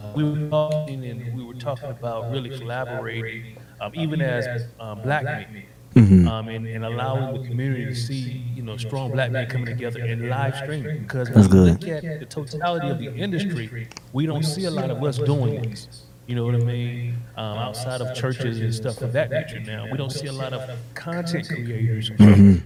uh, 0.02 0.12
we 0.16 0.24
were 0.24 0.50
talking 0.50 1.06
and 1.06 1.34
we 1.38 1.44
were 1.46 1.54
talking 1.54 1.90
about 1.90 2.30
really 2.30 2.50
collaborating, 2.50 3.58
um, 3.80 3.92
even 3.96 4.22
as 4.22 4.66
um, 4.82 5.02
black 5.02 5.24
men. 5.24 5.64
Um, 5.96 6.48
and, 6.48 6.66
and 6.66 6.84
allowing 6.84 7.42
the 7.42 7.48
community 7.48 7.86
to 7.86 7.96
see, 7.96 8.44
you 8.56 8.64
know, 8.64 8.78
strong 8.78 9.12
black 9.12 9.32
men 9.32 9.48
coming 9.48 9.68
together 9.68 10.00
and 10.02 10.28
live 10.28 10.56
streaming. 10.56 11.04
Because 11.04 11.30
when 11.30 11.42
That's 11.44 11.54
you 11.54 11.62
good. 11.62 12.04
look 12.04 12.04
at 12.04 12.20
the 12.20 12.26
totality 12.26 12.90
of 12.90 12.98
the 12.98 13.14
industry, 13.16 13.88
we 14.12 14.26
don't 14.26 14.44
see 14.44 14.66
a 14.66 14.72
lot 14.72 14.90
of 14.90 15.04
us 15.04 15.18
doing 15.20 15.62
this. 15.70 16.04
You 16.26 16.36
know 16.36 16.46
what 16.46 16.56
I 16.56 16.60
mean? 16.60 17.18
Um, 17.36 17.58
outside 17.58 18.02
of 18.02 18.16
churches 18.16 18.60
and 18.60 18.74
stuff 18.74 19.02
of 19.02 19.12
that 19.14 19.30
nature. 19.30 19.60
Now 19.60 19.86
we 19.92 19.98
don't 19.98 20.10
see 20.10 20.28
a 20.28 20.34
lot 20.34 20.54
of 20.54 20.70
content 20.96 21.48
creators 21.48 22.10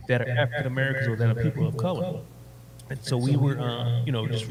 that 0.07 0.21
are 0.21 0.30
African 0.30 0.67
Americans 0.67 1.07
or 1.07 1.15
that 1.15 1.38
are 1.38 1.43
people 1.43 1.67
of 1.67 1.75
color. 1.75 2.19
And 2.89 3.03
so 3.03 3.17
we 3.17 3.36
were, 3.36 3.59
uh, 3.59 4.03
you 4.05 4.11
know, 4.11 4.28
just 4.28 4.45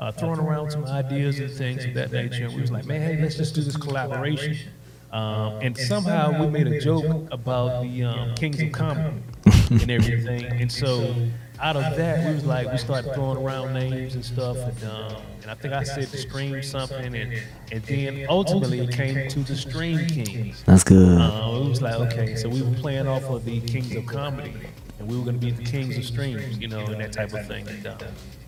uh, 0.00 0.12
throwing 0.12 0.40
around 0.40 0.70
some 0.70 0.84
ideas 0.86 1.40
and 1.40 1.50
things 1.50 1.84
of 1.84 1.94
that 1.94 2.12
nature. 2.12 2.44
And 2.46 2.54
we 2.54 2.60
was 2.60 2.70
like, 2.70 2.86
man, 2.86 3.02
hey, 3.02 3.20
let's 3.20 3.36
just 3.36 3.54
do 3.54 3.60
this 3.60 3.76
collaboration. 3.76 4.56
Um, 5.14 5.60
and 5.62 5.78
somehow 5.78 6.40
we 6.40 6.48
made 6.48 6.66
a 6.66 6.80
joke 6.80 7.28
about 7.30 7.84
the 7.84 8.02
um, 8.02 8.34
Kings 8.34 8.60
of 8.60 8.72
Comedy 8.72 9.22
and 9.70 9.88
everything. 9.88 10.44
And 10.46 10.70
so 10.70 11.14
out 11.60 11.76
of 11.76 11.96
that, 11.96 12.26
we 12.26 12.34
was 12.34 12.44
like, 12.44 12.70
we 12.72 12.78
started 12.78 13.14
throwing 13.14 13.38
around 13.38 13.74
names 13.74 14.16
and 14.16 14.24
stuff. 14.24 14.56
And, 14.56 14.90
um, 14.90 15.22
and 15.42 15.52
I 15.52 15.54
think 15.54 15.72
I 15.72 15.84
said 15.84 16.08
to 16.08 16.16
stream 16.16 16.60
something. 16.64 17.14
And, 17.14 17.40
and 17.70 17.82
then 17.84 18.26
ultimately 18.28 18.80
it 18.80 18.90
came 18.90 19.28
to 19.28 19.38
the 19.38 19.54
Stream 19.54 20.04
Kings. 20.08 20.64
That's 20.66 20.82
good. 20.82 21.16
Uh, 21.20 21.60
it 21.62 21.68
was 21.68 21.80
like, 21.80 21.94
okay, 22.12 22.34
so 22.34 22.48
we 22.48 22.62
were 22.62 22.74
playing 22.74 23.06
off 23.06 23.22
of 23.22 23.44
the 23.44 23.60
Kings 23.60 23.94
of 23.94 24.06
Comedy, 24.06 24.54
and 24.98 25.08
we 25.08 25.16
were 25.16 25.22
going 25.22 25.38
to 25.38 25.46
be 25.46 25.52
the 25.52 25.62
Kings 25.62 25.96
of 25.96 26.04
Streams, 26.04 26.58
you 26.58 26.66
know, 26.66 26.84
and 26.86 27.00
that 27.00 27.12
type 27.12 27.32
of 27.32 27.46
thing. 27.46 27.68
And, 27.68 27.86
uh, 27.86 27.98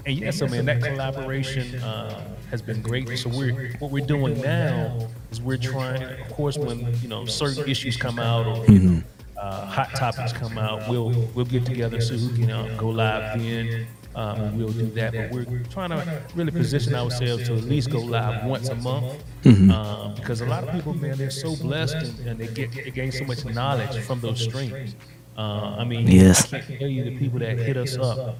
and 0.06 0.18
yeah, 0.18 0.30
so 0.30 0.46
man, 0.46 0.64
that 0.66 0.82
collaboration 0.82 1.74
uh, 1.82 2.36
has 2.50 2.62
been 2.62 2.80
great. 2.80 3.08
So 3.18 3.28
we're 3.28 3.72
what 3.78 3.90
we're 3.90 4.06
doing 4.06 4.40
now 4.40 5.08
is 5.30 5.40
we're 5.40 5.56
trying, 5.58 6.02
of 6.02 6.28
course, 6.30 6.56
when 6.56 6.94
you 7.02 7.08
know 7.08 7.26
certain 7.26 7.68
issues 7.68 7.96
come 7.96 8.18
out 8.18 8.46
or 8.46 8.64
you 8.72 8.78
know, 8.78 9.02
uh, 9.40 9.66
hot 9.66 9.90
topics 9.96 10.32
come 10.32 10.58
out, 10.58 10.88
we'll 10.88 11.10
we'll 11.34 11.44
get 11.44 11.66
together 11.66 12.00
so 12.00 12.14
who 12.14 12.34
can 12.36 12.50
um, 12.50 12.76
go 12.76 12.88
live 12.88 13.38
then. 13.40 13.86
Um, 14.14 14.56
we'll 14.56 14.72
do 14.72 14.86
that, 14.92 15.12
but 15.12 15.30
we're 15.30 15.62
trying 15.70 15.90
to 15.90 16.22
really 16.34 16.50
position 16.50 16.94
ourselves 16.94 17.46
to 17.48 17.54
at 17.54 17.64
least 17.64 17.90
go 17.90 17.98
live 18.00 18.46
once 18.46 18.70
a 18.70 18.74
month, 18.74 19.22
um, 19.44 20.14
because 20.14 20.40
a 20.40 20.46
lot 20.46 20.64
of 20.64 20.72
people, 20.72 20.94
man, 20.94 21.18
they're 21.18 21.28
so 21.30 21.54
blessed 21.56 21.96
and, 21.96 22.26
and 22.26 22.40
they 22.40 22.46
get 22.46 22.72
they 22.72 22.90
gain 22.90 23.12
so 23.12 23.24
much 23.26 23.44
knowledge 23.44 23.98
from 24.06 24.20
those 24.20 24.40
streams. 24.42 24.96
Uh, 25.36 25.76
I 25.78 25.84
mean, 25.84 26.06
Yes. 26.06 26.50
I 26.54 26.60
can't 26.60 26.78
tell 26.80 26.88
you 26.88 27.04
the 27.04 27.18
people 27.18 27.38
that 27.40 27.58
hit 27.58 27.76
us 27.76 27.98
up 27.98 28.38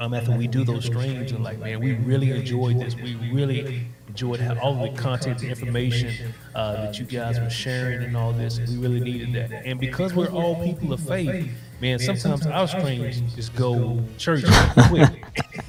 um, 0.00 0.14
after 0.14 0.32
we 0.32 0.46
do 0.46 0.64
those 0.64 0.84
streams 0.84 1.32
and 1.32 1.42
like, 1.42 1.58
man, 1.58 1.80
we 1.80 1.94
really 1.94 2.30
enjoyed 2.30 2.80
this. 2.80 2.94
We 2.94 3.16
really 3.32 3.86
enjoyed 4.08 4.40
how 4.40 4.58
all 4.58 4.74
the 4.74 4.90
content, 4.96 5.40
the 5.40 5.48
information 5.48 6.32
uh, 6.54 6.72
that 6.84 6.98
you 6.98 7.04
guys 7.04 7.40
were 7.40 7.50
sharing 7.50 8.02
and 8.02 8.16
all 8.16 8.32
this. 8.32 8.58
We 8.60 8.76
really 8.76 9.00
needed 9.00 9.32
that. 9.34 9.64
And 9.66 9.78
because 9.80 10.14
we're 10.14 10.30
all 10.30 10.62
people 10.62 10.92
of 10.92 11.00
faith, 11.00 11.50
man, 11.80 11.98
sometimes 11.98 12.46
our 12.46 12.68
streams 12.68 13.20
just 13.34 13.54
go 13.54 14.02
church 14.18 14.44
quick. 14.88 15.24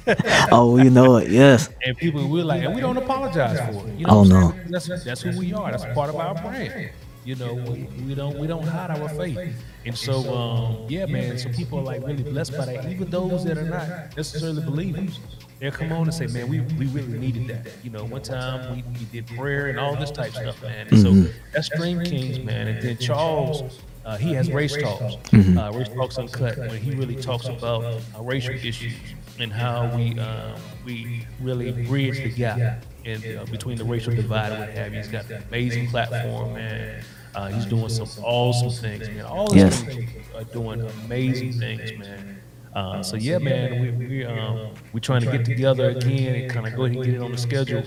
Oh, 0.50 0.76
you 0.78 0.90
know 0.90 1.16
it. 1.16 1.30
Yes. 1.30 1.68
And 1.84 1.96
people 1.96 2.26
we're 2.28 2.44
like, 2.44 2.62
and 2.64 2.74
we 2.74 2.80
don't 2.80 2.96
apologize 2.96 3.58
for 3.72 3.86
it. 3.86 3.94
You 3.94 4.06
Oh, 4.08 4.22
I'm 4.22 4.28
no. 4.28 4.54
That's 4.68 5.04
that's 5.04 5.20
who 5.22 5.38
we 5.38 5.52
are. 5.52 5.70
That's 5.70 5.84
part 5.94 6.08
of 6.08 6.16
our 6.16 6.34
brand. 6.34 6.90
You 7.24 7.36
know, 7.36 7.54
we, 7.54 7.88
we 8.06 8.14
don't 8.14 8.38
we 8.38 8.46
don't 8.46 8.66
hide 8.66 8.90
our 8.90 9.08
faith. 9.10 9.38
And 9.84 9.96
so 9.96 10.34
um, 10.34 10.86
yeah, 10.88 11.06
man. 11.06 11.38
So 11.38 11.50
people 11.50 11.78
are 11.78 11.82
like 11.82 12.06
really 12.06 12.22
blessed 12.22 12.56
by 12.56 12.66
that. 12.66 12.90
Even 12.90 13.10
those 13.10 13.44
that 13.44 13.58
are 13.58 13.64
not 13.64 14.16
necessarily 14.16 14.62
believers. 14.62 15.18
They'll 15.58 15.70
come 15.70 15.92
on 15.92 16.04
and 16.04 16.14
say, 16.14 16.26
man, 16.26 16.48
we, 16.48 16.60
we 16.60 16.86
really 16.86 17.18
needed 17.18 17.46
that. 17.48 17.70
You 17.84 17.90
know, 17.90 18.04
one 18.04 18.22
time 18.22 18.74
we, 18.74 18.82
we 18.98 19.04
did 19.12 19.26
prayer 19.26 19.66
and 19.66 19.78
all 19.78 19.94
this 19.94 20.10
type 20.10 20.32
stuff, 20.32 20.62
man. 20.62 20.88
And 20.88 20.98
so 20.98 21.30
that's 21.52 21.66
Stream 21.66 22.02
Kings, 22.02 22.38
man. 22.38 22.66
And 22.66 22.82
then 22.82 22.96
Charles, 22.96 23.78
uh, 24.06 24.16
he 24.16 24.32
has 24.32 24.50
race 24.50 24.74
talks, 24.74 25.16
uh, 25.34 25.70
race 25.74 25.88
talks 25.90 26.16
uncut, 26.16 26.56
where 26.56 26.70
he 26.70 26.92
really 26.92 27.14
talks 27.16 27.46
about 27.46 27.84
uh, 27.84 28.22
racial 28.22 28.54
issues 28.54 28.94
and 29.38 29.52
how 29.52 29.94
we 29.94 30.18
uh, 30.18 30.56
we 30.86 31.26
really 31.40 31.72
bridge 31.84 32.22
the 32.22 32.30
gap 32.30 32.84
in, 33.04 33.36
uh, 33.36 33.44
between 33.46 33.76
the 33.76 33.84
racial 33.84 34.14
divide 34.14 34.52
and 34.52 34.60
what 34.60 34.70
have 34.70 34.92
you. 34.92 34.98
He's 34.98 35.08
got 35.08 35.30
an 35.30 35.42
amazing 35.48 35.88
platform, 35.88 36.54
man. 36.54 37.04
Uh, 37.34 37.48
he's 37.48 37.66
doing 37.66 37.88
some 37.88 38.08
awesome 38.24 38.70
things, 38.70 39.08
man. 39.08 39.24
All 39.24 39.52
his 39.52 39.62
Yes. 39.62 39.82
things 39.82 40.10
are 40.34 40.44
doing 40.44 40.80
amazing 41.04 41.52
things, 41.54 41.92
man. 41.98 42.40
Uh, 42.74 43.02
so 43.02 43.16
yeah, 43.16 43.38
man, 43.38 43.80
we 43.80 43.90
we 43.90 44.24
um, 44.24 44.70
we 44.92 45.00
trying 45.00 45.22
to 45.22 45.30
get 45.30 45.44
together 45.44 45.90
again 45.90 46.34
and 46.34 46.50
kind 46.50 46.66
of 46.66 46.74
go 46.76 46.84
ahead 46.84 46.96
and 46.96 47.04
get 47.04 47.14
it 47.14 47.20
on 47.20 47.32
the 47.32 47.38
schedule. 47.38 47.82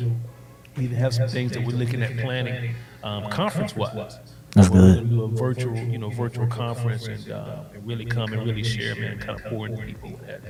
We 0.77 0.85
even 0.85 0.97
have 0.97 1.13
some 1.13 1.27
things 1.27 1.51
that 1.53 1.63
we're 1.63 1.77
looking 1.77 2.01
at 2.01 2.17
planning 2.17 2.75
um, 3.03 3.29
conference 3.29 3.75
wise. 3.75 4.17
That's 4.51 4.69
We're 4.69 4.95
good. 4.95 5.09
do 5.09 5.23
a 5.23 5.27
virtual, 5.29 5.75
you 5.75 5.97
know, 5.97 6.09
virtual 6.09 6.45
conference 6.47 7.07
and, 7.07 7.31
uh, 7.31 7.63
and 7.73 7.87
really 7.87 8.05
come 8.05 8.33
and 8.33 8.45
really 8.45 8.63
share, 8.63 8.95
man, 8.95 9.17
kind 9.17 9.39
of 9.39 9.45
pour 9.45 9.65
into 9.65 9.81
people 9.83 10.11
with 10.11 10.27
that. 10.27 10.41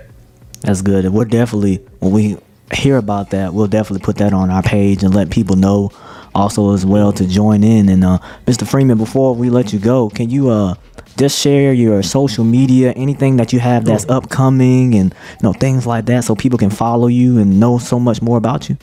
That's 0.62 0.82
good. 0.82 1.06
And 1.06 1.14
we're 1.14 1.24
definitely 1.26 1.78
when 2.00 2.12
we 2.12 2.38
hear 2.74 2.98
about 2.98 3.30
that, 3.32 3.54
we'll 3.54 3.68
definitely 3.68 4.04
put 4.04 4.18
that 4.18 4.34
on 4.34 4.50
our 4.50 4.64
page 4.64 5.04
and 5.04 5.14
let 5.14 5.30
people 5.30 5.56
know 5.56 5.92
also 6.36 6.74
as 6.74 6.86
well 6.86 7.12
to 7.14 7.28
join 7.28 7.64
in. 7.64 7.90
And 7.90 8.04
uh, 8.04 8.20
Mr. 8.46 8.68
Freeman, 8.68 8.98
before 8.98 9.36
we 9.36 9.50
let 9.50 9.74
you 9.74 9.80
go, 9.80 10.10
can 10.10 10.30
you 10.30 10.50
uh 10.50 10.76
just 11.18 11.40
share 11.40 11.74
your 11.74 12.02
social 12.02 12.44
media, 12.44 12.92
anything 12.94 13.38
that 13.38 13.54
you 13.54 13.60
have 13.60 13.86
that's 13.86 14.08
upcoming, 14.10 14.96
and 14.96 15.14
you 15.14 15.44
know 15.44 15.54
things 15.54 15.86
like 15.86 16.06
that, 16.06 16.24
so 16.24 16.36
people 16.36 16.58
can 16.58 16.70
follow 16.72 17.08
you 17.08 17.38
and 17.40 17.60
know 17.60 17.78
so 17.78 18.00
much 18.00 18.22
more 18.22 18.38
about 18.38 18.70
you. 18.70 18.78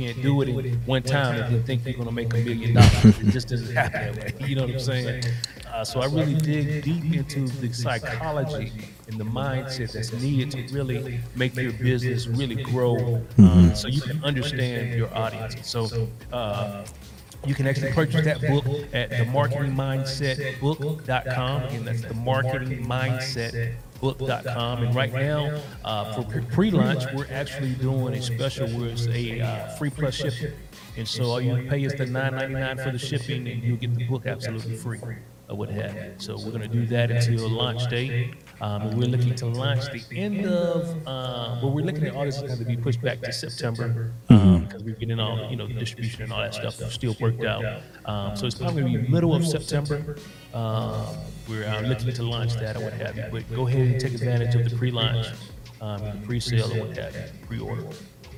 You 0.00 0.14
can't 0.14 0.22
do 0.22 0.40
it 0.40 0.48
in 0.48 0.76
one 0.86 1.02
time 1.02 1.42
and 1.42 1.54
then 1.54 1.62
think 1.62 1.84
you're 1.84 1.92
going 1.94 2.06
to 2.06 2.12
make 2.12 2.32
a 2.32 2.38
million 2.38 2.72
dollars. 2.74 3.04
It 3.04 3.30
just 3.30 3.48
doesn't 3.48 3.76
happen 3.76 4.14
that 4.16 4.40
way. 4.40 4.48
You 4.48 4.56
know 4.56 4.62
what 4.62 4.70
I'm 4.72 4.80
saying? 4.80 5.24
Uh, 5.70 5.84
so 5.84 6.00
I 6.00 6.06
really 6.06 6.34
dig 6.34 6.82
deep 6.82 7.14
into 7.14 7.46
the 7.60 7.72
psychology 7.72 8.72
and 9.06 9.20
the 9.20 9.24
mindset 9.24 9.92
that's 9.92 10.12
needed 10.12 10.50
to 10.50 10.66
really 10.74 11.20
make 11.36 11.54
your 11.54 11.70
business 11.72 12.26
really 12.26 12.60
grow, 12.60 13.22
uh, 13.38 13.72
so 13.72 13.86
you 13.86 14.00
can 14.00 14.20
understand 14.24 14.98
your 14.98 15.16
audience. 15.16 15.64
So. 15.68 16.08
Uh, 16.32 16.84
you 17.46 17.54
can 17.54 17.68
actually 17.68 17.92
purchase 17.92 18.24
that 18.26 18.40
book 18.42 18.66
at 18.92 19.10
themarketingmindsetbook.com. 19.10 21.62
Again, 21.62 21.84
that's 21.86 22.02
themarketingmindsetbook.com. 24.00 24.82
And 24.82 24.94
right 24.94 25.12
now, 25.12 25.60
uh, 25.84 26.12
for 26.12 26.22
pre- 26.22 26.42
pre-launch, 26.42 27.04
we're 27.14 27.26
actually 27.30 27.72
doing 27.74 28.14
a 28.14 28.22
special 28.22 28.68
where 28.68 28.88
it's 28.90 29.06
a 29.08 29.40
uh, 29.40 29.68
free 29.76 29.90
plus 29.90 30.14
shipping. 30.14 30.52
And 30.96 31.06
so 31.06 31.24
all 31.24 31.40
you 31.40 31.68
pay 31.68 31.84
is 31.84 31.94
the 31.94 32.04
$9.99 32.04 32.84
for 32.84 32.90
the 32.90 32.98
shipping, 32.98 33.48
and 33.48 33.62
you'll 33.62 33.76
get 33.76 33.94
the 33.94 34.04
book 34.04 34.26
absolutely 34.26 34.76
free. 34.76 35.00
Or 35.48 35.56
what 35.56 35.68
have 35.70 35.94
you. 35.96 36.12
So 36.18 36.36
we're 36.36 36.52
going 36.52 36.60
to 36.62 36.68
do 36.68 36.86
that 36.86 37.10
until 37.10 37.48
launch 37.48 37.88
date. 37.90 38.34
Um, 38.60 38.82
and 38.82 38.96
we're 38.96 39.08
looking 39.08 39.34
to 39.34 39.46
launch 39.46 39.90
the 39.90 40.02
end 40.16 40.46
of, 40.46 40.88
uh, 41.08 41.58
well, 41.60 41.72
we're 41.72 41.84
looking 41.84 42.06
at 42.06 42.14
all 42.14 42.24
this 42.24 42.36
is 42.36 42.42
going 42.42 42.58
to 42.60 42.64
be 42.64 42.76
pushed 42.76 43.02
back 43.02 43.20
to 43.22 43.32
September 43.32 44.12
um, 44.28 44.64
because 44.64 44.84
we're 44.84 44.94
getting 44.94 45.18
all, 45.18 45.50
you 45.50 45.56
know, 45.56 45.66
distribution 45.66 46.22
and 46.22 46.32
all 46.32 46.38
that 46.40 46.54
stuff 46.54 46.74
still 46.92 47.16
worked 47.20 47.42
out. 47.42 47.64
Um, 48.04 48.36
so 48.36 48.46
it's 48.46 48.54
probably 48.54 48.82
going 48.82 48.92
to 48.92 48.98
be 49.00 49.08
middle 49.08 49.34
of 49.34 49.44
September. 49.44 50.16
Um, 50.54 51.16
we're 51.48 51.64
uh, 51.64 51.82
looking 51.82 52.12
to 52.12 52.22
launch 52.22 52.54
that 52.54 52.76
or 52.76 52.80
what 52.80 52.92
have 52.94 53.16
you. 53.16 53.24
But 53.30 53.50
go 53.54 53.66
ahead 53.66 53.86
and 53.86 54.00
take 54.00 54.14
advantage 54.14 54.54
of 54.54 54.68
the 54.68 54.76
pre-launch, 54.76 55.28
um, 55.80 56.00
the 56.00 56.26
pre-sale 56.26 56.72
or 56.72 56.86
what 56.86 56.96
have 56.96 57.14
you, 57.14 57.46
pre-order 57.46 57.84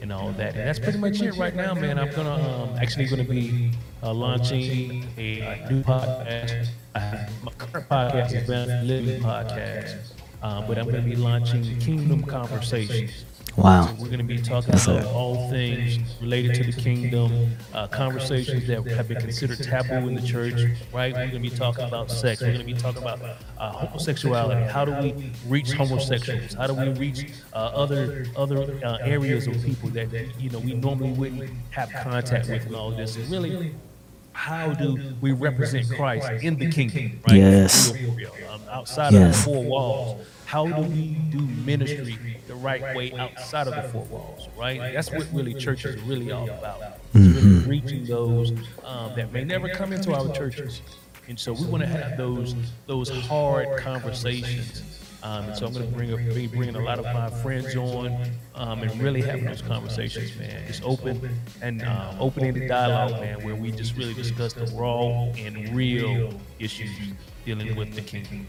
and 0.02 0.12
all 0.12 0.32
that. 0.32 0.56
And 0.56 0.66
that's 0.66 0.80
pretty 0.80 0.98
much 0.98 1.22
it 1.22 1.36
right 1.36 1.54
now, 1.54 1.74
man. 1.74 1.98
I'm 1.98 2.10
gonna 2.10 2.34
um, 2.34 2.76
actually 2.76 3.06
gonna 3.06 3.24
be 3.24 3.70
uh, 4.02 4.12
launching 4.12 5.06
a 5.16 5.64
new 5.70 5.82
podcast. 5.82 6.68
I 6.94 7.28
my 7.42 7.52
current 7.52 7.88
podcast 7.88 8.32
is 8.32 8.48
Living 8.88 9.22
Podcast, 9.22 10.12
um, 10.42 10.66
but 10.66 10.76
I'm 10.76 10.86
gonna 10.86 11.02
be 11.02 11.16
launching 11.16 11.78
Kingdom 11.78 12.22
Conversations. 12.24 13.24
Wow. 13.56 13.86
So 13.86 13.92
we're 13.94 14.06
going 14.06 14.18
to 14.18 14.24
be 14.24 14.38
talking 14.40 14.76
sir. 14.78 14.98
about 14.98 15.12
all 15.12 15.50
things 15.50 15.98
related 16.20 16.54
to 16.54 16.64
the 16.64 16.72
kingdom, 16.72 17.50
uh, 17.74 17.86
conversations 17.88 18.66
that 18.66 18.86
have 18.86 19.08
been 19.08 19.20
considered 19.20 19.62
taboo 19.62 20.08
in 20.08 20.14
the 20.14 20.22
church, 20.22 20.54
right? 20.92 21.12
We're 21.12 21.28
going 21.30 21.42
to 21.42 21.50
be 21.50 21.50
talking 21.50 21.84
about 21.84 22.10
sex. 22.10 22.40
We're 22.40 22.48
going 22.54 22.60
to 22.60 22.64
be 22.64 22.74
talking 22.74 23.02
about 23.02 23.20
uh, 23.58 23.72
homosexuality. 23.72 24.62
How 24.70 24.84
do 24.84 24.92
we 25.02 25.32
reach 25.48 25.72
homosexuals? 25.72 26.54
How 26.54 26.66
do 26.66 26.74
we 26.74 26.88
reach 26.98 27.30
uh, 27.52 27.56
other 27.56 28.26
other 28.36 28.78
uh, 28.84 28.98
areas 29.02 29.46
of 29.46 29.62
people 29.62 29.90
that 29.90 30.08
you 30.38 30.48
know 30.50 30.58
we 30.58 30.74
normally 30.74 31.12
wouldn't 31.12 31.50
have 31.70 31.90
contact 31.92 32.48
with 32.48 32.64
and 32.66 32.74
all 32.74 32.90
this? 32.90 33.16
And 33.16 33.30
really, 33.30 33.74
how 34.32 34.72
do 34.72 35.14
we 35.20 35.32
represent 35.32 35.90
Christ 35.90 36.42
in 36.42 36.56
the 36.56 36.70
kingdom, 36.70 37.20
right? 37.28 37.36
Yes. 37.36 37.90
For 37.90 37.98
real, 37.98 38.10
for 38.12 38.16
real. 38.16 38.32
Um, 38.50 38.60
outside 38.70 39.12
Yes. 39.12 39.38
of 39.38 39.44
the 39.44 39.50
four 39.52 39.64
walls, 39.64 40.26
how 40.52 40.66
do 40.66 40.82
we 40.82 41.16
do 41.30 41.40
ministry 41.64 42.36
the 42.46 42.54
right 42.54 42.94
way 42.94 43.10
outside 43.14 43.66
of 43.66 43.74
the 43.74 43.88
four 43.88 44.04
walls, 44.04 44.48
right? 44.54 44.92
That's 44.92 45.10
what 45.10 45.26
really 45.32 45.54
church 45.54 45.86
is 45.86 45.98
really 46.02 46.30
all 46.30 46.44
about. 46.44 46.98
It's 47.14 47.42
really 47.42 47.80
reaching 47.80 48.04
those 48.04 48.50
um, 48.84 49.14
that 49.16 49.32
may 49.32 49.44
never 49.44 49.70
come 49.70 49.94
into 49.94 50.12
our 50.12 50.30
churches. 50.34 50.82
And 51.26 51.40
so 51.40 51.54
we 51.54 51.64
want 51.64 51.84
to 51.84 51.86
have 51.86 52.18
those 52.18 52.54
those 52.86 53.08
hard 53.08 53.78
conversations. 53.78 54.82
Um, 55.22 55.46
and 55.46 55.56
so 55.56 55.64
I'm 55.64 55.72
going 55.72 55.88
to 55.88 55.96
bring 55.96 56.12
a, 56.12 56.16
be 56.34 56.48
bringing 56.48 56.76
a 56.76 56.84
lot 56.84 56.98
of 56.98 57.06
my 57.06 57.30
friends 57.30 57.74
on 57.74 58.14
um, 58.54 58.82
and 58.82 59.00
really 59.00 59.22
having 59.22 59.46
those 59.46 59.62
conversations, 59.62 60.36
man. 60.36 60.66
Just 60.66 60.82
open 60.82 61.30
and 61.62 61.80
um, 61.82 62.16
opening 62.20 62.52
the 62.52 62.68
dialogue, 62.68 63.22
man, 63.22 63.42
where 63.42 63.54
we 63.54 63.70
just 63.70 63.96
really 63.96 64.12
discuss 64.12 64.52
the 64.52 64.66
raw 64.76 65.30
and 65.38 65.74
real 65.74 66.34
issues 66.58 66.90
dealing 67.46 67.74
with 67.74 67.94
the 67.94 68.02
kingdom. 68.02 68.46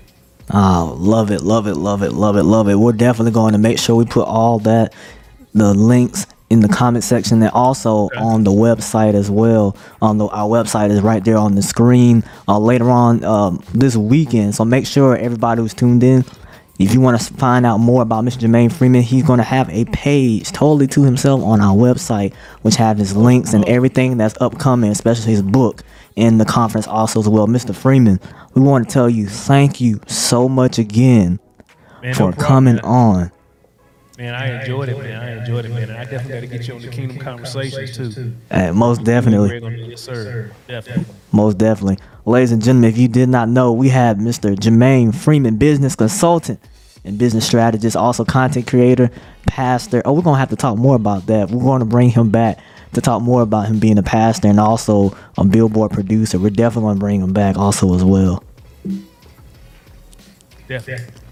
Oh, 0.51 0.95
love 0.99 1.31
it, 1.31 1.41
love 1.41 1.67
it, 1.67 1.75
love 1.75 2.03
it, 2.03 2.11
love 2.11 2.35
it, 2.37 2.43
love 2.43 2.67
it. 2.67 2.75
We're 2.75 2.91
definitely 2.91 3.31
going 3.31 3.53
to 3.53 3.57
make 3.57 3.79
sure 3.79 3.95
we 3.95 4.05
put 4.05 4.27
all 4.27 4.59
that, 4.59 4.93
the 5.53 5.73
links 5.73 6.25
in 6.49 6.59
the 6.59 6.67
comment 6.67 7.03
section 7.03 7.41
and 7.41 7.51
also 7.51 8.09
on 8.17 8.43
the 8.43 8.51
website 8.51 9.15
as 9.15 9.31
well. 9.31 9.75
On 10.01 10.17
the 10.17 10.27
our 10.27 10.47
website 10.47 10.91
is 10.91 11.01
right 11.01 11.23
there 11.23 11.37
on 11.37 11.55
the 11.55 11.63
screen 11.63 12.23
uh, 12.47 12.59
later 12.59 12.89
on 12.91 13.23
um, 13.23 13.63
this 13.73 13.95
weekend. 13.95 14.53
So 14.53 14.63
make 14.63 14.85
sure 14.85 15.17
everybody 15.17 15.61
who's 15.61 15.73
tuned 15.73 16.03
in. 16.03 16.23
If 16.79 16.93
you 16.93 17.01
want 17.01 17.19
to 17.19 17.33
find 17.35 17.65
out 17.65 17.77
more 17.77 18.01
about 18.01 18.23
Mr. 18.23 18.39
Jermaine 18.39 18.71
Freeman, 18.71 19.03
he's 19.03 19.23
going 19.23 19.37
to 19.37 19.43
have 19.43 19.69
a 19.69 19.85
page 19.85 20.51
totally 20.51 20.87
to 20.87 21.03
himself 21.03 21.41
on 21.43 21.61
our 21.61 21.75
website, 21.75 22.33
which 22.63 22.75
have 22.75 22.97
his 22.97 23.15
links 23.15 23.53
and 23.53 23.63
everything 23.65 24.17
that's 24.17 24.35
upcoming, 24.41 24.91
especially 24.91 25.31
his 25.31 25.43
book 25.43 25.83
in 26.15 26.37
the 26.37 26.45
conference 26.45 26.87
also 26.87 27.19
as 27.19 27.27
well. 27.29 27.47
Mr. 27.47 27.75
Freeman, 27.75 28.19
we 28.53 28.61
want 28.61 28.87
to 28.87 28.93
tell 28.93 29.09
you 29.09 29.27
thank 29.27 29.81
you 29.81 29.99
so 30.07 30.47
much 30.47 30.77
again 30.77 31.39
Man, 32.01 32.11
no 32.11 32.13
for 32.13 32.31
problem, 32.31 32.47
coming 32.47 32.75
man. 32.75 32.85
on. 32.85 33.31
Man, 34.17 34.35
I 34.35 34.61
enjoyed 34.61 34.89
it, 34.89 34.97
man. 34.99 35.19
I 35.21 35.39
enjoyed 35.39 35.65
it, 35.65 35.69
man. 35.69 35.89
And 35.89 35.93
I 35.93 36.03
definitely 36.03 36.33
got 36.33 36.39
to 36.41 36.47
get 36.47 36.67
you 36.67 36.75
on 36.75 36.81
the 36.81 36.87
Kingdom 36.89 37.17
Conversations, 37.17 38.15
too. 38.15 38.33
Uh, 38.51 38.71
most 38.71 39.03
definitely. 39.03 39.49
Greg 39.49 39.63
on 39.63 39.73
it. 39.73 39.89
Yes, 39.89 40.01
sir. 40.01 40.51
Definitely. 40.67 41.05
Most 41.31 41.57
definitely. 41.57 41.97
Ladies 42.25 42.51
and 42.51 42.63
gentlemen, 42.63 42.91
if 42.91 42.97
you 42.97 43.07
did 43.07 43.27
not 43.27 43.49
know, 43.49 43.73
we 43.73 43.89
have 43.89 44.17
Mr. 44.17 44.55
Jermaine 44.55 45.15
Freeman, 45.15 45.57
business 45.57 45.95
consultant 45.95 46.59
and 47.03 47.17
business 47.17 47.47
strategist, 47.47 47.97
also 47.97 48.23
content 48.23 48.67
creator, 48.67 49.09
pastor. 49.47 50.03
Oh, 50.05 50.13
we're 50.13 50.21
going 50.21 50.35
to 50.35 50.39
have 50.39 50.49
to 50.49 50.55
talk 50.55 50.77
more 50.77 50.95
about 50.95 51.25
that. 51.25 51.49
We're 51.49 51.63
going 51.63 51.79
to 51.79 51.85
bring 51.85 52.11
him 52.11 52.29
back 52.29 52.59
to 52.93 53.01
talk 53.01 53.21
more 53.21 53.41
about 53.41 53.67
him 53.67 53.79
being 53.79 53.97
a 53.97 54.03
pastor 54.03 54.47
and 54.47 54.59
also 54.59 55.15
a 55.37 55.43
billboard 55.43 55.91
producer. 55.91 56.39
We're 56.39 56.49
definitely 56.49 56.87
going 56.87 56.95
to 56.95 56.99
bring 56.99 57.21
him 57.21 57.33
back 57.33 57.57
also 57.57 57.93
as 57.95 58.03
well. 58.03 58.43
Definitely. 60.67 61.22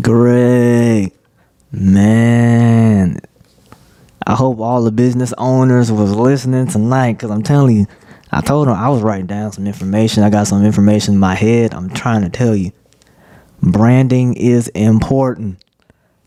Great. 0.00 1.12
Man. 1.72 3.18
I 4.26 4.34
hope 4.34 4.58
all 4.60 4.82
the 4.82 4.92
business 4.92 5.32
owners 5.38 5.90
was 5.90 6.14
listening 6.14 6.66
tonight 6.66 7.14
because 7.14 7.30
I'm 7.30 7.42
telling 7.42 7.76
you, 7.76 7.86
I 8.30 8.42
told 8.42 8.68
them 8.68 8.74
I 8.74 8.90
was 8.90 9.00
writing 9.00 9.26
down 9.26 9.52
some 9.52 9.66
information. 9.66 10.22
I 10.22 10.30
got 10.30 10.46
some 10.46 10.64
information 10.64 11.14
in 11.14 11.20
my 11.20 11.34
head. 11.34 11.72
I'm 11.72 11.88
trying 11.88 12.22
to 12.22 12.28
tell 12.28 12.54
you. 12.54 12.72
Branding 13.62 14.34
is 14.34 14.68
important. 14.68 15.64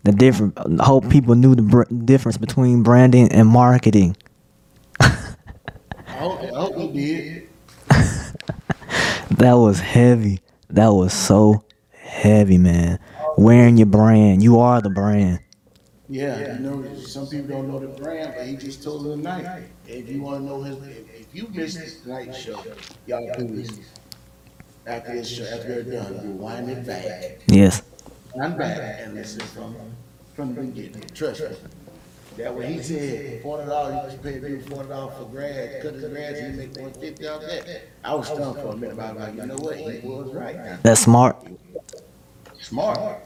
The 0.04 0.12
different 0.12 0.58
I 0.82 0.84
hope 0.84 1.08
people 1.10 1.36
knew 1.36 1.54
the 1.54 1.62
br- 1.62 1.84
difference 1.84 2.38
between 2.38 2.82
branding 2.82 3.32
and 3.32 3.48
marketing. 3.48 4.18
I 5.00 5.08
hope, 6.08 6.42
I 6.42 6.48
hope 6.48 6.94
he 6.94 7.16
did. 7.16 7.48
That 9.38 9.54
was 9.54 9.80
heavy. 9.80 10.42
That 10.70 10.90
was 10.90 11.14
so 11.14 11.64
heavy, 11.94 12.58
man. 12.58 13.00
Wearing 13.38 13.78
your 13.78 13.88
brand. 13.88 14.44
You 14.44 14.60
are 14.60 14.82
the 14.82 14.90
brand. 14.90 15.40
Yeah, 16.10 16.56
you 16.56 16.60
know, 16.60 16.96
some 16.96 17.28
people 17.28 17.48
don't 17.48 17.70
know 17.70 17.80
the 17.80 17.88
brand, 17.88 18.34
but 18.38 18.46
he 18.46 18.58
just 18.58 18.84
told 18.84 19.06
them 19.06 19.20
tonight. 19.24 19.64
If 19.88 20.10
you 20.10 20.22
want 20.22 20.42
to 20.42 20.46
know 20.46 20.62
his, 20.62 20.78
if, 20.88 21.22
if 21.22 21.26
you 21.34 21.48
missed 21.54 22.04
tonight's 22.04 22.38
show, 22.38 22.62
y'all 23.08 23.34
do 23.38 23.48
this. 23.48 23.80
After 24.86 25.14
this 25.14 25.30
show, 25.30 25.46
after 25.46 25.74
you're 25.76 25.84
done, 25.84 26.20
you 26.24 26.32
wind 26.32 26.70
it 26.70 26.86
back, 26.86 27.40
Yes. 27.48 27.84
wind 28.36 28.58
back, 28.58 29.00
and 29.02 29.14
listen 29.14 29.40
from 29.42 29.76
from 30.36 30.54
the 30.56 30.62
beginning. 30.62 31.04
Trust 31.14 31.42
me. 31.42 31.48
That 32.38 32.56
when 32.56 32.74
he 32.74 32.82
said 32.82 33.42
forty 33.44 33.68
dollars, 33.68 34.14
you 34.14 34.20
pay 34.20 34.40
people 34.40 34.76
forty 34.76 34.90
dollars 34.90 35.14
for 35.18 35.26
grass, 35.26 35.84
cut 35.84 35.94
his 35.94 36.04
grass, 36.06 36.34
and 36.40 36.60
he 36.60 36.68
make 36.68 36.78
one 36.78 36.94
fifty 36.94 37.28
out 37.28 37.44
of 37.44 37.50
that. 37.50 37.84
I 38.04 38.16
was 38.16 38.28
stunned 38.28 38.56
for 38.56 38.74
a 38.74 38.76
minute, 38.76 38.98
but 38.98 39.06
I 39.06 39.12
was 39.14 39.22
like, 39.22 39.36
you 39.36 39.46
know 39.46 39.56
what? 39.58 39.78
He 39.78 40.00
was 40.08 40.34
right. 40.34 40.82
That's 40.84 41.02
smart. 41.02 41.38
Smart. 42.72 43.20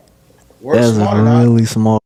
Work 0.60 0.76
That's 0.78 0.96
smart. 0.96 1.18
really 1.24 1.66
smart. 1.66 2.02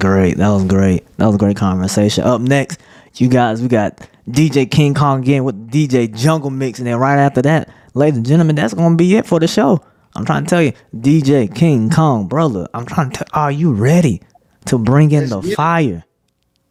Great. 0.00 0.38
That 0.38 0.48
was 0.48 0.64
great. 0.64 1.04
That 1.18 1.26
was 1.26 1.34
a 1.34 1.38
great 1.38 1.58
conversation. 1.58 2.24
Up 2.24 2.40
next, 2.40 2.80
you 3.16 3.28
guys, 3.28 3.60
we 3.60 3.68
got 3.68 3.98
DJ 4.30 4.70
King 4.70 4.94
Kong 4.94 5.20
again 5.20 5.44
with 5.44 5.70
DJ 5.70 6.10
Jungle 6.16 6.48
Mix. 6.48 6.78
And 6.78 6.88
then 6.88 6.96
right 6.96 7.18
after 7.18 7.42
that, 7.42 7.68
ladies 7.92 8.16
and 8.16 8.24
gentlemen, 8.24 8.56
that's 8.56 8.72
going 8.72 8.92
to 8.92 8.96
be 8.96 9.14
it 9.16 9.26
for 9.26 9.38
the 9.38 9.46
show. 9.46 9.84
I'm 10.16 10.24
trying 10.24 10.44
to 10.44 10.48
tell 10.48 10.62
you, 10.62 10.72
DJ 10.96 11.54
King 11.54 11.90
Kong, 11.90 12.28
brother, 12.28 12.66
I'm 12.72 12.86
trying 12.86 13.10
to 13.10 13.18
tell 13.18 13.28
are 13.34 13.52
you 13.52 13.74
ready 13.74 14.22
to 14.66 14.78
bring 14.78 15.10
in 15.10 15.28
the 15.28 15.36
Let's 15.36 15.48
it. 15.48 15.54
fire? 15.54 16.02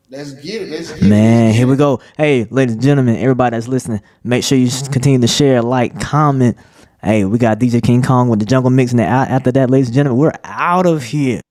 Let's 0.09 0.33
get 0.33 0.63
it. 0.63 0.69
Let's 0.69 0.91
get 0.91 1.07
Man, 1.07 1.51
it. 1.51 1.55
here 1.55 1.67
we 1.67 1.75
go. 1.75 2.01
Hey, 2.17 2.45
ladies 2.49 2.73
and 2.73 2.83
gentlemen, 2.83 3.17
everybody 3.17 3.55
that's 3.55 3.67
listening, 3.67 4.01
make 4.23 4.43
sure 4.43 4.57
you 4.57 4.71
continue 4.91 5.19
to 5.19 5.27
share, 5.27 5.61
like, 5.61 6.01
comment. 6.01 6.57
Hey, 7.03 7.25
we 7.25 7.39
got 7.39 7.57
DJ 7.57 7.81
King 7.81 8.03
Kong 8.03 8.29
with 8.29 8.37
the 8.37 8.45
Jungle 8.45 8.69
Mix, 8.69 8.91
and 8.91 9.01
after 9.01 9.51
that, 9.53 9.71
ladies 9.71 9.87
and 9.87 9.95
gentlemen, 9.95 10.19
we're 10.19 10.33
out 10.43 10.85
of 10.85 11.01
here. 11.01 11.41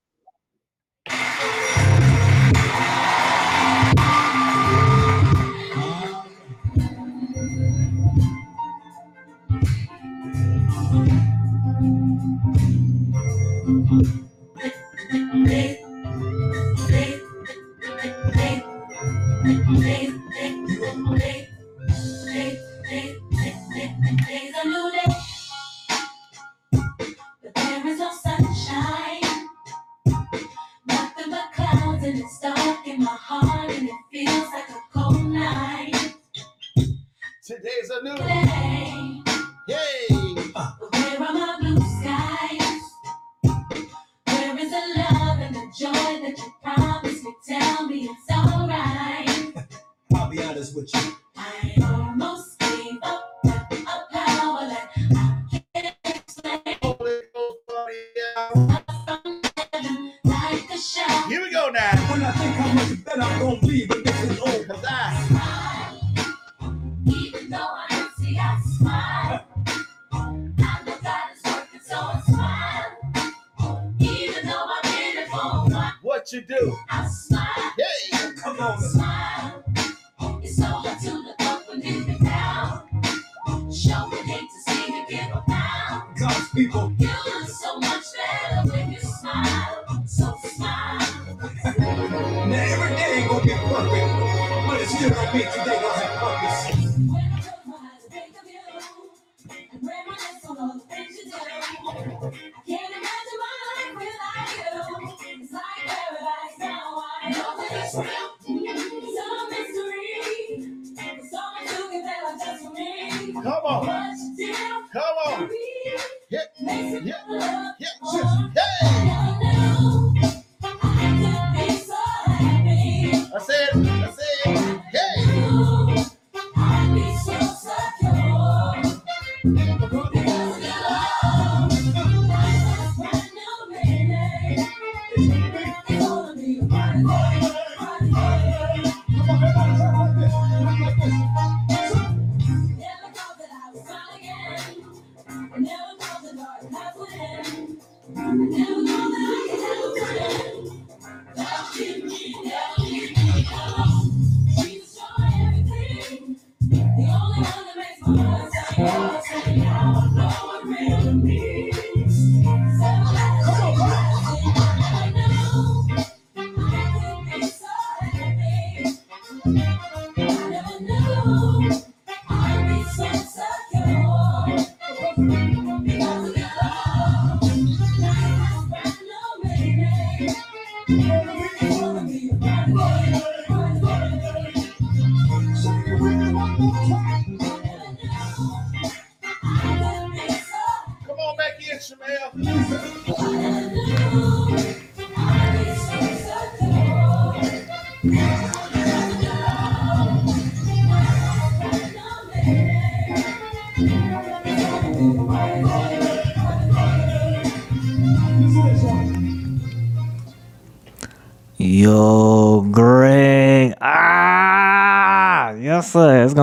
Today's 19.43 20.10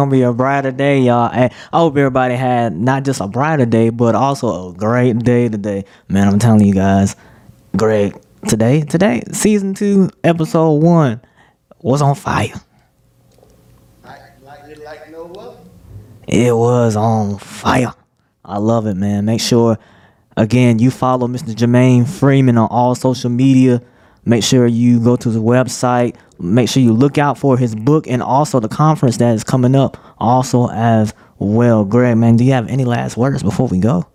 gonna 0.09 0.19
be 0.19 0.23
a 0.23 0.33
brighter 0.33 0.71
day, 0.71 1.01
y'all. 1.01 1.31
Hey, 1.31 1.51
I 1.73 1.79
hope 1.79 1.97
everybody 1.97 2.35
had 2.35 2.77
not 2.77 3.05
just 3.05 3.21
a 3.21 3.29
brighter 3.29 3.67
day, 3.67 3.91
but 3.91 4.15
also 4.15 4.71
a 4.71 4.75
great 4.75 5.19
day 5.19 5.49
today. 5.49 5.85
Man, 6.09 6.29
I'm 6.29 6.39
telling 6.39 6.65
you 6.65 6.75
guys, 6.75 7.15
great 7.77 8.15
today, 8.49 8.83
today, 8.83 9.23
season 9.33 9.75
two, 9.75 10.11
episode 10.25 10.83
one, 10.83 11.21
was 11.81 12.01
on 12.03 12.15
fire. 12.15 12.55
It 16.27 16.55
was 16.55 16.95
on 16.97 17.39
fire. 17.39 17.95
I 18.45 18.59
love 18.59 18.87
it, 18.87 18.95
man. 18.95 19.25
Make 19.25 19.41
sure, 19.41 19.79
again, 20.37 20.79
you 20.79 20.91
follow 20.91 21.27
Mr. 21.27 21.55
Jermaine 21.55 22.07
Freeman 22.07 22.59
on 22.59 22.69
all 22.71 22.95
social 22.95 23.31
media. 23.31 23.83
Make 24.29 24.45
sure 24.45 24.67
you 24.67 25.01
go 25.01 25.17
to 25.17 25.31
the 25.31 25.41
website. 25.41 26.15
Make 26.39 26.69
sure 26.69 26.83
you 26.83 26.93
look 26.93 27.17
out 27.17 27.39
for 27.39 27.57
his 27.57 27.75
book 27.75 28.07
and 28.07 28.23
also 28.23 28.61
the 28.61 28.69
conference 28.69 29.17
that 29.17 29.35
is 29.35 29.43
coming 29.43 29.75
up 29.75 29.97
also 30.19 30.69
as 30.69 31.15
well. 31.39 31.83
Greg, 31.83 32.19
man, 32.19 32.37
do 32.37 32.45
you 32.45 32.53
have 32.53 32.69
any 32.69 32.85
last 32.85 33.17
words 33.17 33.43
before 33.43 33.69
we 33.69 33.79
go? 33.79 34.07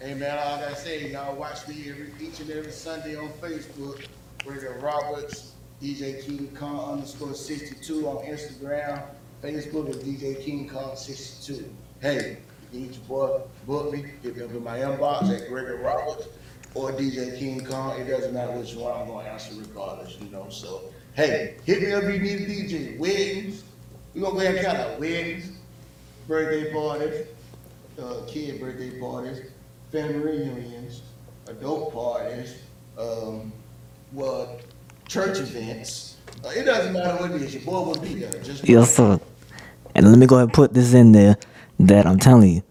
Hey 0.00 0.14
man, 0.14 0.38
all 0.38 0.54
I 0.54 0.60
gotta 0.62 0.76
say, 0.76 1.12
y'all 1.12 1.36
watch 1.36 1.68
me 1.68 1.90
every, 1.90 2.12
each 2.18 2.40
and 2.40 2.50
every 2.50 2.72
Sunday 2.72 3.14
on 3.14 3.28
Facebook. 3.42 4.06
Brandon 4.42 4.80
Roberts, 4.80 5.52
DJ 5.82 6.24
King 6.24 6.48
Kong 6.58 6.92
underscore 6.94 7.34
sixty-two 7.34 8.08
on 8.08 8.24
Instagram. 8.24 9.02
Facebook 9.42 9.90
is 9.90 9.96
DJ 9.98 10.42
King 10.42 10.66
Kong 10.66 10.96
sixty-two. 10.96 11.68
Hey, 12.00 12.38
you 12.72 12.80
need 12.80 12.94
your 12.94 13.04
boy, 13.04 13.40
book 13.66 13.92
me, 13.92 14.06
hit 14.22 14.34
me 14.34 14.44
up 14.44 14.50
in 14.52 14.64
my 14.64 14.78
inbox 14.78 15.28
at 15.28 15.46
Gregory 15.50 15.76
Roberts 15.82 16.26
or 16.76 16.92
DJ 16.92 17.38
King 17.38 17.64
Kong. 17.64 17.98
It 17.98 18.04
doesn't 18.04 18.34
matter 18.34 18.52
which 18.52 18.74
one, 18.74 19.00
I'm 19.00 19.08
gonna 19.08 19.28
answer 19.28 19.54
regardless, 19.54 20.16
you 20.20 20.28
know, 20.30 20.46
so. 20.50 20.92
Hey, 21.14 21.54
hit 21.64 21.82
me 21.82 21.92
up 21.92 22.02
if 22.04 22.14
you 22.14 22.20
need 22.20 22.42
a 22.42 22.46
DJ. 22.46 22.98
Weddings, 22.98 23.64
we 24.14 24.20
gonna 24.20 24.34
go 24.34 24.40
ahead 24.40 24.56
and 24.56 24.64
count 24.66 24.78
out 24.78 25.00
weddings, 25.00 25.50
birthday 26.28 26.70
parties, 26.72 27.26
uh, 27.98 28.20
kid 28.26 28.60
birthday 28.60 29.00
parties, 29.00 29.40
family 29.90 30.18
reunions, 30.18 31.00
adult 31.48 31.94
parties, 31.94 32.56
um, 32.98 33.50
what, 34.10 34.60
church 35.08 35.38
events. 35.38 36.16
Uh, 36.44 36.48
it 36.48 36.64
doesn't 36.64 36.92
matter 36.92 37.16
what 37.16 37.30
it 37.30 37.40
is, 37.40 37.54
your 37.54 37.62
boy 37.62 37.80
will 37.80 38.00
be 38.00 38.14
there. 38.14 38.42
Just 38.42 38.68
Yes, 38.68 38.94
sir. 38.94 39.18
And 39.94 40.10
let 40.10 40.18
me 40.18 40.26
go 40.26 40.36
ahead 40.36 40.48
and 40.48 40.52
put 40.52 40.74
this 40.74 40.92
in 40.92 41.12
there 41.12 41.38
that 41.80 42.06
I'm 42.06 42.18
telling 42.18 42.52
you, 42.56 42.62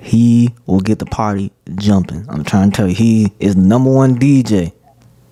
he 0.00 0.54
will 0.66 0.80
get 0.80 0.98
the 0.98 1.06
party 1.06 1.52
jumping. 1.76 2.24
I'm 2.28 2.44
trying 2.44 2.70
to 2.70 2.76
tell 2.76 2.88
you, 2.88 2.94
he 2.94 3.32
is 3.38 3.56
number 3.56 3.90
one 3.92 4.18
DJ 4.18 4.72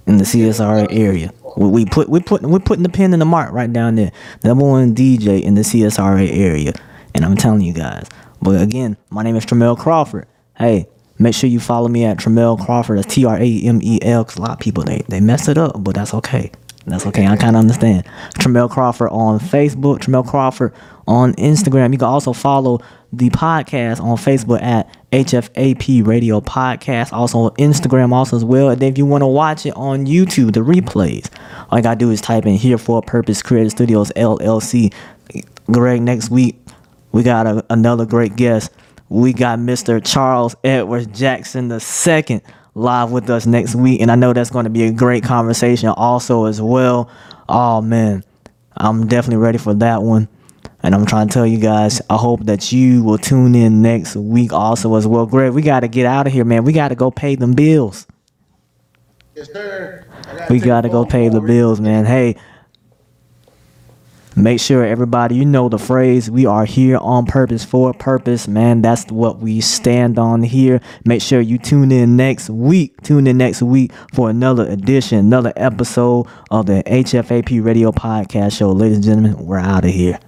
in 0.07 0.19
the 0.19 0.25
CSRA 0.25 0.89
area. 0.91 1.33
We, 1.57 1.87
put 1.87 2.09
we 2.09 2.21
put 2.21 2.43
we're 2.43 2.61
putting 2.61 2.85
the 2.85 2.89
pin 2.89 3.13
in 3.13 3.19
the 3.19 3.25
mark 3.25 3.53
right 3.53 3.73
down 3.73 3.97
there. 3.97 4.13
Number 4.45 4.65
one 4.65 4.95
DJ 4.95 5.43
in 5.43 5.55
the 5.55 5.63
CSRA 5.63 6.31
area, 6.31 6.73
and 7.15 7.25
I'm 7.25 7.37
telling 7.37 7.63
you 7.63 7.73
guys. 7.73 8.07
But 8.41 8.61
again, 8.61 8.97
my 9.11 9.25
name 9.25 9.35
is 9.35 9.45
Tramel 9.45 9.77
Crawford. 9.77 10.29
Hey, 10.57 10.87
make 11.19 11.35
sure 11.35 11.51
you 11.51 11.59
follow 11.59 11.89
me 11.89 12.05
at 12.05 12.19
Tramel 12.19 12.65
Crawford. 12.65 12.99
That's 12.99 13.13
T 13.13 13.25
R 13.25 13.37
A 13.37 13.61
M 13.63 13.81
E 13.83 13.99
L. 14.03 14.25
Cause 14.25 14.37
a 14.37 14.43
lot 14.43 14.53
of 14.53 14.61
people 14.61 14.85
they 14.85 15.03
they 15.09 15.21
mess 15.21 15.49
it 15.49 15.59
up, 15.59 15.83
but 15.83 15.95
that's 15.95 16.15
okay. 16.15 16.53
That's 16.91 17.07
okay. 17.07 17.27
I 17.27 17.37
kind 17.37 17.57
of 17.57 17.61
understand. 17.61 18.05
Tramel 18.35 18.71
Crawford 18.71 19.11
on 19.11 19.39
Facebook. 19.39 19.99
Tramel 19.99 20.27
Crawford 20.27 20.75
on 21.07 21.35
Instagram. 21.35 21.93
You 21.93 21.99
can 21.99 22.09
also 22.09 22.33
follow 22.33 22.81
the 23.13 23.31
podcast 23.31 24.01
on 24.01 24.17
Facebook 24.17 24.63
at 24.63 24.89
HFAP 25.13 26.07
Radio 26.07 26.41
Podcast. 26.41 27.13
Also 27.13 27.39
on 27.39 27.51
Instagram 27.53 28.13
also 28.13 28.37
as 28.37 28.45
well. 28.45 28.69
And 28.71 28.81
then 28.81 28.93
if 28.93 28.99
you 28.99 29.07
want 29.07 29.23
to 29.23 29.27
watch 29.27 29.65
it 29.65 29.75
on 29.77 30.07
YouTube, 30.07 30.53
the 30.53 30.61
replays, 30.61 31.31
all 31.71 31.79
you 31.79 31.83
gotta 31.83 31.99
do 31.99 32.11
is 32.11 32.21
type 32.21 32.45
in 32.47 32.55
here 32.55 32.79
for 32.79 32.99
a 32.99 33.03
purpose 33.03 33.43
Creative 33.43 33.71
Studios 33.73 34.13
LLC. 34.17 34.93
Greg, 35.71 36.03
next 36.03 36.31
week 36.31 36.59
we 37.13 37.23
got 37.23 37.47
a, 37.47 37.65
another 37.71 38.05
great 38.05 38.37
guest. 38.37 38.71
We 39.09 39.33
got 39.33 39.59
Mr. 39.59 40.05
Charles 40.05 40.55
Edwards 40.63 41.07
Jackson 41.19 41.73
II 41.73 42.43
live 42.79 43.11
with 43.11 43.29
us 43.31 43.47
next 43.47 43.75
week, 43.75 44.01
and 44.01 44.11
I 44.11 44.15
know 44.15 44.33
that's 44.33 44.51
going 44.51 44.65
to 44.65 44.71
be 44.71 44.85
a 44.85 44.93
great 44.93 45.25
conversation 45.25 45.89
also 45.91 46.47
as 46.47 46.63
well. 46.63 47.11
Oh 47.49 47.81
man, 47.81 48.25
I'm 48.77 49.07
definitely 49.07 49.43
ready 49.43 49.59
for 49.59 49.75
that 49.75 50.03
one. 50.03 50.29
And 50.81 50.95
I'm 50.95 51.07
trying 51.07 51.27
to 51.27 51.35
tell 51.35 51.47
you 51.47 51.59
guys, 51.59 52.01
I 52.09 52.17
hope 52.17 52.45
that 52.45 52.71
you 52.71 53.03
will 53.03 53.19
tune 53.19 53.57
in 53.57 53.83
next 53.83 54.15
week 54.15 54.53
also 54.53 54.95
as 54.95 55.07
well. 55.09 55.27
Greg, 55.27 55.53
we 55.53 55.61
got 55.61 55.81
to 55.81 55.89
get 55.89 56.07
out 56.07 56.29
of 56.29 56.33
here, 56.33 56.45
man. 56.45 56.63
We 56.65 56.73
got 56.73 56.89
to 56.89 56.95
go 56.95 57.11
pay 57.11 57.35
them 57.35 57.53
bills. 57.53 58.07
Yes, 59.35 59.53
sir. 59.53 60.07
I 60.27 60.47
We 60.51 60.61
got 60.61 60.83
to 60.83 60.89
go 60.89 61.05
pay 61.05 61.29
the 61.29 61.41
bills, 61.41 61.81
man. 61.81 62.05
Hey, 62.05 62.37
Make 64.39 64.61
sure 64.61 64.85
everybody, 64.85 65.35
you 65.35 65.45
know 65.45 65.69
the 65.69 65.81
phrase, 65.81 66.31
we 66.31 66.47
are 66.47 66.65
here 66.65 66.99
on 66.99 67.27
purpose 67.27 67.65
for 67.65 67.93
purpose, 67.93 68.47
man. 68.47 68.83
That's 68.83 69.05
what 69.11 69.41
we 69.41 69.61
stand 69.61 70.17
on 70.17 70.45
here. 70.45 70.81
Make 71.05 71.23
sure 71.23 71.41
you 71.41 71.59
tune 71.59 71.91
in 71.91 72.17
next 72.17 72.49
week. 72.49 73.03
Tune 73.03 73.27
in 73.27 73.37
next 73.37 73.63
week 73.63 73.91
for 74.15 74.31
another 74.31 74.65
edition, 74.69 75.19
another 75.19 75.53
episode 75.57 76.29
of 76.53 76.67
the 76.67 76.85
HFAP 76.87 77.65
Radio 77.65 77.91
Podcast 77.91 78.57
Show. 78.57 78.71
Ladies 78.71 78.99
and 78.99 79.05
gentlemen, 79.05 79.45
we're 79.45 79.59
out 79.59 79.85
of 79.85 79.91
here. 79.91 80.21